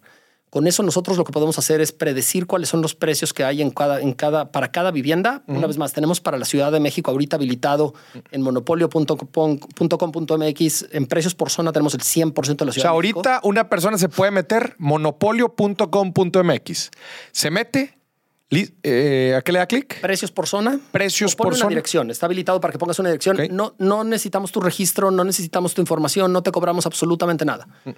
[0.56, 3.62] Con eso nosotros lo que podemos hacer es predecir cuáles son los precios que hay
[3.62, 5.44] en cada, en cada, para cada vivienda.
[5.48, 7.94] Una vez más, tenemos para la Ciudad de México ahorita habilitado
[8.32, 10.86] en monopolio.com.mx.
[10.94, 13.20] En precios por zona tenemos el 100% de la O Ciudad sea, de México.
[13.20, 16.92] ahorita una persona se puede meter monopolio.com.mx.
[17.34, 18.00] Se mete,
[18.50, 20.00] eh, ¿a qué le da clic?
[20.00, 20.80] Precios por zona.
[20.94, 21.70] Precios O pone por una zona.
[21.72, 22.10] dirección.
[22.12, 23.38] Está habilitado para que pongas una dirección.
[23.52, 27.68] No, no necesitamos tu registro, no necesitamos tu información, no te cobramos absolutamente nada.
[27.84, 27.90] Mm.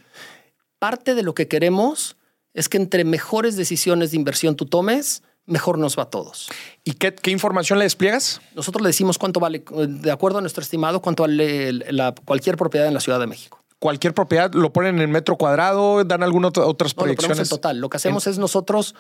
[0.80, 2.18] Parte de lo que queremos
[2.58, 6.49] es que entre mejores decisiones de inversión tú tomes, mejor nos va a todos.
[6.84, 8.41] ¿Y qué, qué información le despliegas?
[8.55, 12.88] Nosotros le decimos cuánto vale, de acuerdo a nuestro estimado, cuánto vale la- cualquier propiedad
[12.88, 13.64] en la Ciudad de México.
[13.80, 17.28] Cualquier propiedad lo ponen en metro cuadrado, dan algunas otra- otras No, lo ponemos en
[17.28, 17.49] proyecciones.
[17.49, 17.78] total.
[17.80, 18.95] Lo que hacemos es nosotros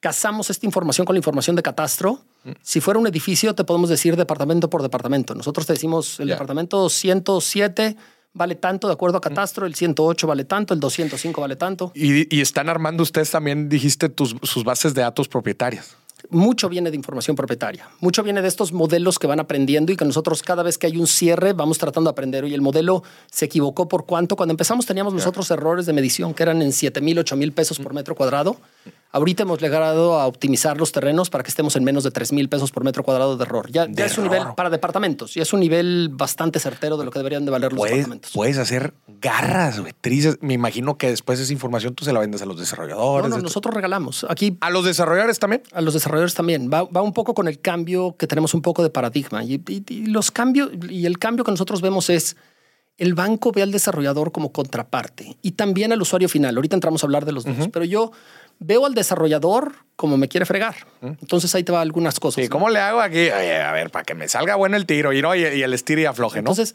[0.00, 2.18] casamos esta información con la información de catastro.
[2.44, 2.50] Mm.
[2.60, 5.34] Si fuera un edificio, te podemos decir departamento por departamento.
[5.34, 7.96] Nosotros te decimos el departamento 107
[8.36, 11.90] vale tanto de acuerdo a catastro, el 108 vale tanto, el 205 vale tanto.
[11.94, 15.96] Y, y están armando ustedes también, dijiste, tus, sus bases de datos propietarias.
[16.28, 17.88] Mucho viene de información propietaria.
[18.00, 20.96] Mucho viene de estos modelos que van aprendiendo y que nosotros cada vez que hay
[20.96, 22.44] un cierre vamos tratando de aprender.
[22.46, 24.34] Y el modelo se equivocó por cuánto.
[24.34, 27.78] Cuando empezamos teníamos nosotros errores de medición que eran en 7 mil, 8 mil pesos
[27.78, 28.56] por metro cuadrado.
[29.16, 32.48] Ahorita hemos llegado a optimizar los terrenos para que estemos en menos de 3 mil
[32.50, 33.70] pesos por metro cuadrado de error.
[33.70, 34.38] Ya, es un error.
[34.38, 37.72] nivel para departamentos y es un nivel bastante certero de lo que deberían de valer
[37.72, 38.32] los Puedes, departamentos.
[38.34, 39.94] puedes hacer garras, güey.
[40.42, 43.30] Me imagino que después esa información tú se la vendes a los No, desarrolladores.
[43.30, 44.26] no, de- nosotros regalamos.
[44.28, 45.62] Aquí A los desarrolladores también.
[45.72, 46.70] a los desarrolladores también.
[46.70, 49.42] Va, va un poco con el cambio que tenemos un poco de paradigma.
[49.44, 52.36] Y, y- y los cambios, y el cambio que nosotros vemos es
[52.98, 56.56] el banco ve al desarrollador como contraparte y también al usuario final.
[56.56, 58.10] Ahorita entramos a hablar de los dos, pero yo
[58.58, 60.74] veo al desarrollador como me quiere fregar.
[61.00, 62.42] Entonces ahí te va algunas cosas.
[62.42, 62.52] Sí, ¿no?
[62.52, 63.30] ¿cómo le hago aquí?
[63.30, 65.72] Oye, a ver, para que me salga bueno el tiro y, no, y, y el
[65.72, 66.50] estiro y afloje, ¿no?
[66.50, 66.74] Entonces,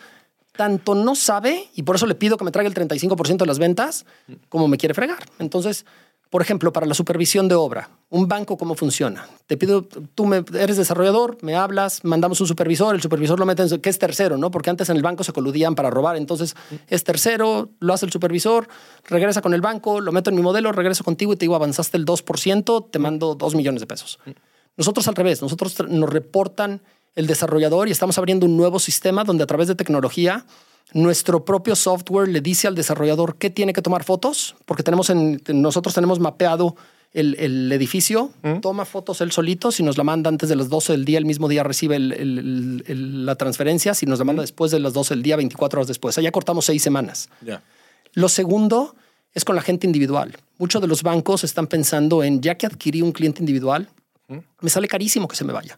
[0.56, 3.60] tanto no sabe, y por eso le pido que me traiga el 35% de las
[3.60, 4.06] ventas,
[4.50, 5.20] como me quiere fregar.
[5.40, 5.86] Entonces,
[6.32, 9.28] por ejemplo, para la supervisión de obra, un banco, ¿cómo funciona?
[9.48, 13.64] Te pido, tú me, eres desarrollador, me hablas, mandamos un supervisor, el supervisor lo mete
[13.64, 14.50] en, que es tercero, ¿no?
[14.50, 16.56] Porque antes en el banco se coludían para robar, entonces
[16.88, 18.70] es tercero, lo hace el supervisor,
[19.10, 21.98] regresa con el banco, lo meto en mi modelo, regreso contigo y te digo, avanzaste
[21.98, 24.18] el 2%, te mando 2 millones de pesos.
[24.78, 26.82] Nosotros al revés, nosotros nos reportan
[27.14, 30.46] el desarrollador y estamos abriendo un nuevo sistema donde a través de tecnología
[30.94, 35.42] nuestro propio software le dice al desarrollador qué tiene que tomar fotos, porque tenemos en,
[35.48, 36.76] nosotros tenemos mapeado
[37.14, 38.32] el, el edificio,
[38.62, 41.26] toma fotos él solito, si nos la manda antes de las 12 del día, el
[41.26, 45.24] mismo día recibe el, la transferencia, si nos la manda después de las 12 del
[45.24, 46.18] día, 24 horas después.
[46.18, 47.30] Allá cortamos seis semanas.
[48.14, 48.96] Lo segundo
[49.34, 50.38] es con la gente individual.
[50.58, 53.90] Muchos de los bancos están pensando en, ya que adquirí un cliente individual,
[54.62, 55.78] me sale carísimo que se me vaya.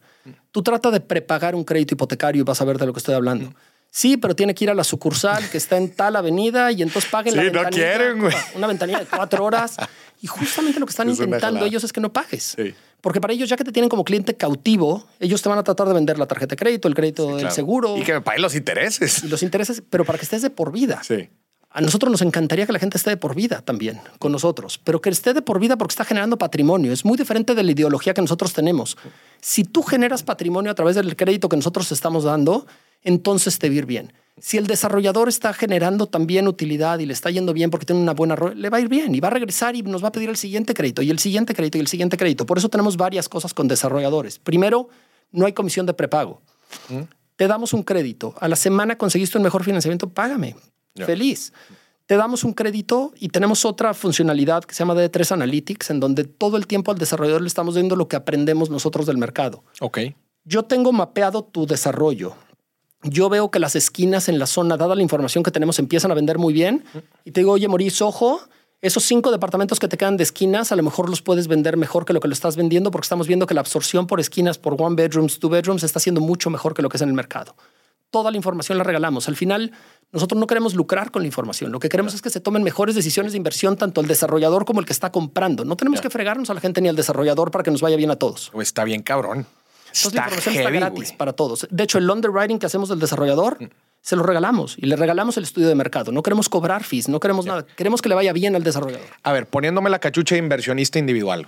[0.52, 3.16] Tú trata de prepagar un crédito hipotecario y vas a ver de lo que estoy
[3.16, 3.52] hablando.
[3.96, 7.12] Sí, pero tiene que ir a la sucursal que está en tal avenida y entonces
[7.12, 7.70] paguen la ventanilla.
[7.70, 8.34] no quieren, güey.
[8.56, 9.78] Una ventanilla de cuatro horas.
[10.20, 12.58] Y justamente lo que están intentando ellos es que no pagues.
[13.02, 15.88] Porque para ellos, ya que te tienen como cliente cautivo, ellos te van a tratar
[15.88, 17.96] de vender la tarjeta de crédito, el crédito del seguro.
[17.96, 19.24] Y que me paguen los intereses.
[19.26, 21.04] Y los intereses, pero para que estés de por vida.
[21.04, 21.30] Sí.
[21.76, 25.02] A nosotros nos encantaría que la gente esté de por vida también con nosotros, pero
[25.02, 26.94] que esté de por vida porque está generando patrimonio.
[26.94, 28.96] Es muy diferente de la ideología que nosotros tenemos.
[29.42, 32.68] Si tú generas patrimonio a través del crédito que nosotros estamos dando,
[33.02, 34.14] entonces te va a ir bien.
[34.40, 38.14] Si el desarrollador está generando también utilidad y le está yendo bien porque tiene una
[38.14, 40.30] buena, le va a ir bien y va a regresar y nos va a pedir
[40.30, 42.46] el siguiente crédito y el siguiente crédito y el siguiente crédito.
[42.46, 44.38] Por eso tenemos varias cosas con desarrolladores.
[44.38, 44.90] Primero,
[45.32, 46.40] no hay comisión de prepago.
[47.36, 48.36] Te damos un crédito.
[48.40, 50.56] A la semana conseguiste un mejor financiamiento, págame.
[50.96, 51.54] Feliz.
[52.06, 56.26] Te damos un crédito y tenemos otra funcionalidad que se llama D3 Analytics, en donde
[56.26, 59.64] todo el tiempo al desarrollador le estamos dando lo que aprendemos nosotros del mercado.
[59.80, 60.00] Ok.
[60.44, 62.36] Yo tengo mapeado tu desarrollo
[63.04, 66.14] yo veo que las esquinas en la zona, dada la información que tenemos, empiezan a
[66.14, 66.84] vender muy bien.
[67.26, 68.40] Y te digo, oye, Maurice, ojo,
[68.82, 72.06] esos cinco departamentos que te quedan de esquinas, a lo mejor los puedes vender mejor
[72.06, 74.82] que lo que lo estás vendiendo, porque estamos viendo que la absorción por esquinas, por
[74.82, 77.56] one bedrooms, two bedrooms, está siendo mucho mejor que lo que es en el mercado.
[78.14, 79.28] Toda la información la regalamos.
[79.28, 79.72] Al final,
[80.12, 81.72] nosotros no queremos lucrar con la información.
[81.72, 84.80] Lo que queremos es que se tomen mejores decisiones de inversión, tanto el desarrollador como
[84.80, 85.66] el que está comprando.
[85.66, 88.12] No tenemos que fregarnos a la gente ni al desarrollador para que nos vaya bien
[88.12, 88.52] a todos.
[88.60, 89.48] Está bien, cabrón.
[89.88, 91.68] Entonces la información está gratis para todos.
[91.72, 93.70] De hecho, el underwriting que hacemos del desarrollador mm.
[94.02, 96.12] se lo regalamos y le regalamos el estudio de mercado.
[96.12, 97.66] No queremos cobrar fees, no queremos nada.
[97.66, 99.08] Queremos que le vaya bien al desarrollador.
[99.24, 101.48] A ver, poniéndome la cachucha de inversionista individual.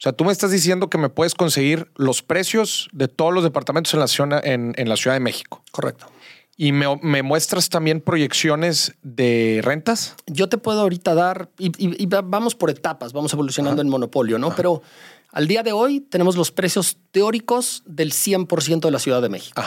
[0.00, 3.44] O sea, tú me estás diciendo que me puedes conseguir los precios de todos los
[3.44, 5.62] departamentos en la, ciudad, en, la Ciudad de México.
[5.72, 6.06] Correcto.
[6.56, 10.16] ¿Y me, muestras también proyecciones de rentas?
[10.26, 14.56] Yo te puedo ahorita dar, y, vamos por etapas, vamos evolucionando en monopolio, ¿no?
[14.56, 14.80] Pero
[15.32, 19.60] al día de hoy tenemos los precios teóricos del 100% de la Ciudad de México.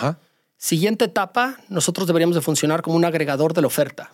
[0.58, 4.12] Siguiente etapa, nosotros deberíamos de funcionar como un agregador de la oferta.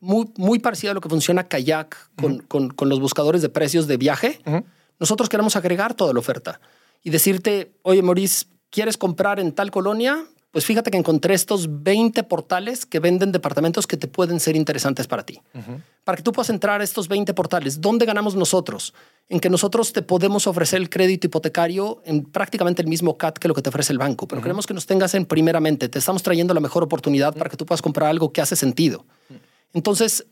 [0.00, 1.96] Muy, muy parecido a lo que funciona Kayak
[2.48, 4.40] con, los buscadores de precios de viaje.
[5.02, 6.60] Nosotros queremos agregar toda la oferta
[7.02, 10.24] y decirte, oye, Maurice, ¿quieres comprar en tal colonia?
[10.52, 15.08] Pues fíjate que encontré estos 20 portales que venden departamentos que te pueden ser interesantes
[15.08, 15.40] para ti.
[16.04, 18.94] Para que tú puedas entrar a estos 20 portales, ¿dónde ganamos nosotros?
[19.28, 23.48] En que nosotros te podemos ofrecer el crédito hipotecario en prácticamente el mismo CAT que
[23.48, 25.88] lo que te ofrece el banco, pero queremos que nos tengas en primeramente.
[25.88, 29.04] Te estamos trayendo la mejor oportunidad para que tú puedas comprar algo que hace sentido.
[29.74, 30.26] Entonces,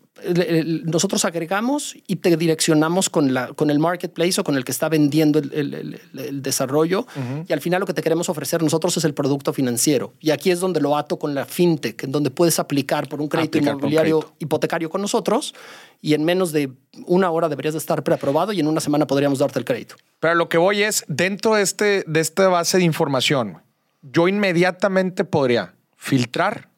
[0.85, 4.89] nosotros agregamos y te direccionamos con, la, con el marketplace o con el que está
[4.89, 7.07] vendiendo el, desarrollo.
[7.49, 10.13] Y al final lo que te queremos ofrecer nosotros es el producto financiero.
[10.21, 13.29] Y aquí es donde lo ato con la fintech, en donde puedes aplicar por un
[13.29, 15.55] crédito inmobiliario hipotecario con nosotros
[16.03, 16.71] y en menos de
[17.07, 19.97] una hora deberías de estar preaprobado y en una semana podríamos darte el crédito.
[20.19, 23.63] Pero lo que voy es, dentro de, este, de esta base de información,
[24.03, 26.69] yo inmediatamente podría filtrar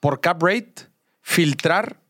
[0.00, 0.91] por cap rate,
[1.22, 2.00] filtrar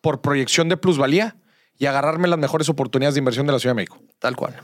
[0.00, 1.36] por proyección de plusvalía
[1.78, 4.00] y agarrarme las mejores oportunidades de inversión de la Ciudad de México.
[4.18, 4.54] Tal cual.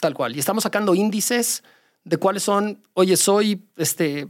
[0.00, 0.36] Tal cual.
[0.36, 1.64] Y estamos sacando índices
[2.04, 4.28] de cuáles son, oye, soy este,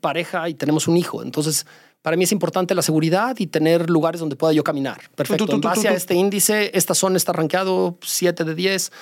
[0.00, 1.22] pareja y tenemos un hijo.
[1.22, 1.66] Entonces,
[2.02, 5.00] para mí es importante la seguridad y tener lugares donde pueda yo caminar.
[5.14, 5.52] Perfecto.
[5.52, 8.92] en base a este índice, esta zona está rankeado 7 de 10.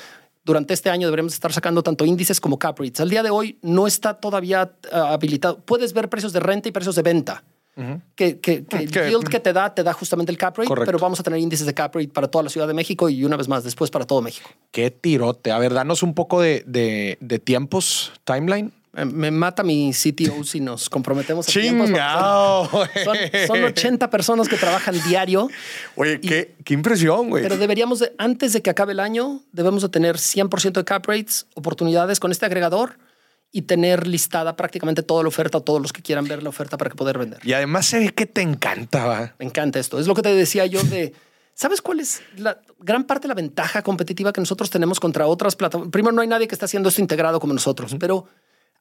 [0.44, 3.00] Durante este año deberemos estar sacando tanto índices como cap rates.
[3.00, 5.58] Al día de hoy no está todavía ah, habilitado.
[5.58, 7.42] Puedes ver precios de renta y precios de venta
[8.14, 11.20] que, que, el yield que te da, te da justamente el cap rate, pero vamos
[11.20, 13.48] a tener índices de cap rate para toda la Ciudad de México y una vez
[13.48, 14.48] más, después para todo México.
[14.70, 15.52] Qué tirote.
[15.52, 18.72] A ver, danos un poco de, de, tiempos, timeline.
[18.94, 22.66] Me mata mi CTO si nos comprometemos a Chingao,
[23.04, 23.16] son,
[23.46, 25.50] son, 80 personas que trabajan diario.
[25.96, 27.42] Oye, qué, qué, impresión, güey.
[27.42, 31.04] Pero deberíamos, de, antes de que acabe el año, debemos de tener 100% de cap
[31.06, 32.96] rates, oportunidades con este agregador
[33.52, 36.90] y tener listada prácticamente toda la oferta, todos los que quieran ver la oferta para
[36.90, 37.40] que poder vender.
[37.44, 39.34] Y además se ve que te encanta, ¿va?
[39.38, 39.98] Me encanta esto.
[39.98, 41.14] Es lo que te decía yo de,
[41.54, 45.56] ¿sabes cuál es la gran parte de la ventaja competitiva que nosotros tenemos contra otras
[45.56, 45.90] plataformas?
[45.90, 48.26] Primero, no hay nadie que esté haciendo esto integrado como nosotros, pero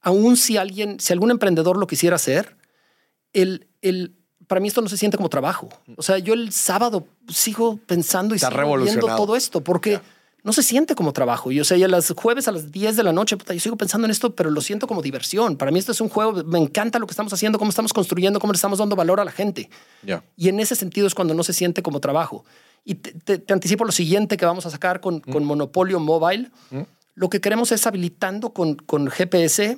[0.02, 2.58] aún si alguien, si algún emprendedor lo quisiera hacer,
[3.34, 4.16] el, el,
[4.48, 5.70] para mí esto no se siente como trabajo.
[5.98, 10.00] O sea, yo el sábado sigo pensando y Está sigo viendo todo esto porque
[10.46, 11.52] no se siente como trabajo.
[11.52, 13.76] Y o sea, ya las jueves a las 10 de la noche, puta, yo sigo
[13.76, 15.58] pensando en esto, pero lo siento como diversión.
[15.58, 18.40] Para mí esto es un juego, me encanta lo que estamos haciendo, cómo estamos construyendo,
[18.40, 19.70] cómo le estamos dando valor a la gente.
[20.38, 22.46] Y en ese sentido es cuando no se siente como trabajo.
[22.84, 26.52] Y te, te- te anticipo lo siguiente que vamos a sacar con, con Monopolio Mobile.
[27.16, 29.78] Lo que queremos es habilitando con, con GPS,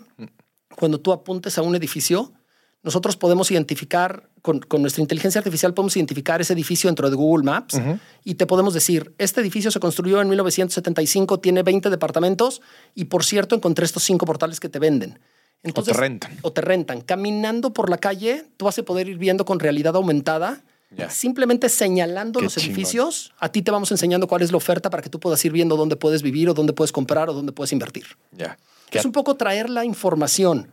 [0.75, 2.33] cuando tú apuntes a un edificio,
[2.83, 7.43] nosotros podemos identificar, con, con nuestra inteligencia artificial podemos identificar ese edificio dentro de Google
[7.43, 7.79] Maps
[8.23, 12.61] y te podemos decir, este edificio se construyó en 1975, tiene 20 departamentos
[12.95, 15.19] y por cierto encontré estos cinco portales que te venden.
[15.83, 16.37] te rentan.
[16.43, 17.01] O te rentan.
[17.01, 20.63] Caminando por la calle, tú vas a poder ir viendo con realidad aumentada.
[21.09, 22.69] Simplemente señalando Qué los chingón.
[22.69, 25.51] edificios, a ti te vamos enseñando cuál es la oferta para que tú puedas ir
[25.51, 28.05] viendo dónde puedes vivir o dónde puedes comprar o dónde puedes invertir.
[28.91, 30.71] Es un poco traer la información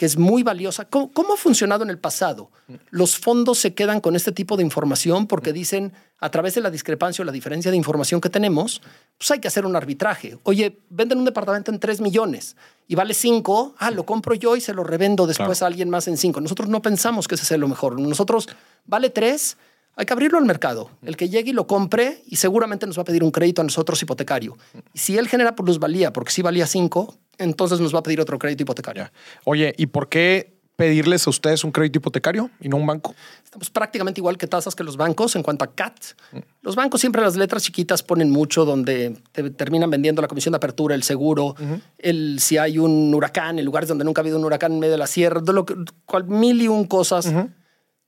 [0.00, 0.86] que es muy valiosa.
[0.86, 2.50] ¿Cómo, cómo ha funcionado en el pasado?
[2.88, 6.70] Los fondos se quedan con este tipo de información porque dicen, a través de la
[6.70, 8.80] discrepancia o la diferencia de información que tenemos,
[9.18, 10.38] pues hay que hacer un arbitraje.
[10.44, 12.56] Oye, venden un departamento en 3 millones
[12.88, 15.66] y vale 5, ah, lo compro yo y se lo revendo después Claro.
[15.66, 16.40] a alguien más en 5.
[16.40, 18.00] Nosotros no pensamos que ese sea lo mejor.
[18.00, 18.48] Nosotros,
[18.86, 19.58] vale 3,
[19.96, 20.88] hay que abrirlo al mercado.
[21.02, 23.64] El que llegue y lo compre y seguramente nos va a pedir un crédito a
[23.64, 24.56] nosotros hipotecario.
[24.94, 28.38] Y si él genera plusvalía, porque sí valía 5, entonces nos va a pedir otro
[28.38, 29.04] crédito hipotecario.
[29.04, 29.12] Ya.
[29.44, 33.14] Oye, ¿y por qué pedirles a ustedes un crédito hipotecario y no un banco?
[33.44, 35.94] Estamos prácticamente igual que tasas que los bancos en cuanto a CAT.
[36.62, 40.56] Los bancos siempre las letras chiquitas ponen mucho donde te terminan vendiendo la comisión de
[40.56, 41.54] apertura, el seguro,
[41.98, 44.92] el si hay un huracán, en lugares donde nunca ha habido un huracán en medio
[44.92, 45.74] de la sierra, de lo que,
[46.06, 47.30] cual, mil y un cosas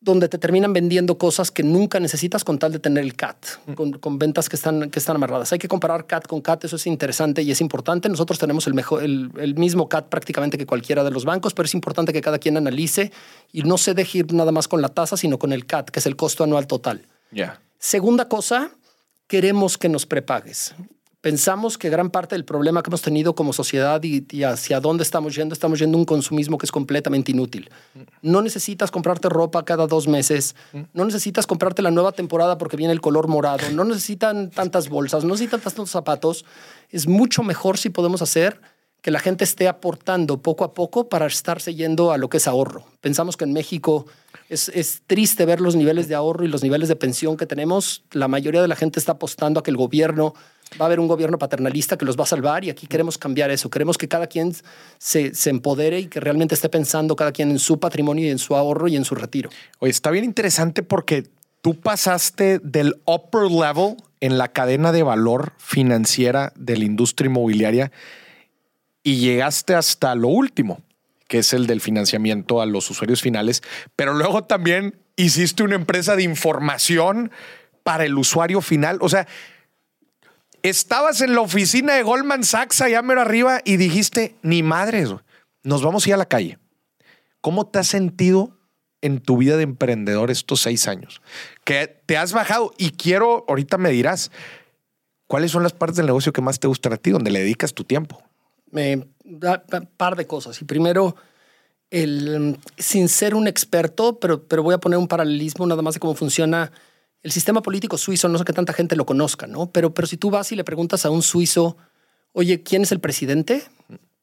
[0.02, 3.36] donde te terminan vendiendo cosas que nunca necesitas con tal de tener el CAT,
[3.76, 5.52] con, con ventas que están, que están amarradas.
[5.52, 8.08] Hay que comparar CAT con CAT, eso es interesante y es importante.
[8.08, 11.66] Nosotros tenemos el, mejor, el, el mismo CAT prácticamente que cualquiera de los bancos, pero
[11.66, 13.12] es importante que cada quien analice
[13.52, 16.00] y no se deje ir nada más con la tasa, sino con el CAT, que
[16.00, 17.06] es el costo anual total.
[17.30, 17.60] Ya.
[17.78, 18.72] Segunda cosa,
[19.28, 20.74] queremos que nos prepagues.
[21.22, 25.04] Pensamos que gran parte del problema que hemos tenido como sociedad y, y hacia dónde
[25.04, 27.70] estamos yendo, estamos yendo a un consumismo que es completamente inútil.
[28.22, 30.56] No necesitas comprarte ropa cada dos meses,
[30.92, 35.22] no necesitas comprarte la nueva temporada porque viene el color morado, no necesitan tantas bolsas,
[35.22, 36.44] no necesitan tantos zapatos.
[36.90, 38.60] Es mucho mejor si podemos hacer
[39.00, 42.48] que la gente esté aportando poco a poco para estarse yendo a lo que es
[42.48, 42.84] ahorro.
[43.00, 44.06] Pensamos que en México
[44.48, 48.02] es, es triste ver los niveles de ahorro y los niveles de pensión que tenemos.
[48.10, 50.34] La mayoría de la gente está apostando a que el gobierno
[50.80, 53.50] va a haber un gobierno paternalista que los va a salvar y aquí queremos cambiar
[53.50, 53.70] eso.
[53.70, 54.54] Queremos que cada quien
[54.98, 58.56] se, empodere y que realmente esté pensando cada quien en su patrimonio y en su
[58.56, 59.50] ahorro y en su retiro.
[59.78, 61.28] Oye, está bien interesante porque
[61.60, 67.92] tú pasaste del upper level en la cadena de valor financiera de la industria inmobiliaria
[69.02, 70.80] y llegaste hasta lo último,
[71.28, 73.62] que es el del financiamiento a los usuarios finales,
[73.96, 77.30] pero luego también hiciste una empresa de información
[77.82, 78.98] para el usuario final.
[79.00, 79.26] O sea,
[80.62, 85.10] estabas en la oficina de Goldman Sachs allá mero arriba y dijiste, ni madres,
[85.62, 86.58] nos vamos a ir a la calle.
[87.40, 88.58] ¿Cómo te has sentido
[89.00, 91.20] en tu vida de emprendedor estos seis años?
[91.64, 94.30] Que te has bajado y quiero, ahorita me dirás,
[95.26, 97.74] ¿cuáles son las partes del negocio que más te gustan a ti, donde le dedicas
[97.74, 98.22] tu tiempo?
[99.24, 100.60] Da da- par de cosas.
[100.62, 101.16] Y primero,
[101.90, 106.00] el, sin ser un experto, pero, pero voy a poner un paralelismo nada más de
[106.00, 106.70] cómo funciona
[107.22, 108.28] el sistema político suizo.
[108.28, 109.70] No sé que tanta gente lo conozca, ¿no?
[109.70, 111.76] Pero, pero si tú vas y le preguntas a un suizo,
[112.32, 113.62] oye, ¿quién es el presidente?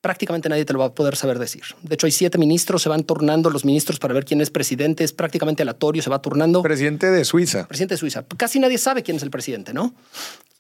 [0.02, 1.64] Prácticamente nadie te lo va a poder saber decir.
[1.84, 5.04] De hecho, hay siete ministros, se van turnando los ministros para ver quién es presidente.
[5.04, 7.68] Es prácticamente aleatorio, se va turnando Presidente de Suiza.
[7.68, 8.26] presidente de Suiza.
[8.38, 9.94] Casi nadie sabe quién es el presidente, ¿no?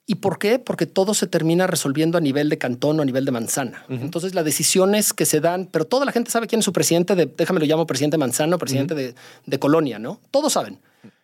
[0.05, 0.57] ¿Y por qué?
[0.57, 3.85] Porque todo se termina resolviendo a nivel de cantón o a nivel de manzana.
[3.89, 7.13] Entonces, las decisiones que se dan, pero toda la gente sabe quién es su presidente
[7.13, 9.13] de, déjame lo llamo presidente manzano, presidente de,
[9.45, 10.19] de colonia, ¿no?
[10.31, 10.79] Todos saben.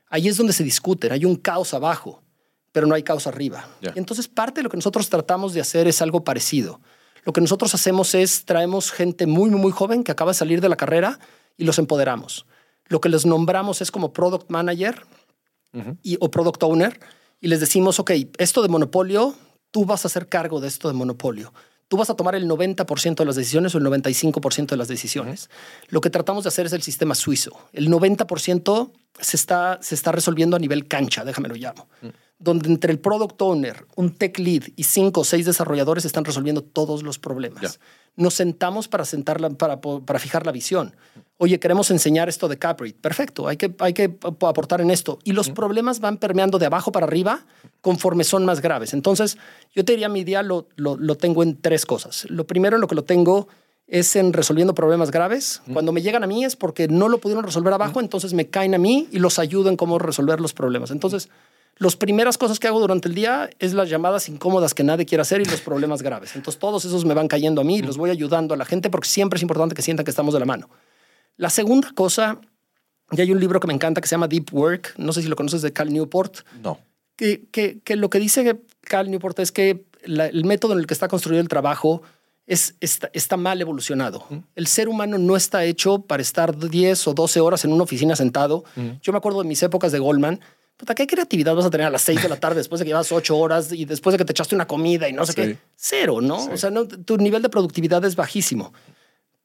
[0.10, 2.22] Ahí es donde se discuten, hay un caos abajo,
[2.72, 3.68] pero no hay caos arriba.
[3.95, 6.82] Entonces, parte de lo que nosotros tratamos de hacer es algo parecido.
[7.23, 10.61] Lo que nosotros hacemos es traemos gente muy, muy, muy joven que acaba de salir
[10.61, 11.19] de la carrera
[11.57, 12.45] y los empoderamos.
[12.88, 15.06] Lo que les nombramos es como product manager
[16.03, 16.99] y, o product owner
[17.41, 19.36] y les decimos, ok, esto de monopolio,
[19.72, 21.53] tú vas a hacer cargo de esto de monopolio.
[21.87, 25.49] Tú vas a tomar el 90% de las decisiones o el 95% de las decisiones.
[25.89, 27.51] Lo que tratamos de hacer es el sistema suizo.
[27.73, 31.87] El 90% se está, se está resolviendo a nivel cancha, déjame lo llamo.
[32.37, 36.61] Donde entre el product owner, un tech lead y cinco o seis desarrolladores están resolviendo
[36.61, 37.79] todos los problemas.
[38.17, 40.95] Nos sentamos para, sentarla, para, po- para fijar la visión.
[41.37, 42.93] Oye, queremos enseñar esto de Capri.
[42.93, 45.19] Perfecto, hay que, hay que ap- aportar en esto.
[45.23, 47.45] Y los problemas van permeando de abajo para arriba
[47.81, 48.93] conforme son más graves.
[48.93, 49.37] Entonces,
[49.73, 52.25] yo te diría, mi día lo, lo, lo tengo en tres cosas.
[52.29, 53.47] Lo primero en lo que lo tengo
[53.87, 55.61] es en resolviendo problemas graves.
[55.71, 58.73] Cuando me llegan a mí es porque no lo pudieron resolver abajo, entonces me caen
[58.75, 60.89] a mí y los ayudo en cómo resolver los problemas.
[60.91, 61.29] Entonces,
[61.77, 65.22] las primeras cosas que hago durante el día es las llamadas incómodas que nadie quiere
[65.22, 66.35] hacer y los problemas graves.
[66.35, 68.89] Entonces, todos esos me van cayendo a mí y los voy ayudando a la gente
[68.89, 70.69] porque siempre es importante que sientan que estamos de la mano.
[71.38, 72.39] La segunda cosa,
[73.11, 75.27] y hay un libro que me encanta que se llama Deep Work, no sé si
[75.27, 76.80] lo conoces de Cal Newport, No.
[77.18, 80.88] que, que, que lo que dice Cal Newport es que la- el método en el
[80.88, 82.02] que está construido el trabajo
[82.47, 84.26] es, está, está mal evolucionado.
[84.56, 88.15] El ser humano no está hecho para estar 10 o 12 horas en una oficina
[88.15, 88.64] sentado.
[89.02, 90.39] Yo me acuerdo de mis épocas de Goldman.
[90.77, 92.89] Puta, ¿qué creatividad vas a tener a las 6 de la tarde después de que
[92.89, 95.41] llevas 8 horas y después de que te echaste una comida y no sé Sí.
[95.41, 95.57] qué?
[95.76, 96.45] Cero, ¿no?
[96.47, 98.73] O sea, no, tu nivel de productividad es bajísimo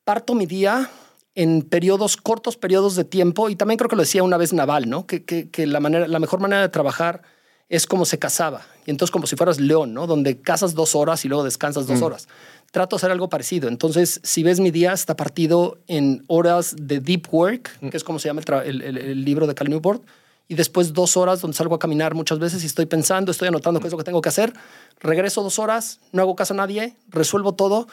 [0.03, 0.91] parto mi día
[1.37, 4.89] en periodos, cortos periodos de tiempo, y también creo que lo decía una vez Naval,
[4.91, 5.07] ¿no?
[5.07, 7.23] Que, que, que la, manera, la mejor manera de trabajar
[7.69, 8.63] es como se cazaba.
[8.85, 10.09] Y entonces como si fueras león, ¿no?
[10.09, 12.27] Donde cazas dos horas y luego descansas dos horas.
[12.73, 13.69] Trato de hacer algo parecido.
[13.69, 18.19] Entonces, si ves mi día, está partido en horas de deep work, que es como
[18.19, 20.03] se llama el- el- el libro de Cal Newport,
[20.51, 23.79] y después dos horas donde salgo a caminar muchas veces y estoy pensando, estoy anotando
[23.79, 24.53] qué es lo que tengo que hacer.
[24.99, 27.87] Regreso dos horas, no hago caso a nadie, resuelvo todo.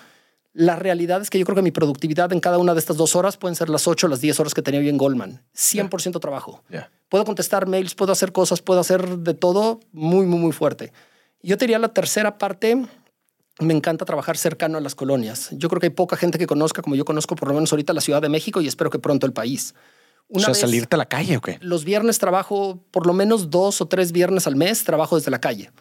[0.53, 3.15] La realidad es que yo creo que mi productividad en cada una de estas dos
[3.15, 5.43] horas pueden ser las ocho o las diez horas que tenía yo en Goldman.
[5.55, 6.63] 100% trabajo.
[6.67, 6.89] Ya.
[7.09, 10.93] Puedo contestar mails, puedo hacer cosas, puedo hacer de todo muy, muy, muy fuerte.
[11.43, 12.87] Yo te diría la tercera parte,
[13.59, 15.49] me encanta trabajar cercano a las colonias.
[15.51, 17.93] Yo creo que hay poca gente que conozca, como yo conozco por lo menos ahorita
[17.93, 19.75] la Ciudad de México y espero que pronto el país.
[20.29, 21.57] O sea, vez- salirte a la calle o qué?
[21.61, 25.39] los viernes trabajo por lo menos dos o tres viernes al mes, trabajo desde la
[25.39, 25.71] calle.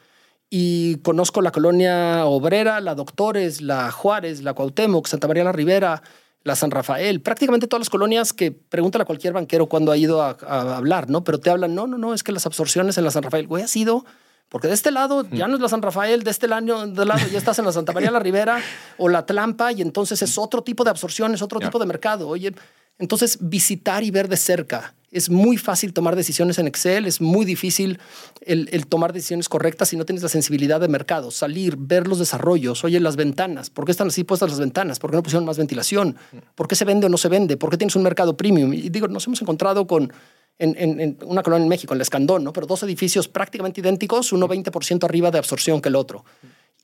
[0.48, 6.02] Y conozco la colonia obrera, la Doctores, la Juárez, la Cuauhtémoc, Santa María la Ribera,
[6.44, 10.22] la San Rafael, prácticamente todas las colonias que pregúntale a cualquier banquero cuando ha ido
[10.22, 11.24] a, a hablar, ¿no?
[11.24, 13.64] Pero te hablan, no, no, no, es que las absorciones en la San Rafael, güey,
[13.64, 14.04] ha sido
[14.48, 17.26] porque de este lado ya no es la San Rafael, de este lado, de lado
[17.32, 18.60] ya estás en la Santa María la Ribera
[18.96, 22.28] o la Tlampa y entonces es otro tipo de absorción, es otro tipo de mercado.
[22.28, 22.54] Oye,
[22.98, 24.94] entonces visitar y ver de cerca.
[25.12, 27.98] Es muy fácil tomar decisiones en Excel, es muy difícil
[28.42, 31.30] el, el tomar decisiones correctas si no tienes la sensibilidad de mercado.
[31.30, 34.98] Salir, ver los desarrollos, oye, las ventanas, ¿por qué están así puestas las ventanas?
[34.98, 36.16] ¿Por qué no pusieron más ventilación?
[36.54, 37.56] ¿Por qué se vende o no se vende?
[37.56, 38.74] ¿Por qué tienes un mercado premium?
[38.74, 40.12] Y digo, nos hemos encontrado con
[40.58, 42.52] en, en- en una colonia en México, en la Escandón, ¿no?
[42.52, 46.24] pero dos edificios prácticamente idénticos, uno 20% arriba de absorción que el otro.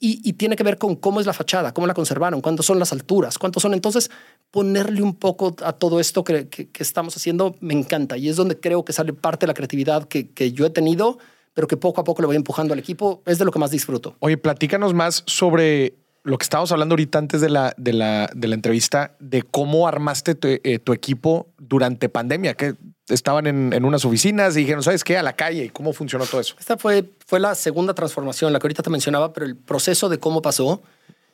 [0.04, 2.92] Y, tiene que ver con cómo es la fachada, cómo la conservaron, cuántas son las
[2.92, 3.72] alturas, cuántos son.
[3.72, 4.10] Entonces,
[4.50, 8.34] ponerle un poco a todo esto que, que- que estamos haciendo me encanta y es
[8.34, 11.18] donde creo que sale parte de la creatividad que, que yo he tenido,
[11.54, 13.22] pero que poco a poco le voy empujando al equipo.
[13.26, 14.16] Es de lo que más disfruto.
[14.18, 18.48] Oye, platícanos más sobre lo que estábamos hablando ahorita antes de la, de la, de
[18.48, 22.74] la entrevista, de cómo armaste tu, eh, tu equipo durante pandemia, que
[23.08, 25.18] estaban en, en unas oficinas y dijeron, ¿sabes qué?
[25.18, 25.64] A la calle.
[25.64, 26.54] ¿Y cómo funcionó todo eso?
[26.60, 30.18] Esta fue, fue la segunda transformación, la que ahorita te mencionaba, pero el proceso de
[30.18, 30.80] cómo pasó.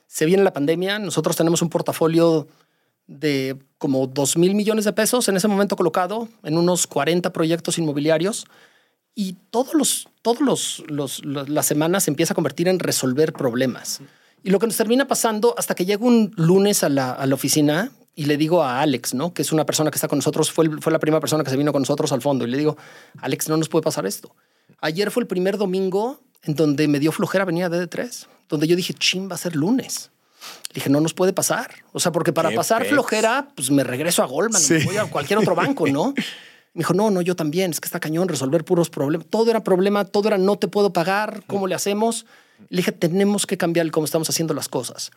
[0.07, 2.49] Se viene la pandemia, nosotros tenemos un portafolio
[3.07, 7.77] de como 2 mil millones de pesos en ese momento colocado en unos 40 proyectos
[7.79, 8.47] inmobiliarios
[9.15, 14.01] y todos los, todos los- los- las semanas se empieza a convertir en resolver problemas.
[14.45, 17.35] Y lo que nos termina pasando hasta que llego un lunes a la, a la
[17.35, 19.33] oficina y le digo a Alex, ¿no?
[19.33, 21.51] que es una persona que está con nosotros, fue, el- fue la primera persona que
[21.51, 22.77] se vino con nosotros al fondo, y le digo,
[23.21, 24.35] Alex, no nos puede pasar esto.
[24.81, 28.75] Ayer fue el primer domingo en donde me dio flojera venir a DD3, donde yo
[28.77, 30.11] dije, chin, va a ser lunes.
[30.71, 31.71] Le dije, no nos puede pasar.
[31.93, 32.93] O sea, porque para pasar pex.
[32.93, 34.75] flojera, pues me regreso a Goldman, Sí.
[34.75, 36.15] me voy a cualquier otro banco, ¿no?
[36.75, 39.27] Me dijo, no, no, yo también, es que está cañón resolver puros problemas.
[39.29, 42.25] Todo era problema, todo era no te puedo pagar, ¿cómo le hacemos?
[42.69, 45.11] Le dije, tenemos que cambiar cómo estamos haciendo las cosas.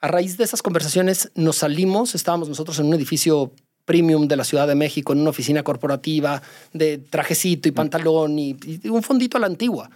[0.00, 3.52] A raíz de esas conversaciones nos salimos, estábamos nosotros en un edificio
[3.86, 6.42] premium de la Ciudad de México, en una oficina corporativa
[6.72, 9.88] de trajecito y pantalón y, y un fondito a la antigua.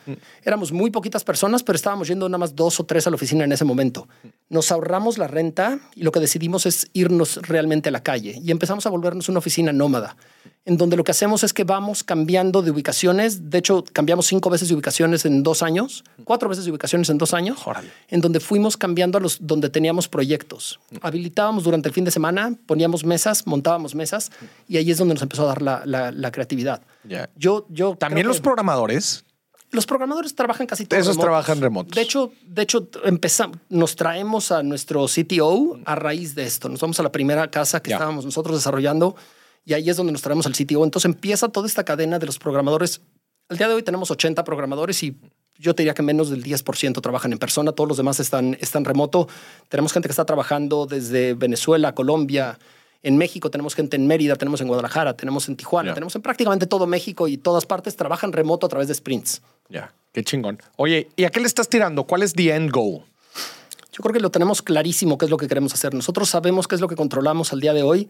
[0.43, 3.45] Éramos muy poquitas personas, pero estábamos yendo nada más dos o tres a la oficina
[3.45, 4.09] en ese momento.
[4.51, 8.51] Nos ahorramos la renta y lo que decidimos es irnos realmente a la calle y
[8.51, 10.17] empezamos a volvernos una oficina nómada,
[10.65, 13.49] en donde lo que hacemos es que vamos cambiando de ubicaciones.
[13.49, 17.19] De hecho, cambiamos cinco veces de ubicaciones en dos años, cuatro veces de ubicaciones en
[17.19, 17.91] dos años Órale.
[18.09, 20.81] en donde fuimos cambiando a los donde teníamos proyectos.
[21.01, 24.33] Habilitábamos durante el fin de semana, poníamos mesas, montábamos mesas
[24.67, 26.83] y ahí es donde nos empezó a dar la, la- la creatividad.
[27.37, 29.25] Yo, yo También los que programadores.
[29.73, 31.01] Los programadores trabajan casi todos.
[31.01, 31.25] Esos remotos.
[31.25, 31.95] trabajan remotos.
[31.95, 36.69] De hecho, de hecho empezamos, nos traemos a nuestro CTO a raíz de esto.
[36.69, 37.97] Nos vamos a la primera casa que Ya.
[37.97, 39.15] estábamos nosotros desarrollando
[39.65, 40.85] y ahí es donde nos traemos al CTO.
[40.85, 43.01] Entonces empieza toda esta cadena de los programadores
[43.49, 45.17] Al día de hoy tenemos 80 programadores y
[45.59, 48.85] yo te diría que menos del 10% trabajan en persona, todos los demás están, están
[48.85, 49.27] remoto.
[49.69, 52.59] Tenemos gente que está trabajando desde Venezuela, Colombia,
[53.03, 56.67] en México, tenemos gente en Mérida, tenemos en Guadalajara, tenemos en Tijuana, tenemos en prácticamente
[56.67, 59.43] todo México y todas partes trabajan remoto a través de sprints.
[59.71, 60.59] Ya, qué chingón.
[60.77, 62.05] Oye, ¿y a qué le estás tirando?
[62.05, 63.05] ¿Cuál es the end goal?
[63.93, 65.95] Yo creo que lo tenemos clarísimo qué es lo que queremos hacer.
[65.95, 68.09] Nosotros sabemos qué es lo que controlamos al día de hoy,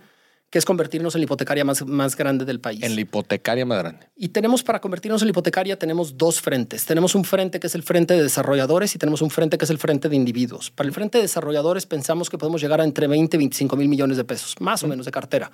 [0.50, 2.82] que es convertirnos en la hipotecaria más, más grande del país.
[2.82, 4.08] En la hipotecaria más grande.
[4.16, 6.84] Y tenemos para convertirnos en la hipotecaria, tenemos dos frentes.
[6.86, 9.70] Tenemos un frente que es el frente de desarrolladores y tenemos un frente que es
[9.70, 10.70] el frente de individuos.
[10.70, 13.88] Para el frente de desarrolladores pensamos que podemos llegar a entre 20 y 25 mil
[13.88, 15.52] millones de pesos, más o menos de cartera,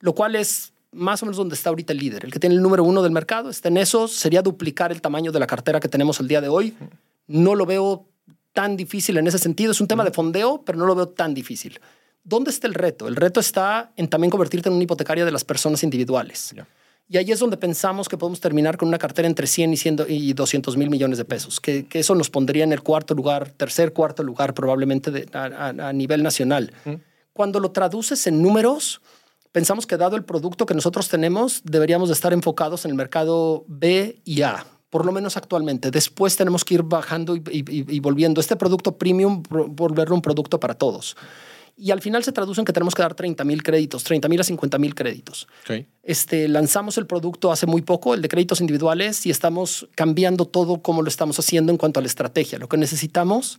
[0.00, 2.24] lo cual es más o menos donde está ahorita el líder.
[2.24, 5.32] El que tiene el número uno del mercado está en eso, sería duplicar el tamaño
[5.32, 6.74] de la cartera que tenemos el día de hoy.
[7.26, 8.06] No lo veo
[8.52, 9.72] tan difícil en ese sentido.
[9.72, 11.80] Es un tema de fondeo, pero no lo veo tan difícil.
[12.24, 13.08] ¿Dónde está el reto?
[13.08, 16.52] El reto está en también convertirte en una hipotecaria de las personas individuales.
[16.54, 16.66] Ya.
[17.08, 19.96] Y ahí es donde pensamos que podemos terminar con una cartera entre 100 y, 100
[20.08, 23.50] y 200 mil millones de pesos, que, que eso nos pondría en el cuarto lugar,
[23.50, 26.72] tercer, cuarto lugar probablemente de- a, a- a nivel nacional.
[27.32, 29.00] Cuando lo traduces en números,
[29.52, 33.64] pensamos que dado el producto que nosotros tenemos, deberíamos de estar enfocados en el mercado
[33.68, 35.90] B y A, por lo menos actualmente.
[35.90, 40.22] Después tenemos que ir bajando y, y- y- y volviendo este producto premium, volverlo un
[40.22, 41.16] producto para todos.
[41.74, 44.38] Y al final se traduce en que tenemos que dar 30 mil créditos, 30 mil
[44.40, 45.48] a 50 mil créditos.
[46.02, 50.82] Este, lanzamos el producto hace muy poco, el de créditos individuales, y estamos cambiando todo
[50.82, 52.58] como lo estamos haciendo en cuanto a la estrategia.
[52.58, 53.58] Lo que necesitamos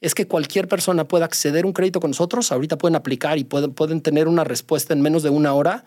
[0.00, 2.52] es que cualquier persona pueda acceder a un crédito con nosotros.
[2.52, 5.84] Ahorita pueden aplicar y pueden, pueden tener una respuesta en menos de una hora.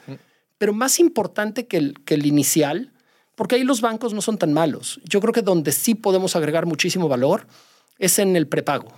[0.57, 2.91] Pero más importante que el, que el inicial,
[3.35, 4.99] porque ahí los bancos no son tan malos.
[5.03, 7.45] Yo creo que donde sí podemos agregar muchísimo valor
[7.99, 8.91] es en el prepago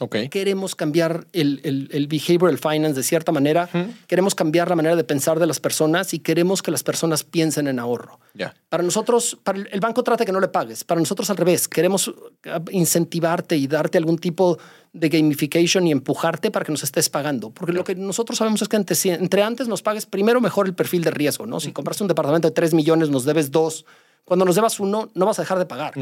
[0.00, 0.16] Ok.
[0.28, 3.68] queremos cambiar el, el, el behavioral finance de cierta manera,
[4.08, 7.68] queremos cambiar la manera de pensar de las personas y queremos que las personas piensen
[7.68, 8.18] en ahorro.
[8.34, 8.52] Ya.
[8.68, 10.82] Para nosotros, para el, banco trata que no le pagues.
[10.82, 12.12] Para nosotros al revés, queremos
[12.46, 14.58] ah, incentivarte y darte algún tipo
[14.92, 17.50] de gamification y empujarte para que nos estés pagando.
[17.50, 20.66] Porque lo que nosotros sabemos es que entre, si- entre antes nos pagues primero mejor
[20.66, 21.46] el perfil de riesgo.
[21.46, 21.60] ¿no?
[21.60, 23.84] Si compraste un departamento de 3 millones, nos debes dos.
[24.24, 25.92] Cuando nos debas uno, no vas a dejar de pagar.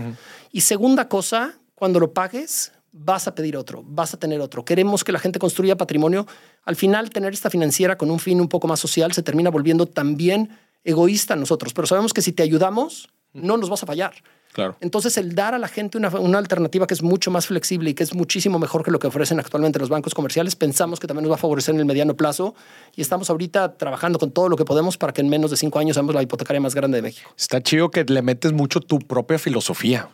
[0.51, 4.65] Y segunda cosa, cuando lo pagues, vas a pedir otro, vas a tener otro.
[4.65, 6.27] Queremos que la gente construya patrimonio.
[6.65, 9.87] Al final, tener esta financiera con un fin un poco más social se termina volviendo
[9.87, 10.51] también
[10.85, 14.13] egoísta a nosotros, pero sabemos que si te ayudamos, no nos vas a fallar.
[14.53, 14.77] Claro.
[14.83, 17.95] Entonces, el dar a la gente una, una alternativa que es mucho más flexible y
[17.95, 21.23] que es muchísimo mejor que lo que ofrecen actualmente los bancos comerciales, pensamos que también
[21.23, 22.55] nos va a favorecer en el mediano plazo
[22.95, 25.79] y estamos ahorita trabajando con todo lo que podemos para que en menos de cinco
[25.79, 27.31] años seamos la hipotecaria más grande de México.
[27.39, 30.11] Está chido que le metes mucho tu propia filosofía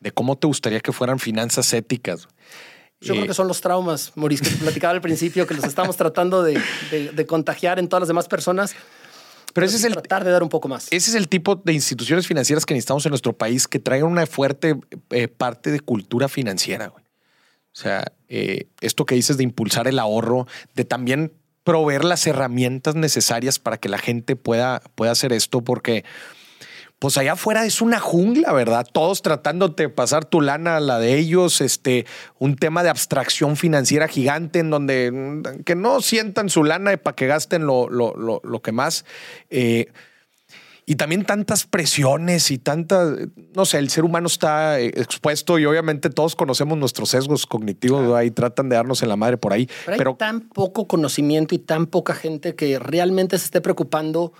[0.00, 2.28] de cómo te gustaría que fueran finanzas éticas.
[3.00, 5.64] Yo Eh, creo que son los traumas, Maurice, que te platicaba al principio, que los
[5.64, 6.60] estamos tratando de,
[6.90, 8.74] de- de contagiar en todas las demás personas.
[9.52, 10.86] Pero ese es el, tratar de dar un poco más.
[10.90, 14.26] ese es el tipo de instituciones financieras que necesitamos en nuestro país que traigan una
[14.26, 14.78] fuerte
[15.10, 16.88] eh, parte de cultura financiera.
[16.88, 17.02] güey.
[17.04, 21.32] O sea, eh, esto que dices de impulsar el ahorro, de también
[21.64, 26.04] proveer las herramientas necesarias para que la gente pueda, pueda hacer esto, porque
[26.98, 28.86] pues allá afuera es una jungla, ¿verdad?
[28.90, 32.06] Todos tratándote de pasar tu lana a la de ellos, este,
[32.38, 37.14] un tema de abstracción financiera gigante en donde mm, que no sientan su lana para
[37.14, 39.04] que gasten lo, lo, lo, lo que más.
[39.50, 39.92] Eh,
[40.88, 43.12] y también tantas presiones y tanta,
[43.54, 48.24] no sé, el ser humano está eh, expuesto y obviamente todos conocemos nuestros sesgos cognitivos
[48.24, 49.68] y tratan de darnos en la madre por ahí.
[49.84, 54.32] Pero hay tan poco conocimiento y tan poca gente que realmente se esté preocupando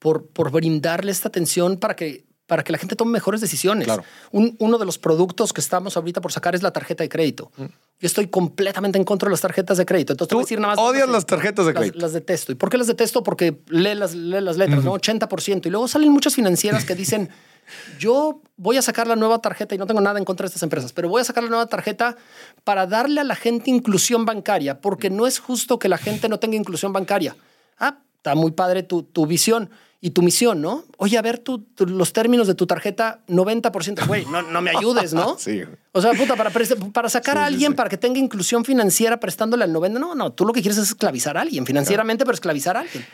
[0.00, 3.84] por, por brindarle esta atención para que, para que la gente tome mejores decisiones.
[3.84, 4.02] Claro.
[4.32, 7.52] Un- uno de los productos que estamos ahorita por sacar es la tarjeta de crédito.
[7.56, 10.14] Yo estoy completamente en contra de las tarjetas de crédito.
[10.14, 10.84] Entonces, te voy a Tú decir nada más.
[10.84, 11.98] odias las tarjetas de las- crédito.
[12.00, 12.50] Las, detesto.
[12.50, 13.22] ¿Y por qué las detesto?
[13.22, 14.92] Porque lee las, lee las letras, ¿no?
[14.94, 15.66] 80%.
[15.66, 17.28] Y luego salen muchas financieras que dicen,
[18.00, 20.62] yo voy a sacar la nueva tarjeta y no tengo nada en contra de estas
[20.62, 22.16] empresas, pero voy a sacar la nueva tarjeta
[22.64, 26.38] para darle a la gente inclusión bancaria, porque no es justo que la gente no
[26.38, 27.36] tenga inclusión bancaria.
[27.78, 29.70] Ah, está muy padre tu, tu visión
[30.02, 30.84] y tu misión, ¿no?
[30.96, 34.06] Oye, a ver tu- tu- los términos de tu tarjeta, 90%.
[34.06, 35.36] Güey, no, no me ayudes, ¿no?
[35.38, 35.62] Sí.
[35.92, 36.50] O sea, puta, para,
[36.92, 37.76] para sacar a Sí, alguien sí.
[37.76, 39.98] para que tenga inclusión financiera prestándole al 90%.
[39.98, 43.04] No, no, tú lo que quieres es esclavizar a alguien financieramente, pero esclavizar a alguien.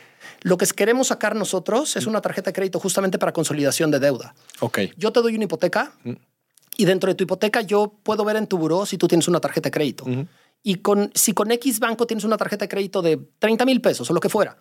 [0.43, 4.33] Lo que queremos sacar nosotros es una tarjeta de crédito justamente para consolidación de deuda.
[4.59, 5.91] ok, Yo te doy una hipoteca
[6.77, 9.39] y dentro de tu hipoteca yo puedo ver en tu buró si tú tienes una
[9.41, 10.05] tarjeta de crédito.
[10.63, 14.09] Y con, si con X banco tienes una tarjeta de crédito de 30 mil pesos
[14.09, 14.57] o lo que fuera,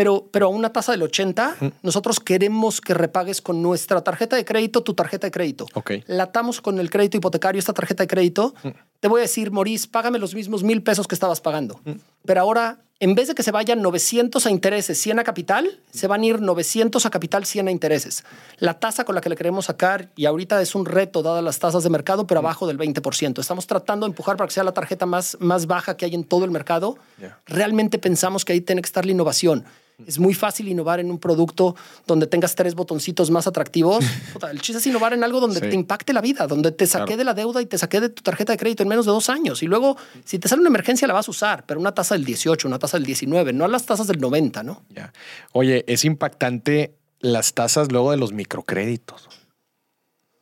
[0.00, 4.46] pero, pero a una tasa del 80, nosotros queremos que repagues con nuestra tarjeta de
[4.46, 5.66] crédito tu tarjeta de crédito.
[5.74, 5.90] Ok.
[6.06, 8.54] La atamos con el crédito hipotecario, esta tarjeta de crédito,
[9.00, 11.82] te voy a decir, Maurice, págame los mismos mil pesos que estabas pagando.
[12.24, 16.06] Pero ahora, en vez de que se vayan 900 a intereses, 100 a capital, se
[16.06, 18.24] van a ir 900 a capital, 100 a intereses.
[18.58, 21.58] La tasa con la que le queremos sacar, y ahorita es un reto dadas las
[21.58, 23.38] tasas de mercado, pero abajo del 20%.
[23.38, 26.24] Estamos tratando de empujar para que sea la tarjeta más, más baja que hay en
[26.24, 26.96] todo el mercado.
[27.44, 29.64] Realmente pensamos que ahí tiene que estar la innovación.
[30.06, 34.04] Es muy fácil innovar en un producto donde tengas tres botoncitos más atractivos.
[34.50, 35.68] El chiste es innovar en algo donde Sí.
[35.68, 38.22] te impacte la vida, donde te saqué de la deuda y te saqué de tu
[38.22, 39.62] tarjeta de crédito en menos de dos años.
[39.62, 42.24] Y luego, si te sale una emergencia, la vas a usar, pero una tasa del
[42.24, 44.82] 18, una tasa del 19, no a las tasas del 90, ¿no?
[44.90, 45.12] Ya.
[45.52, 49.28] Oye, es impactante las tasas luego de los microcréditos.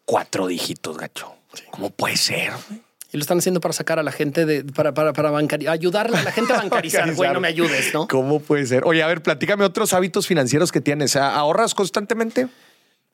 [0.04, 1.34] Cuatro dígitos, gacho.
[1.70, 2.52] ¿Cómo puede ser?
[3.10, 6.18] Y lo están haciendo para sacar a la gente de, para, para, para bancari- ayudarle
[6.18, 7.02] a la gente a bancarizar.
[7.04, 7.34] Güey, Bancarizar.
[7.34, 8.06] no me ayudes, ¿no?
[8.06, 8.84] ¿Cómo puede ser?
[8.84, 11.16] Oye, a ver, platícame otros hábitos financieros que tienes.
[11.16, 12.48] ¿Ahorras constantemente?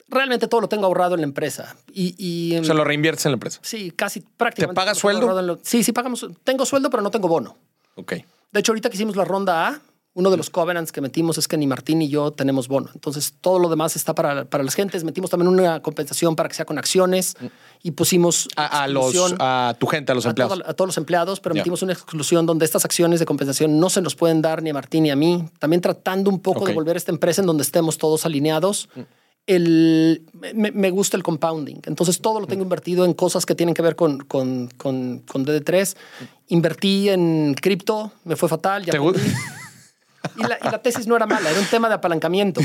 [0.09, 1.77] Realmente todo lo tengo ahorrado en la empresa.
[1.93, 3.61] Y, y O sea, lo reinviertes en la empresa.
[3.63, 4.75] sí, casi prácticamente.
[4.75, 5.41] ¿Te pagas sueldo?
[5.43, 6.27] lo- sí, sí, pagamos.
[6.43, 7.57] Tengo sueldo, pero no tengo bono.
[7.95, 8.15] Ok.
[8.53, 9.81] De hecho, ahorita que hicimos la ronda A,
[10.17, 12.89] uno de los covenants que metimos es que ni Martín ni yo tenemos bono.
[12.95, 15.03] Entonces, todo lo demás está para, para las gentes.
[15.03, 17.35] Metimos también una compensación para que sea con acciones
[17.83, 20.59] y pusimos A, a los, a tu gente, a los a, empleados.
[20.61, 23.91] todo- a todos los empleados, pero metimos una exclusión donde estas acciones de compensación no
[23.91, 25.45] se nos pueden dar ni a Martín ni a mí.
[25.59, 28.89] También tratando un poco de volver esta empresa en donde estemos todos alineados.
[29.47, 30.23] El,
[30.55, 31.81] me, me gusta el compounding.
[31.85, 35.45] Entonces todo lo tengo invertido en cosas que tienen que ver con, con, con, con
[35.45, 35.97] DD3.
[36.49, 38.85] Invertí en cripto, me fue fatal.
[38.87, 39.29] Ya ¿Te gu- perdí.
[40.37, 42.61] Y la, y la tesis no era mala, era un tema de apalancamiento.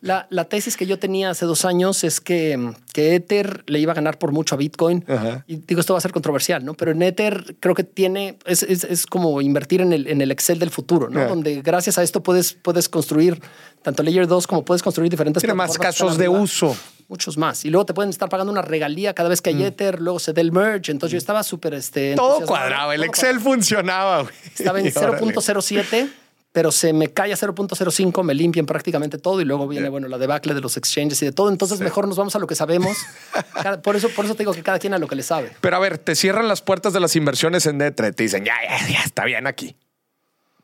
[0.00, 3.92] La, la tesis que yo tenía hace dos años es que, que Ether le iba
[3.92, 5.04] a ganar por mucho a Bitcoin.
[5.08, 5.44] Ajá.
[5.46, 6.74] Y digo, esto va a ser controversial, ¿no?
[6.74, 10.30] Pero en Ether creo que tiene, es, es, es como invertir en el, en el
[10.30, 11.20] Excel del futuro, ¿no?
[11.20, 11.28] Yeah.
[11.28, 13.40] Donde gracias a esto puedes, puedes construir
[13.82, 16.76] tanto Layer 2 como puedes construir diferentes Tiene más casos de uso.
[17.06, 17.66] Muchos más.
[17.66, 20.32] Y luego te pueden estar pagando una regalía cada vez que hay Ether, luego se
[20.32, 20.90] da el merge.
[20.90, 21.74] Entonces yo estaba súper...
[21.74, 22.16] Este, Mm.
[22.16, 22.94] Todo cuadraba.
[22.94, 24.22] El Excel funcionaba.
[24.22, 24.34] güey.
[24.56, 25.18] estaba en Órale.
[25.18, 26.08] 0.07,
[26.54, 30.18] pero se me cae a 0.05, me limpian prácticamente todo y luego viene, bueno, la
[30.18, 31.48] debacle de los exchanges y de todo.
[31.48, 32.96] Entonces mejor nos vamos a lo que sabemos.
[33.60, 35.50] Cada- por, eso, por eso te digo que cada quien a lo que le sabe.
[35.60, 38.14] Pero a ver, te cierran las puertas de las inversiones en D3.
[38.14, 39.74] Te dicen, ya, ya, ya, está bien aquí.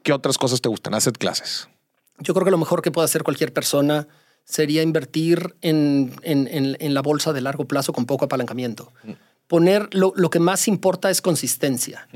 [0.05, 0.95] ¿Qué otras cosas te gustan?
[0.95, 1.69] Haced clases.
[2.21, 4.07] Yo creo que lo mejor que puede hacer cualquier persona
[4.45, 8.93] sería invertir en, en- en- en la bolsa de largo plazo con poco apalancamiento.
[9.49, 12.07] Poner lo, lo que más importa es consistencia.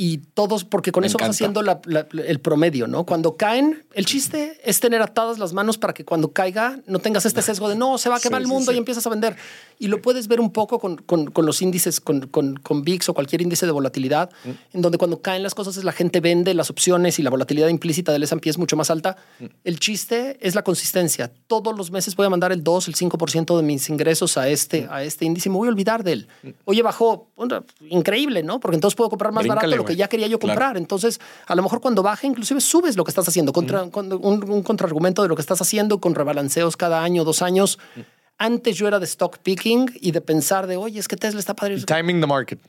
[0.00, 1.34] Y todos, porque con Me eso vas encanta.
[1.34, 3.04] haciendo la- la- el promedio, ¿no?
[3.04, 7.26] Cuando caen, el chiste es tener atadas las manos para que cuando caiga no tengas
[7.26, 8.76] este sesgo de no, se va a quemar Sí, el mundo sí.
[8.76, 9.34] y empiezas a vender.
[9.80, 12.54] Y lo puedes ver un poco con, con- con los índices, con, con,
[12.84, 14.50] VIX o cualquier índice de volatilidad, Mm.
[14.74, 17.66] en donde cuando caen las cosas es la gente vende las opciones y la volatilidad
[17.66, 19.16] implícita del S&P es mucho más alta.
[19.40, 19.44] Mm.
[19.64, 21.32] El chiste es la consistencia.
[21.48, 24.82] Todos los meses voy a mandar el 2, el 5% de mis ingresos a este,
[24.82, 24.92] Mm.
[24.92, 26.28] a este índice y me voy a olvidar de él.
[26.66, 27.26] Oye, bajó,
[27.90, 28.60] increíble, ¿no?
[28.60, 30.54] Porque entonces puedo comprar más Bríncale, barato que ya quería yo Claro.
[30.54, 30.76] comprar.
[30.76, 34.50] Entonces, a lo mejor cuando baje, inclusive subes lo que estás haciendo, contra, con un,
[34.50, 37.78] un contraargumento de lo que estás haciendo con rebalanceos cada año, dos años.
[38.38, 41.54] Antes yo era de stock picking y de pensar de, oye, es que Tesla está
[41.54, 41.80] padre.
[41.82, 42.60] Timing the market.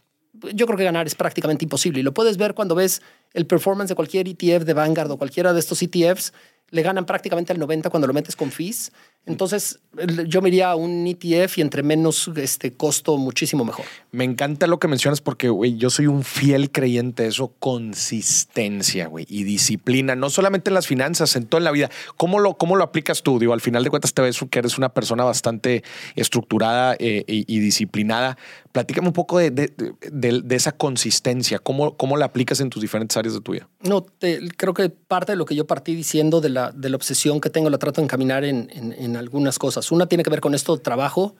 [0.53, 1.99] Yo creo que ganar es prácticamente imposible.
[1.99, 3.01] Y lo puedes ver cuando ves
[3.33, 6.33] el performance de cualquier ETF de Vanguard o cualquiera de estos ETFs.
[6.71, 8.91] Le ganan prácticamente al 90 cuando lo metes con fees.
[9.29, 9.79] Entonces,
[10.27, 13.85] yo me iría a un ETF y entre menos este, costo, muchísimo mejor.
[14.11, 19.07] Me encanta lo que mencionas porque, güey, yo soy un fiel creyente de eso, consistencia,
[19.07, 21.89] güey, y disciplina, no solamente en las finanzas, en toda la vida.
[22.17, 23.39] ¿Cómo lo, cómo lo aplicas tú?
[23.39, 25.83] Digo, al final de cuentas te ves que eres una persona bastante
[26.15, 28.37] estructurada eh, y, y disciplinada.
[28.71, 29.73] Platícame un poco de, de-
[30.11, 33.67] de- de esa consistencia, ¿Cómo, cómo la aplicas en tus diferentes áreas de tu vida.
[33.81, 36.95] No, te- creo que parte de lo que yo partí diciendo de la, de la
[36.95, 39.91] obsesión que tengo la trato de encaminar en, en- en algunas cosas.
[39.91, 41.35] Una tiene que ver con esto trabajo.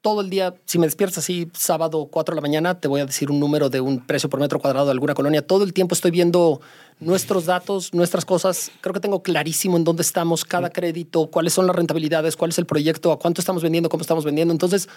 [0.00, 3.06] Todo el día, si me despiertas así sábado 4 de la mañana, te voy a
[3.06, 5.44] decir un número de un precio por metro cuadrado de alguna colonia.
[5.44, 6.60] Todo el tiempo estoy viendo
[7.00, 8.70] nuestros datos, nuestras cosas.
[8.82, 12.58] Creo que tengo clarísimo en dónde estamos, cada crédito, cuáles son las rentabilidades, cuál es
[12.58, 14.52] el proyecto, a cuánto estamos vendiendo, cómo estamos vendiendo.
[14.52, 14.88] Entonces,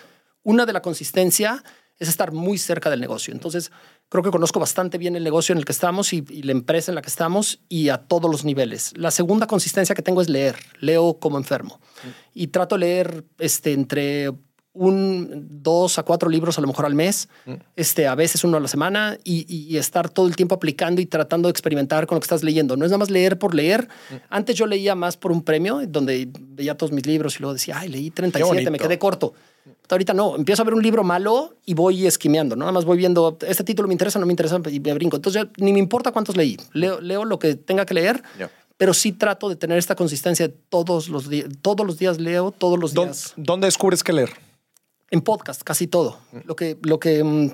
[0.43, 1.63] una de la consistencia
[1.99, 3.34] es estar muy cerca del negocio.
[3.34, 3.71] Entonces,
[4.07, 6.91] creo que conozco bastante bien el negocio en el que estamos y, y la empresa
[6.91, 8.93] en la que estamos y a todos los niveles.
[8.95, 10.55] La segunda consistencia que tengo es leer.
[10.80, 11.80] Leo como enfermo.
[12.34, 14.31] Y trato de leer este, entre
[14.73, 17.27] un, dos a cuatro libros a lo mejor al mes,
[17.75, 21.01] este, a veces uno a la semana y, y- y estar todo el tiempo aplicando
[21.01, 22.77] y tratando de experimentar con lo que estás leyendo.
[22.77, 23.87] No es nada más leer por leer.
[24.29, 27.79] Antes yo leía más por un premio, donde veía todos mis libros y luego decía,
[27.79, 29.33] ay, leí 37, me quedé corto.
[29.89, 32.59] Ahorita no, empiezo a ver un libro malo y voy esquimeando, ¿no?
[32.61, 35.15] Nada más voy viendo, este título me interesa, no me interesa y me brinco.
[35.15, 36.57] Entonces ya ni me importa cuántos leí.
[36.73, 38.21] Leo, leo lo que tenga que leer,
[38.77, 41.47] pero sí trato de tener esta consistencia de todos los días.
[41.63, 43.33] Todos los días leo, todos los ¿Dó- días.
[43.35, 44.29] ¿Dónde descubres qué leer?
[45.11, 46.19] En podcast, casi todo.
[46.45, 47.52] Lo que, lo que mm,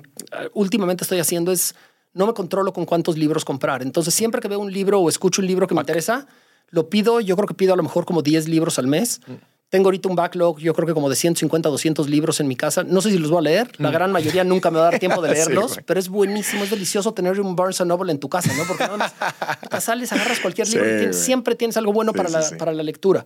[0.54, 1.74] últimamente estoy haciendo es
[2.12, 3.82] no me controlo con cuántos libros comprar.
[3.82, 6.26] Entonces, siempre que veo un libro o escucho un libro que me interesa,
[6.70, 7.20] lo pido.
[7.20, 9.20] Yo creo que pido a lo mejor como 10 libros al mes.
[9.68, 12.84] Tengo ahorita un backlog, yo creo que como de 150, 200 libros en mi casa.
[12.84, 13.70] No sé si los voy a leer.
[13.78, 15.84] La gran mayoría nunca me va a dar tiempo de Sí, leerlos, güey.
[15.84, 18.62] pero es buenísimo, es delicioso tener un Barnes Noble en tu casa, ¿no?
[18.68, 22.16] Porque nada más sales, agarras cualquier libro Sí, y tienes- siempre tienes algo bueno Sí,
[22.16, 22.54] para, sí, la, sí.
[22.54, 23.24] para la lectura.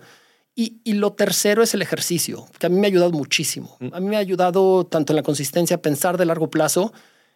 [0.53, 3.77] Y, y lo tercero es el ejercicio, que a mí me ha ayudado muchísimo.
[3.79, 3.93] Mm.
[3.93, 6.91] A mí me ha ayudado tanto en la consistencia, pensar de largo plazo.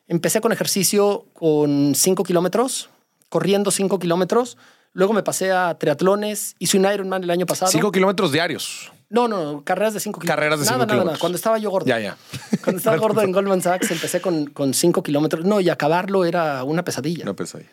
[0.07, 2.89] Empecé con ejercicio con 5 kilómetros,
[3.29, 4.57] corriendo 5 kilómetros.
[4.91, 6.55] Luego me pasé a triatlones.
[6.59, 7.71] Hice un Ironman el año pasado.
[7.71, 8.91] Cinco kilómetros diarios.
[9.09, 10.35] No, no, no, carreras de 5 kilómetros.
[10.35, 11.17] Carreras de nada, cinco nada, nada.
[11.17, 11.87] Cuando estaba yo gordo.
[11.87, 12.17] Ya, ya.
[12.63, 15.45] Cuando estaba gordo en Goldman Sachs empecé con, con 5 kilómetros.
[15.45, 17.31] No, y acabarlo era una pesadilla.
[17.33, 17.65] Pues ahí.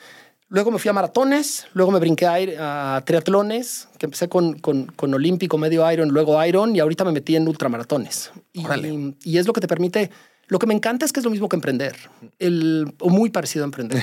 [0.52, 5.14] Luego me fui a maratones, luego me brinqué a, triatlones, que empecé con, con, con
[5.14, 8.30] olímpico, medio Iron, luego Iron, y ahorita me metí en ultramaratones.
[8.52, 10.10] Y, es lo que te permite,
[10.48, 11.96] lo que me encanta es que es lo mismo que emprender,
[12.38, 14.02] el, o muy parecido a emprender.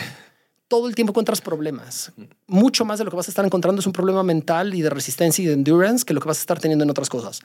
[0.68, 2.14] Todo el tiempo encuentras problemas.
[2.48, 4.90] Mucho más de lo que vas a estar encontrando es un problema mental y de
[4.90, 7.42] resistencia y de endurance que lo que vas a estar teniendo en otras cosas.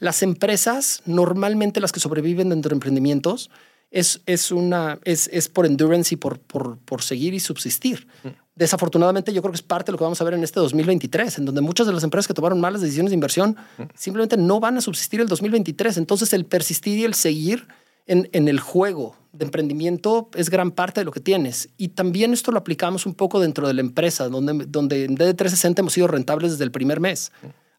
[0.00, 3.50] Las empresas, normalmente las que sobreviven dentro de emprendimientos,
[3.90, 8.06] es, es, una, es, es por endurance y por, por, por seguir y subsistir.
[8.54, 11.38] Desafortunadamente, yo creo que es parte de lo que vamos a ver en este 2023,
[11.38, 13.56] en donde muchas de las empresas que tomaron malas decisiones de inversión
[13.94, 15.96] simplemente no van a subsistir el 2023.
[15.96, 17.68] Entonces, el persistir y el seguir
[18.06, 21.68] en, en el juego de emprendimiento es gran parte de lo que tienes.
[21.76, 25.78] Y también esto lo aplicamos un poco dentro de la empresa, donde, donde en DD360
[25.78, 27.30] hemos sido rentables desde el primer mes.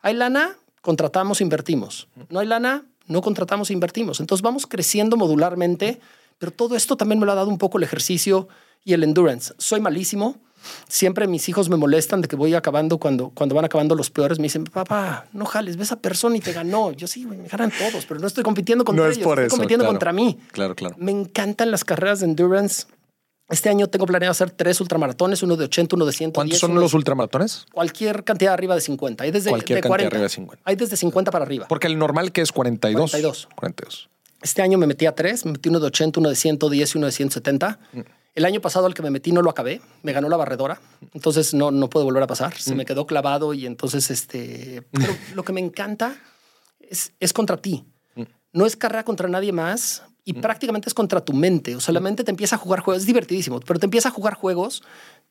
[0.01, 2.07] Hay lana, contratamos, invertimos.
[2.29, 4.21] No hay lana, no contratamos, invertimos.
[4.21, 5.99] Entonces vamos creciendo modularmente,
[6.37, 8.47] pero todo esto también me lo ha dado un poco el ejercicio
[8.85, 9.53] y el endurance.
[9.57, 10.37] Soy malísimo.
[10.87, 14.39] Siempre mis hijos me molestan de que voy acabando cuando, cuando van acabando los peores.
[14.39, 16.91] Me dicen, papá, no jales, ve a esa persona y te ganó.
[16.91, 19.47] Yo sí, me ganan todos, pero no estoy compitiendo contra No es ellos, por estoy
[19.47, 19.93] eso, compitiendo claro.
[19.93, 20.37] contra mí.
[20.51, 20.95] Claro, claro.
[20.99, 22.85] Me encantan las carreras de endurance.
[23.49, 26.35] Este año tengo planeado hacer tres ultramaratones, uno de 80, uno de 110.
[26.35, 27.65] ¿Cuántos son de- los ultramaratones?
[27.73, 29.23] Cualquier cantidad arriba de 50.
[29.23, 30.07] Hay desde Cualquier de cantidad 40.
[30.15, 30.63] arriba de 50.
[30.65, 31.67] Hay desde 50 para arriba.
[31.67, 33.11] Porque el normal que es 42.
[33.11, 33.47] 42.
[33.55, 34.09] 42.
[34.41, 36.97] Este año me metí a tres, me metí uno de 80, uno de 110 y
[36.97, 37.79] uno de 170.
[38.35, 40.79] El año pasado al que me metí no lo acabé, me ganó la barredora,
[41.13, 44.83] entonces no, no puedo volver a pasar, se me quedó clavado y entonces este...
[44.91, 46.15] Pero lo que me encanta
[46.79, 47.83] es, es contra ti,
[48.53, 51.99] no es carrera contra nadie más y prácticamente es contra tu mente, o sea, la
[51.99, 54.83] mente te empieza a jugar juegos, es divertidísimo, pero te empieza a jugar juegos,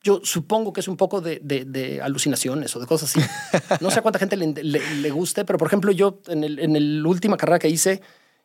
[0.03, 3.29] yo supongo que es un poco de, de- de alucinaciones o de cosas así.
[3.81, 6.59] No sé a cuánta gente le, le- le guste, pero por ejemplo yo en el,
[6.59, 8.01] en el última carrera que hice,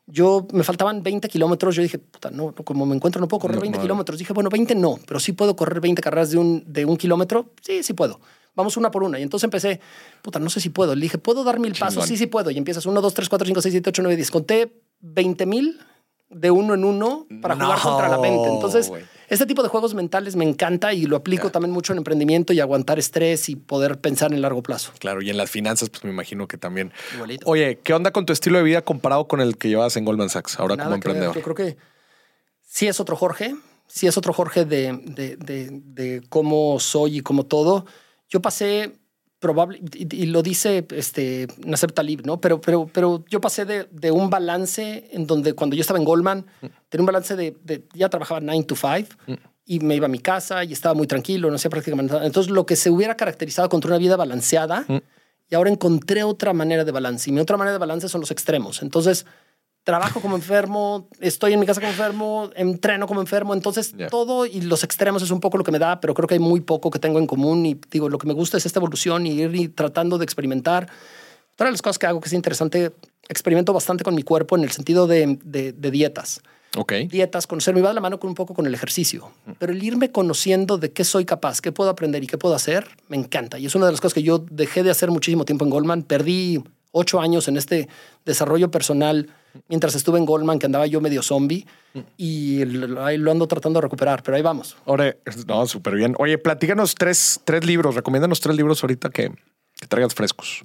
[0.05, 1.75] yo me faltaban 20 kilómetros.
[1.75, 3.81] Yo dije, puta, no, no, como me encuentro, no puedo correr No, 20 no.
[3.81, 4.19] kilómetros.
[4.19, 7.53] Dije, bueno, 20 no, pero sí puedo correr 20 carreras de un, de un kilómetro.
[7.61, 8.19] Sí, sí puedo.
[8.53, 9.17] Vamos una por una.
[9.17, 9.79] Y entonces empecé,
[10.21, 10.93] puta, no sé si puedo.
[10.93, 11.93] Le dije, ¿puedo dar mil pasos?
[12.03, 12.07] Chingón.
[12.09, 12.51] Sí, sí puedo.
[12.51, 14.31] Y empiezas 1, 2, 3, 4, 5, 6, 7, 8, 9, 10.
[14.31, 15.79] Conté 20 mil
[16.35, 18.49] de uno en uno para jugar No, contra la mente.
[18.49, 18.91] Entonces,
[19.29, 22.59] este tipo de juegos mentales me encanta y lo aplico también mucho en emprendimiento y
[22.59, 24.91] aguantar estrés y poder pensar en largo plazo.
[24.99, 26.91] Claro, y en las finanzas, pues me imagino que también.
[27.13, 27.47] Igualito.
[27.49, 30.29] Oye, ¿qué onda con tu estilo de vida comparado con el que llevas en Goldman
[30.29, 30.97] Sachs ahora Nada como ver.
[31.07, 31.35] emprendedor?
[31.35, 31.77] Yo creo que
[32.61, 33.55] sí es otro Jorge,
[33.87, 37.85] sí es otro Jorge de, de, de- de cómo soy y cómo todo.
[38.29, 38.93] Yo pasé
[39.43, 42.39] probable, y, y lo dice este, Nasser Talib, ¿no?
[42.41, 46.05] Pero, pero, pero yo pasé de, de un balance en donde cuando yo estaba en
[46.05, 46.45] Goldman,
[46.89, 49.09] tenía un balance de, de- ya trabajaba 9 to 5
[49.65, 52.25] y me iba a mi casa y estaba muy tranquilo, no hacía prácticamente nada.
[52.25, 54.85] Entonces, lo que se hubiera caracterizado contra una vida balanceada,
[55.49, 57.29] y ahora encontré otra manera de balance.
[57.29, 58.81] Y mi otra manera de balance son los extremos.
[58.81, 59.25] Entonces,
[59.83, 63.53] trabajo como enfermo, estoy en mi casa como enfermo, entreno como enfermo.
[63.53, 66.35] Entonces, todo y los extremos es un poco lo que me da, pero creo que
[66.35, 67.65] hay muy poco que tengo en común.
[67.65, 70.87] Y digo, lo que me gusta es esta evolución y ir y tratando de experimentar.
[71.53, 72.93] Otra de las cosas que hago que es interesante,
[73.29, 76.41] experimento bastante con mi cuerpo en el sentido de, de- de dietas
[76.75, 76.93] Ok.
[77.07, 79.31] dietas, conocerme, va de la mano con un poco con el ejercicio.
[79.59, 82.87] Pero el irme conociendo de qué soy capaz, qué puedo aprender y qué puedo hacer,
[83.09, 83.59] me encanta.
[83.59, 86.01] Y es una de las cosas que yo dejé de hacer muchísimo tiempo en Goldman.
[86.01, 86.63] Perdí
[86.93, 87.89] ocho años en este
[88.23, 89.29] desarrollo personal
[89.67, 91.65] mientras estuve en Goldman, que andaba yo medio zombie.
[92.17, 92.61] Y
[92.99, 94.77] ahí lo ando tratando de recuperar, pero ahí vamos.
[94.85, 95.15] Ahora,
[95.47, 96.15] no, súper bien.
[96.17, 99.31] Oye, platícanos tres, tres libros, recomiéndanos tres libros ahorita que,
[99.79, 100.63] que traigas frescos.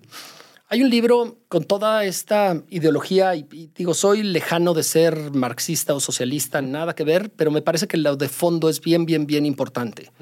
[0.70, 5.94] Hay un libro con toda esta ideología y, y digo, soy lejano de ser marxista
[5.94, 9.26] o socialista, nada que ver, pero me parece que lo de fondo es bien, bien,
[9.26, 10.12] bien importante.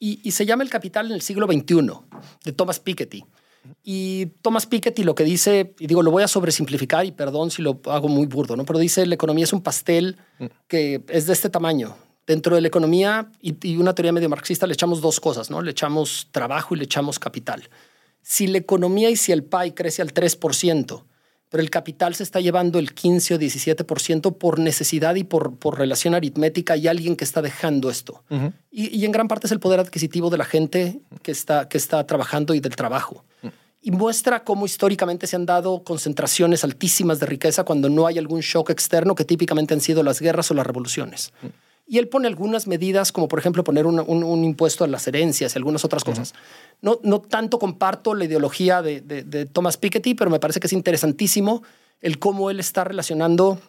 [0.00, 1.92] Y, y se llama El Capital en el siglo XXI,
[2.44, 3.24] de Thomas Piketty.
[3.82, 7.62] Y Thomas Piketty lo que dice, y digo, lo voy a sobresimplificar y perdón si
[7.62, 8.64] lo hago muy burdo, ¿no?
[8.64, 10.16] Pero dice, la economía es un pastel
[10.68, 11.96] que es de este tamaño.
[12.26, 15.62] Dentro de la economía y, una teoría medio marxista le echamos dos cosas, ¿no?
[15.62, 17.68] Le echamos trabajo y le echamos capital.
[18.22, 21.04] Si la economía y si el PIB crece al 3%,
[21.50, 25.78] pero el capital se está llevando el 15 o 17% por necesidad y por, por
[25.78, 28.22] relación aritmética y alguien que está dejando esto.
[28.70, 31.78] y, y en gran parte es el poder adquisitivo de la gente que está, que
[31.78, 33.24] está trabajando y del trabajo.
[33.80, 38.40] Y muestra cómo históricamente se han dado concentraciones altísimas de riqueza cuando no hay algún
[38.40, 41.32] shock externo que típicamente han sido las guerras o las revoluciones.
[41.88, 45.06] Y él pone algunas medidas, como por ejemplo poner un, un- un impuesto a las
[45.06, 46.34] herencias y algunas otras cosas.
[46.82, 50.66] No, no tanto comparto la ideología de, de- de Thomas Piketty, pero me parece que
[50.66, 51.62] es interesantísimo
[52.00, 53.60] el cómo él está relacionando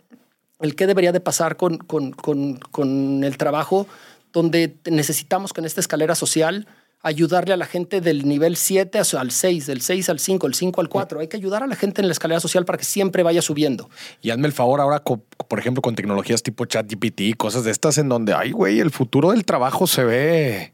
[0.59, 3.85] el qué debería de pasar con, con, con, con el trabajo,
[4.33, 6.67] donde necesitamos que en esta escalera social
[7.01, 10.81] ayudarle a la gente del nivel 7 al 6, del 6 al 5, del 5
[10.81, 11.19] al 4.
[11.19, 13.89] Hay que ayudar a la gente en la escalera social para que siempre vaya subiendo.
[14.21, 17.97] Y hazme el favor ahora, por ejemplo, con tecnologías tipo ChatGPT y cosas de estas
[17.97, 20.73] en donde, ay, güey, el futuro del trabajo se ve.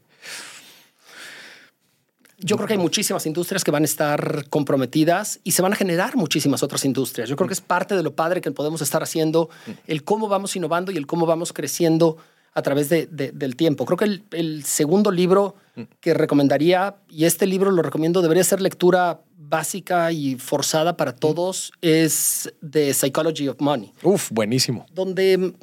[2.38, 5.76] Yo creo que hay muchísimas industrias que van a estar comprometidas y se van a
[5.76, 7.28] generar muchísimas otras industrias.
[7.28, 9.48] Yo creo que es parte de lo padre que podemos estar haciendo,
[9.86, 12.18] el cómo vamos innovando y el cómo vamos creciendo
[12.54, 13.84] a través de- de- del tiempo.
[13.84, 15.56] Creo que el, el segundo libro
[16.00, 21.72] que recomendaría, y este libro lo recomiendo, debería ser lectura básica y forzada para todos,
[21.82, 23.92] es The Psychology of Money.
[24.02, 24.86] Uf, buenísimo.
[24.92, 25.54] donde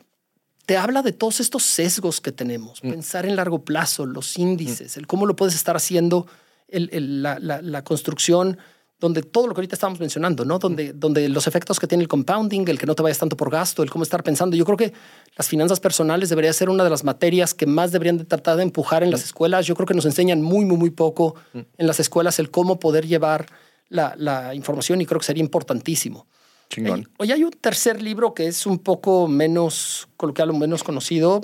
[0.65, 5.07] te habla de todos estos sesgos que tenemos, pensar en largo plazo, los índices, el
[5.07, 6.27] cómo lo puedes estar haciendo,
[6.67, 8.57] el- el- la, la- la construcción,
[9.01, 10.59] donde todo lo que ahorita estamos mencionando, ¿no?
[10.59, 13.49] Donde, donde los efectos que tiene el compounding, el que no te vayas tanto por
[13.49, 14.55] gasto, el cómo estar pensando.
[14.55, 14.93] Yo creo que
[15.35, 18.63] las finanzas personales debería ser una de las materias que más deberían de tratar de
[18.63, 19.65] empujar en las escuelas.
[19.65, 23.07] Yo creo que nos enseñan muy, muy, muy poco en las escuelas el cómo poder
[23.07, 23.47] llevar
[23.89, 26.27] la, la información y creo que sería importantísimo.
[26.69, 27.09] Chingón.
[27.17, 31.41] Hoy hay un tercer libro que es un poco menos coloquial o menos conocido,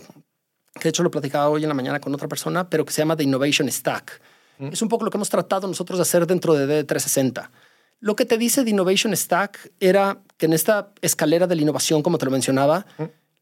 [0.75, 3.01] que de hecho lo platicaba hoy en la mañana con otra persona, pero que se
[3.01, 4.21] llama The Innovation Stack.
[4.59, 7.49] Es un poco lo que hemos tratado nosotros de hacer dentro de D360.
[7.99, 12.03] Lo que te dice The Innovation Stack era que en esta escalera de la innovación,
[12.03, 12.85] como te lo mencionaba,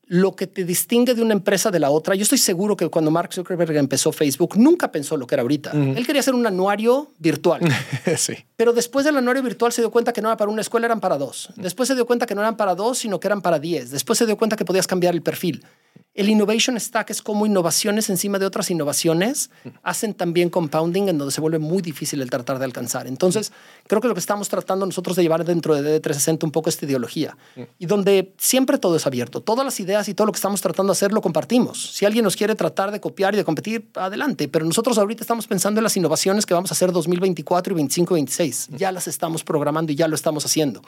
[0.08, 3.12] lo que te distingue de una empresa de la otra, yo estoy seguro que cuando
[3.12, 5.72] Mark Zuckerberg empezó Facebook, nunca pensó lo que era ahorita.
[5.72, 7.62] Él quería hacer un anuario virtual.
[8.18, 8.36] sí.
[8.56, 11.00] Pero después del anuario virtual se dio cuenta que no era para una escuela, eran
[11.00, 11.50] para dos.
[11.56, 13.90] Después se dio cuenta que no eran para dos, sino que eran para diez.
[13.90, 15.66] Después se dio cuenta que podías cambiar el perfil.
[16.16, 19.50] El Innovation Stack es como innovaciones encima de otras innovaciones
[19.84, 23.06] hacen también compounding en donde se vuelve muy difícil el tratar de alcanzar.
[23.06, 23.52] Entonces,
[23.86, 26.86] creo que lo que estamos tratando nosotros de llevar dentro de D360 un poco esta
[26.86, 27.36] ideología
[27.78, 29.42] y donde siempre todo es abierto.
[29.42, 31.94] Todas las ideas y todo lo que estamos tratando de hacer lo compartimos.
[31.94, 34.48] Si alguien nos quiere tratar de copiar y de competir, adelante.
[34.48, 38.14] Pero nosotros ahorita estamos pensando en las innovaciones que vamos a hacer 2024 y 25
[38.14, 38.70] y 26.
[38.78, 40.82] Ya las estamos programando y ya lo estamos haciendo.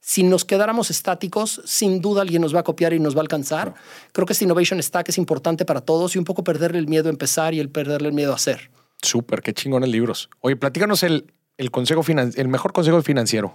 [0.00, 3.22] Si nos quedáramos estáticos, sin duda alguien nos va a copiar y nos va a
[3.22, 3.72] alcanzar.
[4.12, 7.08] Creo que este Innovation Stack es importante para todos y un poco perderle el miedo
[7.08, 8.70] a empezar y el perderle el miedo a hacer.
[9.02, 10.30] Súper, qué chingones libros.
[10.40, 13.54] Oye, platícanos el, el consejo el mejor consejo financiero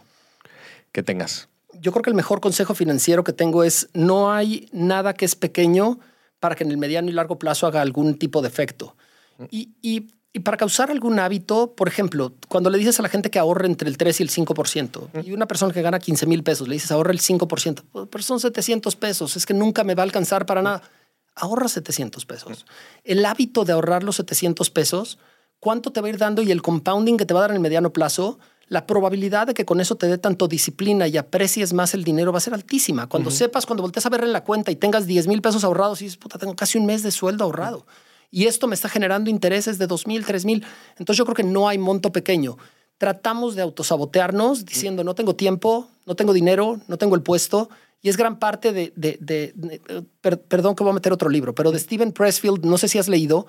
[0.91, 1.49] que tengas.
[1.81, 5.35] Yo creo que el mejor consejo financiero que tengo es no hay nada que es
[5.35, 5.99] pequeño
[6.39, 8.95] para que en el mediano y largo plazo haga algún tipo de efecto.
[9.51, 13.31] Y, y- y para causar algún hábito, por ejemplo, cuando le dices a la gente
[13.31, 16.43] que ahorre entre el 3 y el 5%, y una persona que gana 15 mil
[16.43, 19.95] pesos, le dices ahorra el 5%, "Oh, pero son 700 pesos, es que nunca me
[19.95, 20.83] va a alcanzar para nada.
[21.35, 22.65] Ahorra 700 pesos.
[23.03, 25.17] El hábito de ahorrar los 700 pesos,
[25.59, 26.41] ¿cuánto te va a ir dando?
[26.41, 28.39] Y el compounding que te va a dar en el mediano plazo,
[28.69, 32.31] la probabilidad de que con eso te dé tanto disciplina y aprecies más el dinero
[32.31, 33.07] va a ser altísima.
[33.07, 36.01] Cuando sepas, cuando voltees a ver en la cuenta y tengas 10 mil pesos ahorrados
[36.01, 37.85] y dices, puta, tengo casi un mes de sueldo ahorrado.
[38.31, 40.65] Y esto me está generando intereses de 2 mil, 3 mil.
[40.97, 42.57] Entonces yo creo que no hay monto pequeño.
[42.99, 47.69] Tratamos de autosabotearnos diciendo, no tengo tiempo, no tengo dinero, no tengo el puesto.
[48.01, 51.29] Y es gran parte de, de- de- de- per- perdón que voy a meter otro
[51.29, 53.45] libro, pero de Steven Pressfield, no sé si has leído,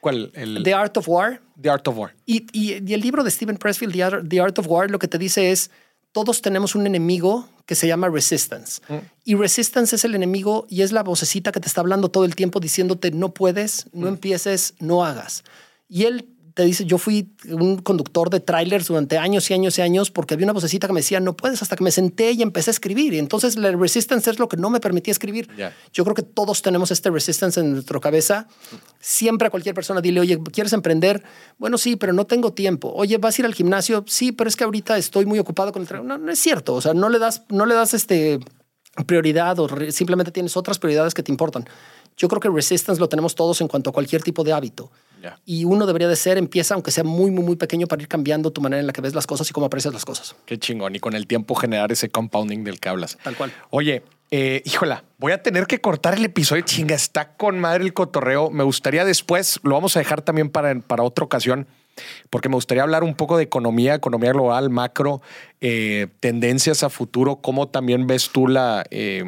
[0.00, 0.30] ¿Cuál?
[0.34, 1.40] El, The Art of War.
[1.60, 2.14] The Art of War.
[2.24, 5.00] Y, y- y el libro de Stephen Pressfield, The Art, The Art of War, lo
[5.00, 5.72] que te dice es,
[6.12, 8.80] todos tenemos un enemigo que se llama resistance.
[9.24, 12.36] Y resistance es el enemigo y es la vocecita que te está hablando todo el
[12.36, 15.42] tiempo diciéndote, no puedes, no empieces, no hagas.
[15.88, 19.82] Y él te dice, yo fui un conductor de trailers durante años y años y
[19.82, 22.42] años porque había una vocecita que me decía, no puedes, hasta que me senté y
[22.42, 23.14] empecé a escribir.
[23.14, 25.48] Y entonces la resistance es lo que no me permitía escribir.
[25.56, 25.72] Ya.
[25.92, 28.48] Yo creo que todos tenemos este resistance en nuestra cabeza.
[28.98, 31.22] Siempre a cualquier persona dile, oye, ¿quieres emprender?
[31.58, 32.92] Bueno, sí, pero no tengo tiempo.
[32.92, 34.04] Oye, ¿vas a ir al gimnasio?
[34.08, 36.08] Sí, pero es que ahorita estoy muy ocupado con el trabajo.
[36.08, 36.74] No, no es cierto.
[36.74, 38.40] O sea, no le das, no le das este
[39.06, 41.68] prioridad o simplemente tienes otras prioridades que te importan.
[42.16, 44.90] Yo creo que resistance lo tenemos todos en cuanto a cualquier tipo de hábito.
[45.44, 48.50] Y uno debería de ser, empieza aunque sea muy, muy, muy pequeño para ir cambiando
[48.50, 50.36] tu manera en la que ves las cosas y cómo aprecias las cosas.
[50.46, 50.94] Qué chingón.
[50.94, 53.18] Y con el tiempo generar ese compounding del que hablas.
[53.22, 53.52] Tal cual.
[53.70, 56.62] Oye, eh, híjola, voy a tener que cortar el episodio.
[56.62, 58.50] Chinga, está con madre el cotorreo.
[58.50, 61.66] Me gustaría después, lo vamos a dejar también para, para otra ocasión,
[62.30, 65.22] porque me gustaría hablar un poco de economía, economía global, macro,
[65.60, 69.24] eh, tendencias a futuro, cómo también ves tú la, eh,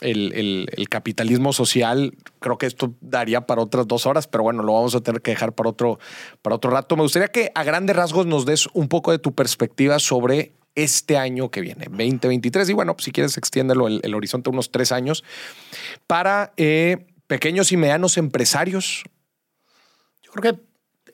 [0.00, 2.14] el, capitalismo social.
[2.40, 5.32] Creo que esto daría para otras dos horas, pero bueno, lo vamos a tener que
[5.32, 5.98] dejar para otro,
[6.42, 6.96] para otro rato.
[6.96, 11.16] Me gustaría que a grandes rasgos nos des un poco de tu perspectiva sobre este
[11.16, 12.68] año que viene, 2023.
[12.70, 15.24] Y bueno, si quieres, extiéndelo el, el horizonte unos tres años
[16.06, 19.04] para eh, pequeños y medianos empresarios.
[20.22, 20.60] Yo creo que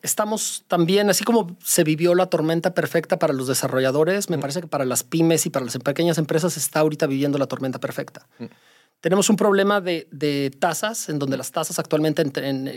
[0.02, 4.40] estamos también, así como se vivió la tormenta perfecta para los desarrolladores, me mm.
[4.40, 7.78] parece que para las pymes y para las pequeñas empresas está ahorita viviendo la tormenta
[7.78, 8.26] perfecta.
[8.38, 8.46] Mm.
[9.00, 12.22] Tenemos un problema de, de, tasas, en donde las tasas actualmente,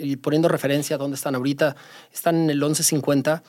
[0.02, 1.76] y poniendo referencia a dónde están ahorita,
[2.14, 3.42] están en el 11.50.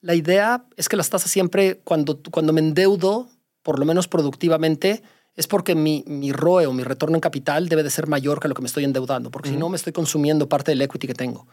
[0.00, 3.28] La idea es que las tasas siempre, cuando, cuando me endeudo,
[3.62, 5.02] por lo menos productivamente,
[5.36, 8.48] es porque mi, mi ROE o mi retorno en capital debe de ser mayor que
[8.48, 11.14] lo que me estoy endeudando, porque si no me estoy consumiendo parte del equity que
[11.14, 11.46] tengo.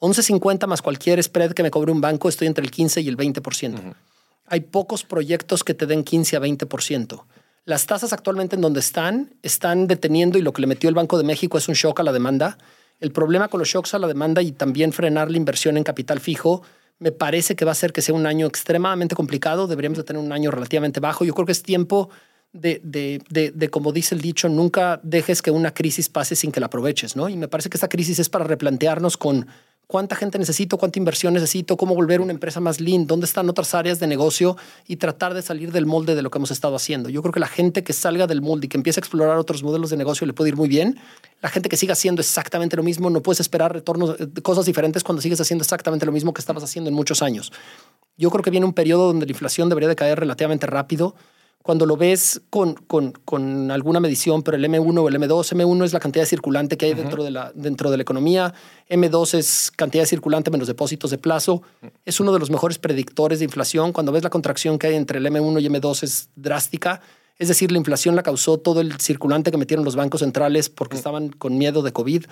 [0.00, 3.16] 11.50 más cualquier spread que me cobre un banco, estoy entre el 15 y el
[3.16, 3.94] 20%.
[4.46, 7.22] Hay pocos proyectos que te den 15 a 20%.
[7.66, 11.18] Las tasas actualmente en donde están, están deteniendo y lo que le metió el Banco
[11.18, 12.56] de México es un shock a la demanda.
[12.98, 16.18] El problema con los shocks a la demanda y también frenar la inversión en capital
[16.18, 16.62] fijo
[16.98, 19.66] me parece que va a ser que sea un año extremadamente complicado.
[19.66, 21.24] Deberíamos de tener un año relativamente bajo.
[21.24, 22.10] Yo creo que es tiempo
[22.52, 26.60] de, de, de, como dice el dicho, nunca dejes que una crisis pase sin que
[26.60, 27.28] la aproveches, ¿no?
[27.28, 29.46] Y me parece que esta crisis es para replantearnos con
[29.86, 33.74] cuánta gente necesito, cuánta inversión necesito, cómo volver una empresa más lean, dónde están otras
[33.74, 34.56] áreas de negocio
[34.86, 37.08] y tratar de salir del molde de lo que hemos estado haciendo.
[37.08, 39.62] Yo creo que la gente que salga del molde y que empiece a explorar otros
[39.62, 40.98] modelos de negocio le puede ir muy bien.
[41.42, 45.02] La gente que siga haciendo exactamente lo mismo, no puedes esperar retornos, eh, cosas diferentes
[45.02, 47.52] cuando sigues haciendo exactamente lo mismo que estabas haciendo en muchos años.
[48.16, 51.16] Yo creo que viene un periodo donde la inflación debería de caer relativamente rápido
[51.62, 55.84] cuando lo ves con, con, con, alguna medición, pero el M1 o el M2, M1
[55.84, 58.54] es la cantidad circulante que hay dentro, de la, dentro de la economía,
[58.88, 61.62] M2 es cantidad circulante menos depósitos de plazo,
[62.04, 63.92] es uno de los mejores predictores de inflación.
[63.92, 67.02] Cuando ves la contracción que hay entre el M1 y M2 es drástica,
[67.40, 70.96] es decir, la inflación la causó todo el circulante que metieron los bancos centrales porque
[70.96, 72.24] estaban con miedo de COVID,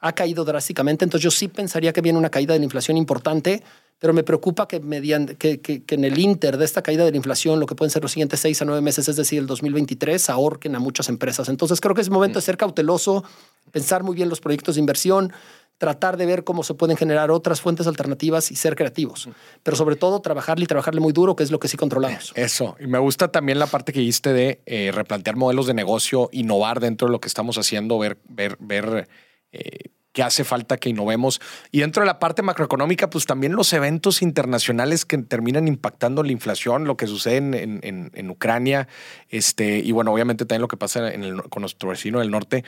[0.00, 3.62] ha caído drásticamente, entonces yo sí pensaría que viene una caída de la inflación importante
[3.98, 7.60] pero me preocupa que, mediante, que, en el inter de esta caída de la inflación,
[7.60, 10.74] lo que pueden ser los siguientes seis a nueve meses, es decir, el 2023, ahorquen
[10.74, 11.48] a muchas empresas.
[11.48, 13.24] Entonces creo que es momento de ser cauteloso,
[13.72, 15.32] pensar muy bien los proyectos de inversión,
[15.78, 19.28] tratar de ver cómo se pueden generar otras fuentes alternativas y ser creativos.
[19.62, 22.32] Pero sobre todo trabajarle y trabajarle muy duro, que es lo que sí controlamos.
[22.34, 22.76] Eso.
[22.78, 26.80] Y me gusta también la parte que diste de eh, replantear modelos de negocio, innovar
[26.80, 29.08] dentro de lo que estamos haciendo, ver, ver, ver
[29.52, 31.42] eh, que hace falta que innovemos.
[31.70, 36.32] Y dentro de la parte macroeconómica, pues también los eventos internacionales que terminan impactando la
[36.32, 37.80] inflación, lo que sucede en,
[38.14, 38.88] en, Ucrania,
[39.28, 41.12] este, y bueno, obviamente también lo que pasa
[41.50, 42.64] con nuestro vecino del norte,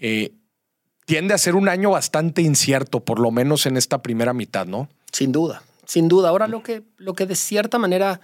[0.00, 0.32] eh,
[1.06, 4.88] tiende a ser un año bastante incierto, por lo menos en esta primera mitad, ¿no?
[5.12, 6.30] Sin duda, sin duda.
[6.30, 8.20] Ahora lo que, lo que de cierta manera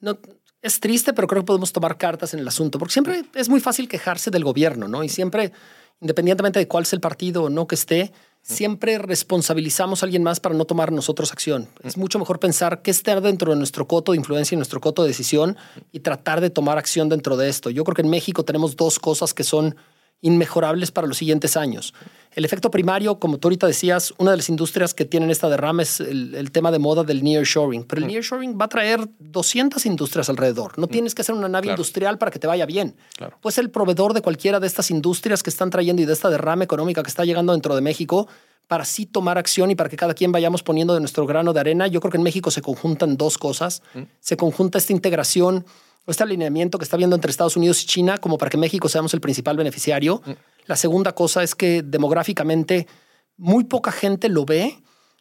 [0.00, 0.18] no,
[0.62, 3.60] es triste, pero creo que podemos tomar cartas en el asunto, porque siempre es muy
[3.60, 5.04] fácil quejarse del gobierno, ¿no?
[5.04, 5.52] Y siempre
[6.00, 8.12] independientemente de cuál es el partido o no que esté,
[8.42, 11.68] siempre responsabilizamos a alguien más para no tomar nosotros acción.
[11.82, 15.02] Es mucho mejor pensar qué está dentro de nuestro coto de influencia y nuestro coto
[15.02, 15.56] de decisión
[15.92, 17.70] y tratar de tomar acción dentro de esto.
[17.70, 19.76] Yo creo que en México tenemos dos cosas que son
[20.20, 21.94] inmejorables para los siguientes años.
[22.34, 25.82] El efecto primario, como tú ahorita decías, una de las industrias que tienen esta derrama
[25.82, 27.84] es el, tema de moda del nearshoring.
[27.84, 28.08] Pero el mm.
[28.08, 30.76] nearshoring va a traer 200 industrias alrededor.
[30.78, 30.90] No mm.
[30.90, 32.96] tienes que hacer una nave industrial para que te vaya bien.
[33.16, 33.38] Claro.
[33.40, 36.64] Pues el proveedor de cualquiera de estas industrias que están trayendo y de esta derrama
[36.64, 38.26] económica que está llegando dentro de México
[38.66, 41.60] para sí tomar acción y para que cada quien vayamos poniendo de nuestro grano de
[41.60, 41.86] arena.
[41.86, 43.82] Yo creo que en México se conjuntan dos cosas.
[43.94, 44.02] Mm.
[44.18, 45.64] Se conjunta esta integración
[46.06, 49.14] este alineamiento que está viendo entre Estados Unidos y China como para que México seamos
[49.14, 50.22] el principal beneficiario.
[50.24, 50.30] Mm.
[50.66, 52.86] La segunda cosa es que demográficamente
[53.36, 54.78] muy poca gente lo ve,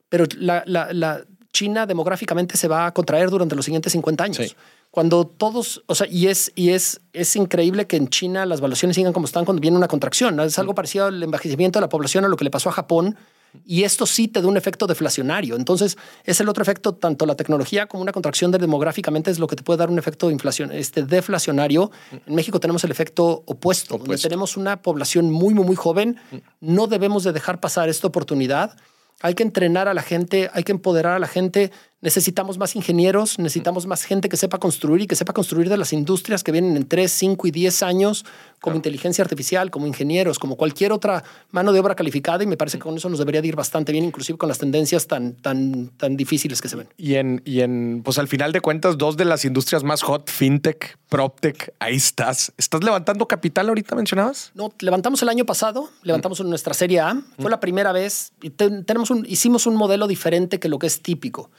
[0.09, 4.55] pero la, China demográficamente se va a contraer durante los siguientes 50 años.
[4.89, 8.95] Cuando todos, o sea, y es, y es, es increíble que en China las valuaciones
[8.95, 10.39] sigan como están cuando viene una contracción.
[10.39, 10.75] Es algo mm.
[10.75, 13.17] parecido al envejecimiento de la población a lo que le pasó a Japón
[13.65, 15.55] y esto sí te da un efecto deflacionario.
[15.55, 19.55] Entonces, es el otro efecto, tanto la tecnología como una contracción demográficamente es lo que
[19.55, 21.91] te puede dar un efecto de inflación, este deflacionario.
[22.25, 26.17] En México tenemos el efecto opuesto, donde tenemos una población muy, muy, muy joven.
[26.59, 28.75] No debemos de dejar pasar esta oportunidad.
[29.21, 31.71] Hay que entrenar a la gente, hay que empoderar a la gente
[32.03, 35.93] Necesitamos más ingenieros, necesitamos más gente que sepa construir y que sepa construir de las
[35.93, 38.25] industrias que vienen en 3, 5 y 10 años,
[38.59, 42.43] como inteligencia artificial, como ingenieros, como cualquier otra mano de obra calificada.
[42.43, 45.07] Y me parece que con eso nos debería ir bastante bien, inclusive con las tendencias
[45.07, 46.89] tan, tan, tan difíciles que se ven.
[46.97, 50.29] Y en, y en, pues al final de cuentas, dos de las industrias más hot,
[50.29, 52.51] fintech, proptech, ahí estás.
[52.57, 54.51] ¿Estás levantando capital ahorita mencionabas?
[54.55, 57.21] No, levantamos el año pasado, levantamos en nuestra serie A.
[57.39, 61.01] Fue la primera vez y tenemos un, hicimos un modelo diferente que lo que es
[61.01, 61.49] típico.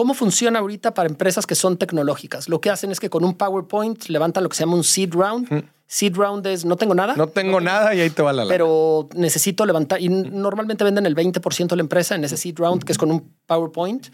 [0.00, 2.48] ¿Cómo funciona ahorita para empresas que son tecnológicas?
[2.48, 5.12] Lo que hacen es que con un PowerPoint levantan lo que se llama un seed
[5.12, 5.68] round.
[5.86, 7.16] Seed round es no tengo nada.
[7.16, 8.48] No tengo nada y ahí te va la lana.
[8.48, 10.00] pero necesito levantar.
[10.00, 13.10] Y normalmente venden el 20% de la empresa en ese seed round, que es con
[13.10, 14.06] un PowerPoint.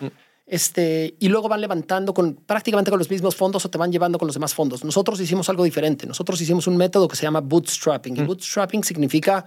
[0.45, 4.19] Este, y luego van levantando con prácticamente con los mismos fondos o te van llevando
[4.19, 4.85] con los demás fondos.
[4.85, 6.05] Nosotros hicimos algo diferente.
[6.05, 8.17] Nosotros hicimos un método que se llama bootstrapping.
[8.17, 9.45] Y bootstrapping significa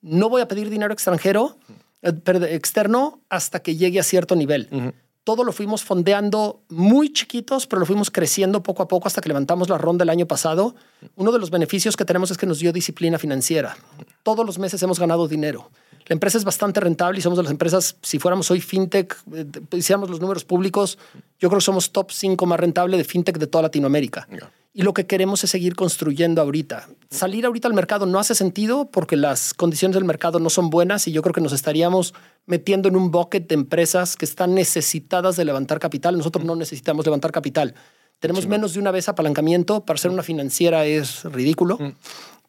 [0.00, 1.58] no voy a pedir dinero extranjero,
[2.02, 2.12] eh,
[2.50, 4.92] externo, hasta que llegue a cierto nivel.
[5.26, 9.28] Todo lo fuimos fondeando muy chiquitos, pero lo fuimos creciendo poco a poco hasta que
[9.28, 10.76] levantamos la ronda el año pasado.
[11.16, 13.76] Uno de los beneficios que tenemos es que nos dio disciplina financiera.
[14.22, 15.68] Todos los meses hemos ganado dinero.
[16.06, 19.44] La empresa es bastante rentable y somos de las empresas, si fuéramos hoy fintech, eh,
[19.72, 20.98] hiciéramos los números públicos,
[21.38, 24.28] yo creo que somos top 5 más rentable de fintech de toda Latinoamérica.
[24.72, 26.86] Y lo que queremos es seguir construyendo ahorita.
[27.10, 31.08] Salir ahorita al mercado no hace sentido porque las condiciones del mercado no son buenas
[31.08, 32.14] y yo creo que nos estaríamos
[32.44, 36.16] metiendo en un bucket de empresas que están necesitadas de levantar capital.
[36.18, 37.74] Nosotros no necesitamos levantar capital.
[38.18, 39.84] Tenemos menos de una vez apalancamiento.
[39.84, 41.78] Para ser una financiera es ridículo.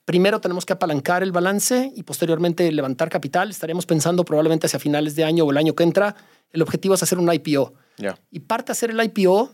[0.07, 3.49] Primero tenemos que apalancar el balance y posteriormente levantar capital.
[3.49, 6.15] Estaríamos pensando probablemente hacia finales de año o el año que entra.
[6.49, 7.73] El objetivo es hacer un IPO.
[7.97, 8.17] Ya.
[8.31, 9.51] Y parte de hacer el IPO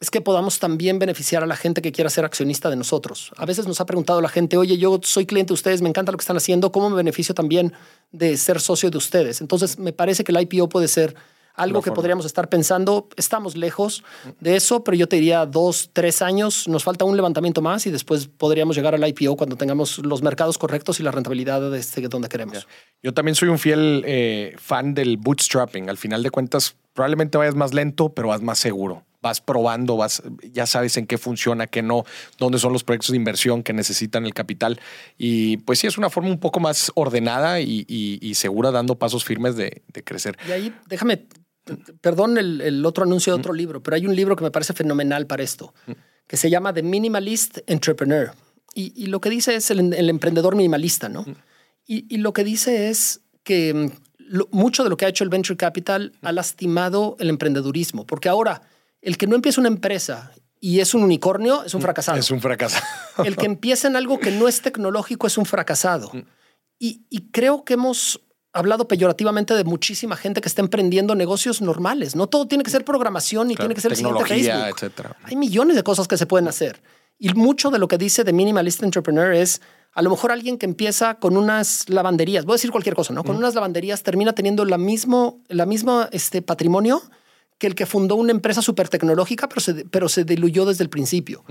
[0.00, 3.30] es que podamos también beneficiar a la gente que quiera ser accionista de nosotros.
[3.36, 6.12] A veces nos ha preguntado la gente, oye, yo soy cliente de ustedes, me encanta
[6.12, 7.74] lo que están haciendo, ¿cómo me beneficio también
[8.10, 9.42] de ser socio de ustedes?
[9.42, 11.14] Entonces, me parece que el IPO puede ser
[11.54, 11.94] algo que forma.
[11.96, 13.08] podríamos estar pensando.
[13.16, 14.02] Estamos lejos
[14.40, 16.66] de eso, pero yo te diría dos, tres años.
[16.68, 20.58] Nos falta un levantamiento más y después podríamos llegar al IPO cuando tengamos los mercados
[20.58, 22.66] correctos y la rentabilidad de este, donde queremos.
[23.02, 25.88] Yo también soy un fiel eh, fan del bootstrapping.
[25.90, 29.04] Al final de cuentas, probablemente vayas más lento, pero vas más seguro.
[29.20, 30.22] Vas probando, vas,
[30.52, 32.04] ya sabes en qué funciona, qué no,
[32.38, 34.78] dónde son los proyectos de inversión que necesitan el capital.
[35.16, 38.96] Y pues sí, es una forma un poco más ordenada y, y- y segura, dando
[38.98, 40.36] pasos firmes de, de crecer.
[40.46, 41.24] Y ahí, déjame,
[42.00, 44.72] perdón el, el otro anuncio de otro libro, pero hay un libro que me parece
[44.72, 45.72] fenomenal para esto,
[46.26, 48.32] que se llama The Minimalist Entrepreneur.
[48.74, 51.24] Y, y lo que dice es el, el emprendedor minimalista, ¿no?
[51.86, 55.22] Y, y lo que dice es que mm, lo- mucho de lo que ha hecho
[55.24, 58.62] el venture capital ha lastimado el emprendedurismo, porque ahora
[59.00, 62.18] el que no empieza una empresa y es un unicornio es un fracasado.
[62.18, 62.78] Es un fracaso.
[63.24, 66.10] El que empieza en algo que no es tecnológico es un fracasado.
[66.78, 68.22] Y, y creo que hemos
[68.54, 72.16] hablado peyorativamente de muchísima gente que está emprendiendo negocios normales.
[72.16, 74.68] No todo tiene que ser programación y Claro, tiene que ser el siguiente Facebook.
[74.68, 75.16] etcétera.
[75.24, 76.80] Hay millones de cosas que se pueden hacer.
[77.18, 79.60] Y mucho de lo que dice de Minimalist Entrepreneur es
[79.92, 83.22] a lo mejor alguien que empieza con unas lavanderías, voy a decir cualquier cosa, ¿no?
[83.22, 87.02] Con unas lavanderías termina teniendo la mismo, la misma este, patrimonio
[87.58, 90.90] que el que fundó una empresa súper tecnológica, pero se, pero se diluyó desde el
[90.90, 91.44] principio.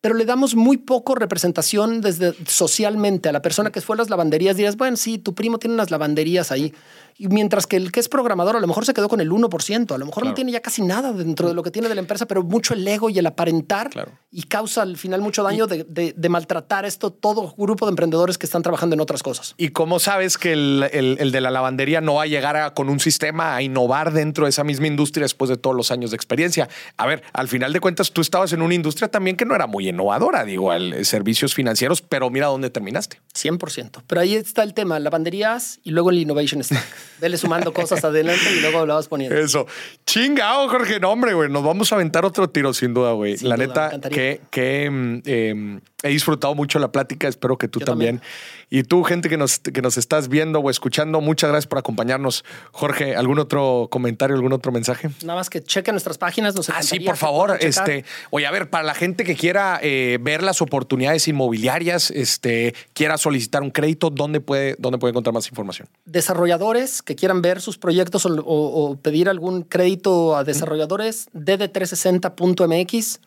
[0.00, 4.10] Pero le damos muy poco representación desde socialmente a la persona que fue a las
[4.10, 4.56] lavanderías.
[4.56, 6.72] Dirás, bueno, sí, tu primo tiene unas lavanderías ahí.
[7.20, 9.92] Y mientras que el que es programador a lo mejor se quedó con el 1%,
[9.92, 12.00] a lo mejor no tiene ya casi nada dentro de lo que tiene de la
[12.00, 14.12] empresa, pero mucho el ego y el aparentar Claro.
[14.30, 18.38] y causa al final mucho daño de, de- de maltratar esto todo grupo de emprendedores
[18.38, 19.54] que están trabajando en otras cosas.
[19.56, 22.72] ¿Y cómo sabes que el, el- el de la lavandería no va a llegar a-
[22.72, 26.12] con un sistema a innovar dentro de esa misma industria después de todos los años
[26.12, 26.68] de experiencia?
[26.96, 29.66] A ver, al final de cuentas, tú estabas en una industria también que no era
[29.66, 33.20] muy innovadora, digo, al- eh, servicios financieros, pero mira dónde terminaste.
[33.34, 34.02] 100%.
[34.06, 36.84] Pero ahí está el tema, lavanderías y luego el innovation stack.
[37.20, 39.36] Vele sumando cosas adelante y luego lo vas poniendo.
[39.36, 39.66] Eso.
[40.06, 41.00] Chingado, Jorge.
[41.00, 41.50] No, hombre, güey.
[41.50, 43.36] Nos vamos a aventar otro tiro, sin duda, güey.
[43.36, 47.28] Sin La duda, neta, que, que mm, eh, he disfrutado mucho la plática.
[47.28, 48.18] Espero que tú también.
[48.18, 48.32] también.
[48.70, 52.44] Y tú, gente que nos, que nos estás viendo o escuchando, muchas gracias por acompañarnos.
[52.72, 55.08] Jorge, ¿algún otro comentario, algún otro mensaje?
[55.22, 56.54] Nada más que chequen nuestras páginas.
[56.54, 57.56] Nos Ah, sí, por favor.
[57.60, 62.74] Este, oye, a ver, para la gente que quiera eh, ver las oportunidades inmobiliarias, este,
[62.92, 65.88] quiera solicitar un crédito, ¿dónde puede, dónde puede encontrar más información?
[66.04, 73.20] desarrolladores que quieran ver sus proyectos o, o- o pedir algún crédito a desarrolladores, dd360.mx.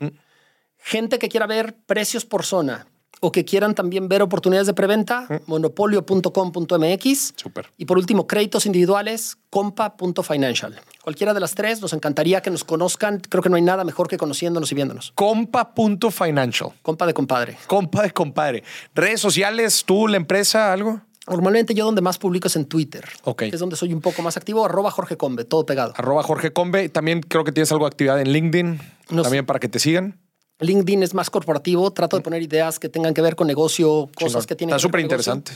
[0.84, 2.86] Gente que quiera ver precios por zona
[3.24, 7.34] o que quieran también ver oportunidades de preventa, monopolio.com.mx.
[7.36, 7.68] Súper.
[7.78, 10.80] Y por último, créditos individuales, compa.financial.
[11.03, 13.20] Cualquiera de las tres, nos encantaría que nos conozcan.
[13.30, 15.12] Creo que no hay nada mejor que conociéndonos y viéndonos.
[15.16, 16.72] Compa.financial.
[16.82, 17.58] Compa de compadre.
[17.68, 18.64] Compa de compadre.
[18.95, 21.02] Redes sociales, tú, la empresa, algo.
[21.32, 23.44] Normalmente yo donde más publico es en Twitter, Ok.
[23.44, 25.94] es donde soy un poco más activo, arroba Jorge Combe, todo pegado.
[25.95, 26.90] Arroba Jorge Combe.
[26.90, 28.80] También creo que tienes algo de actividad en LinkedIn.
[29.12, 30.20] No también para que te sigan.
[30.60, 34.44] LinkedIn es más corporativo, trato de poner ideas que tengan que ver con negocio, cosas
[34.44, 34.45] Chingón.
[34.45, 35.53] que tienen Está que ver súper interesante.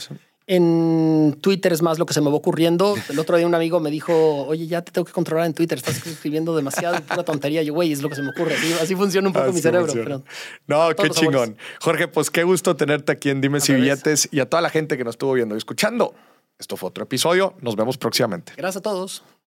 [0.47, 2.95] En Twitter es más lo que se me va ocurriendo.
[3.09, 5.77] El otro día un amigo me dijo, oye, ya te tengo que controlar en Twitter,
[5.77, 7.63] estás escribiendo demasiado, pura tontería.
[7.63, 8.53] Yo, güey, es lo que se me ocurre.
[8.53, 9.91] Así, así funciona un poco mi cerebro.
[9.91, 10.23] pero
[10.67, 11.57] no, qué chingón.
[11.81, 14.97] Jorge, pues qué gusto tenerte aquí en Dime si billetes y a toda la gente
[14.97, 16.13] que nos estuvo viendo y escuchando.
[16.59, 17.55] Esto fue otro episodio.
[17.61, 18.53] Nos vemos próximamente.
[18.55, 19.23] Gracias a todos.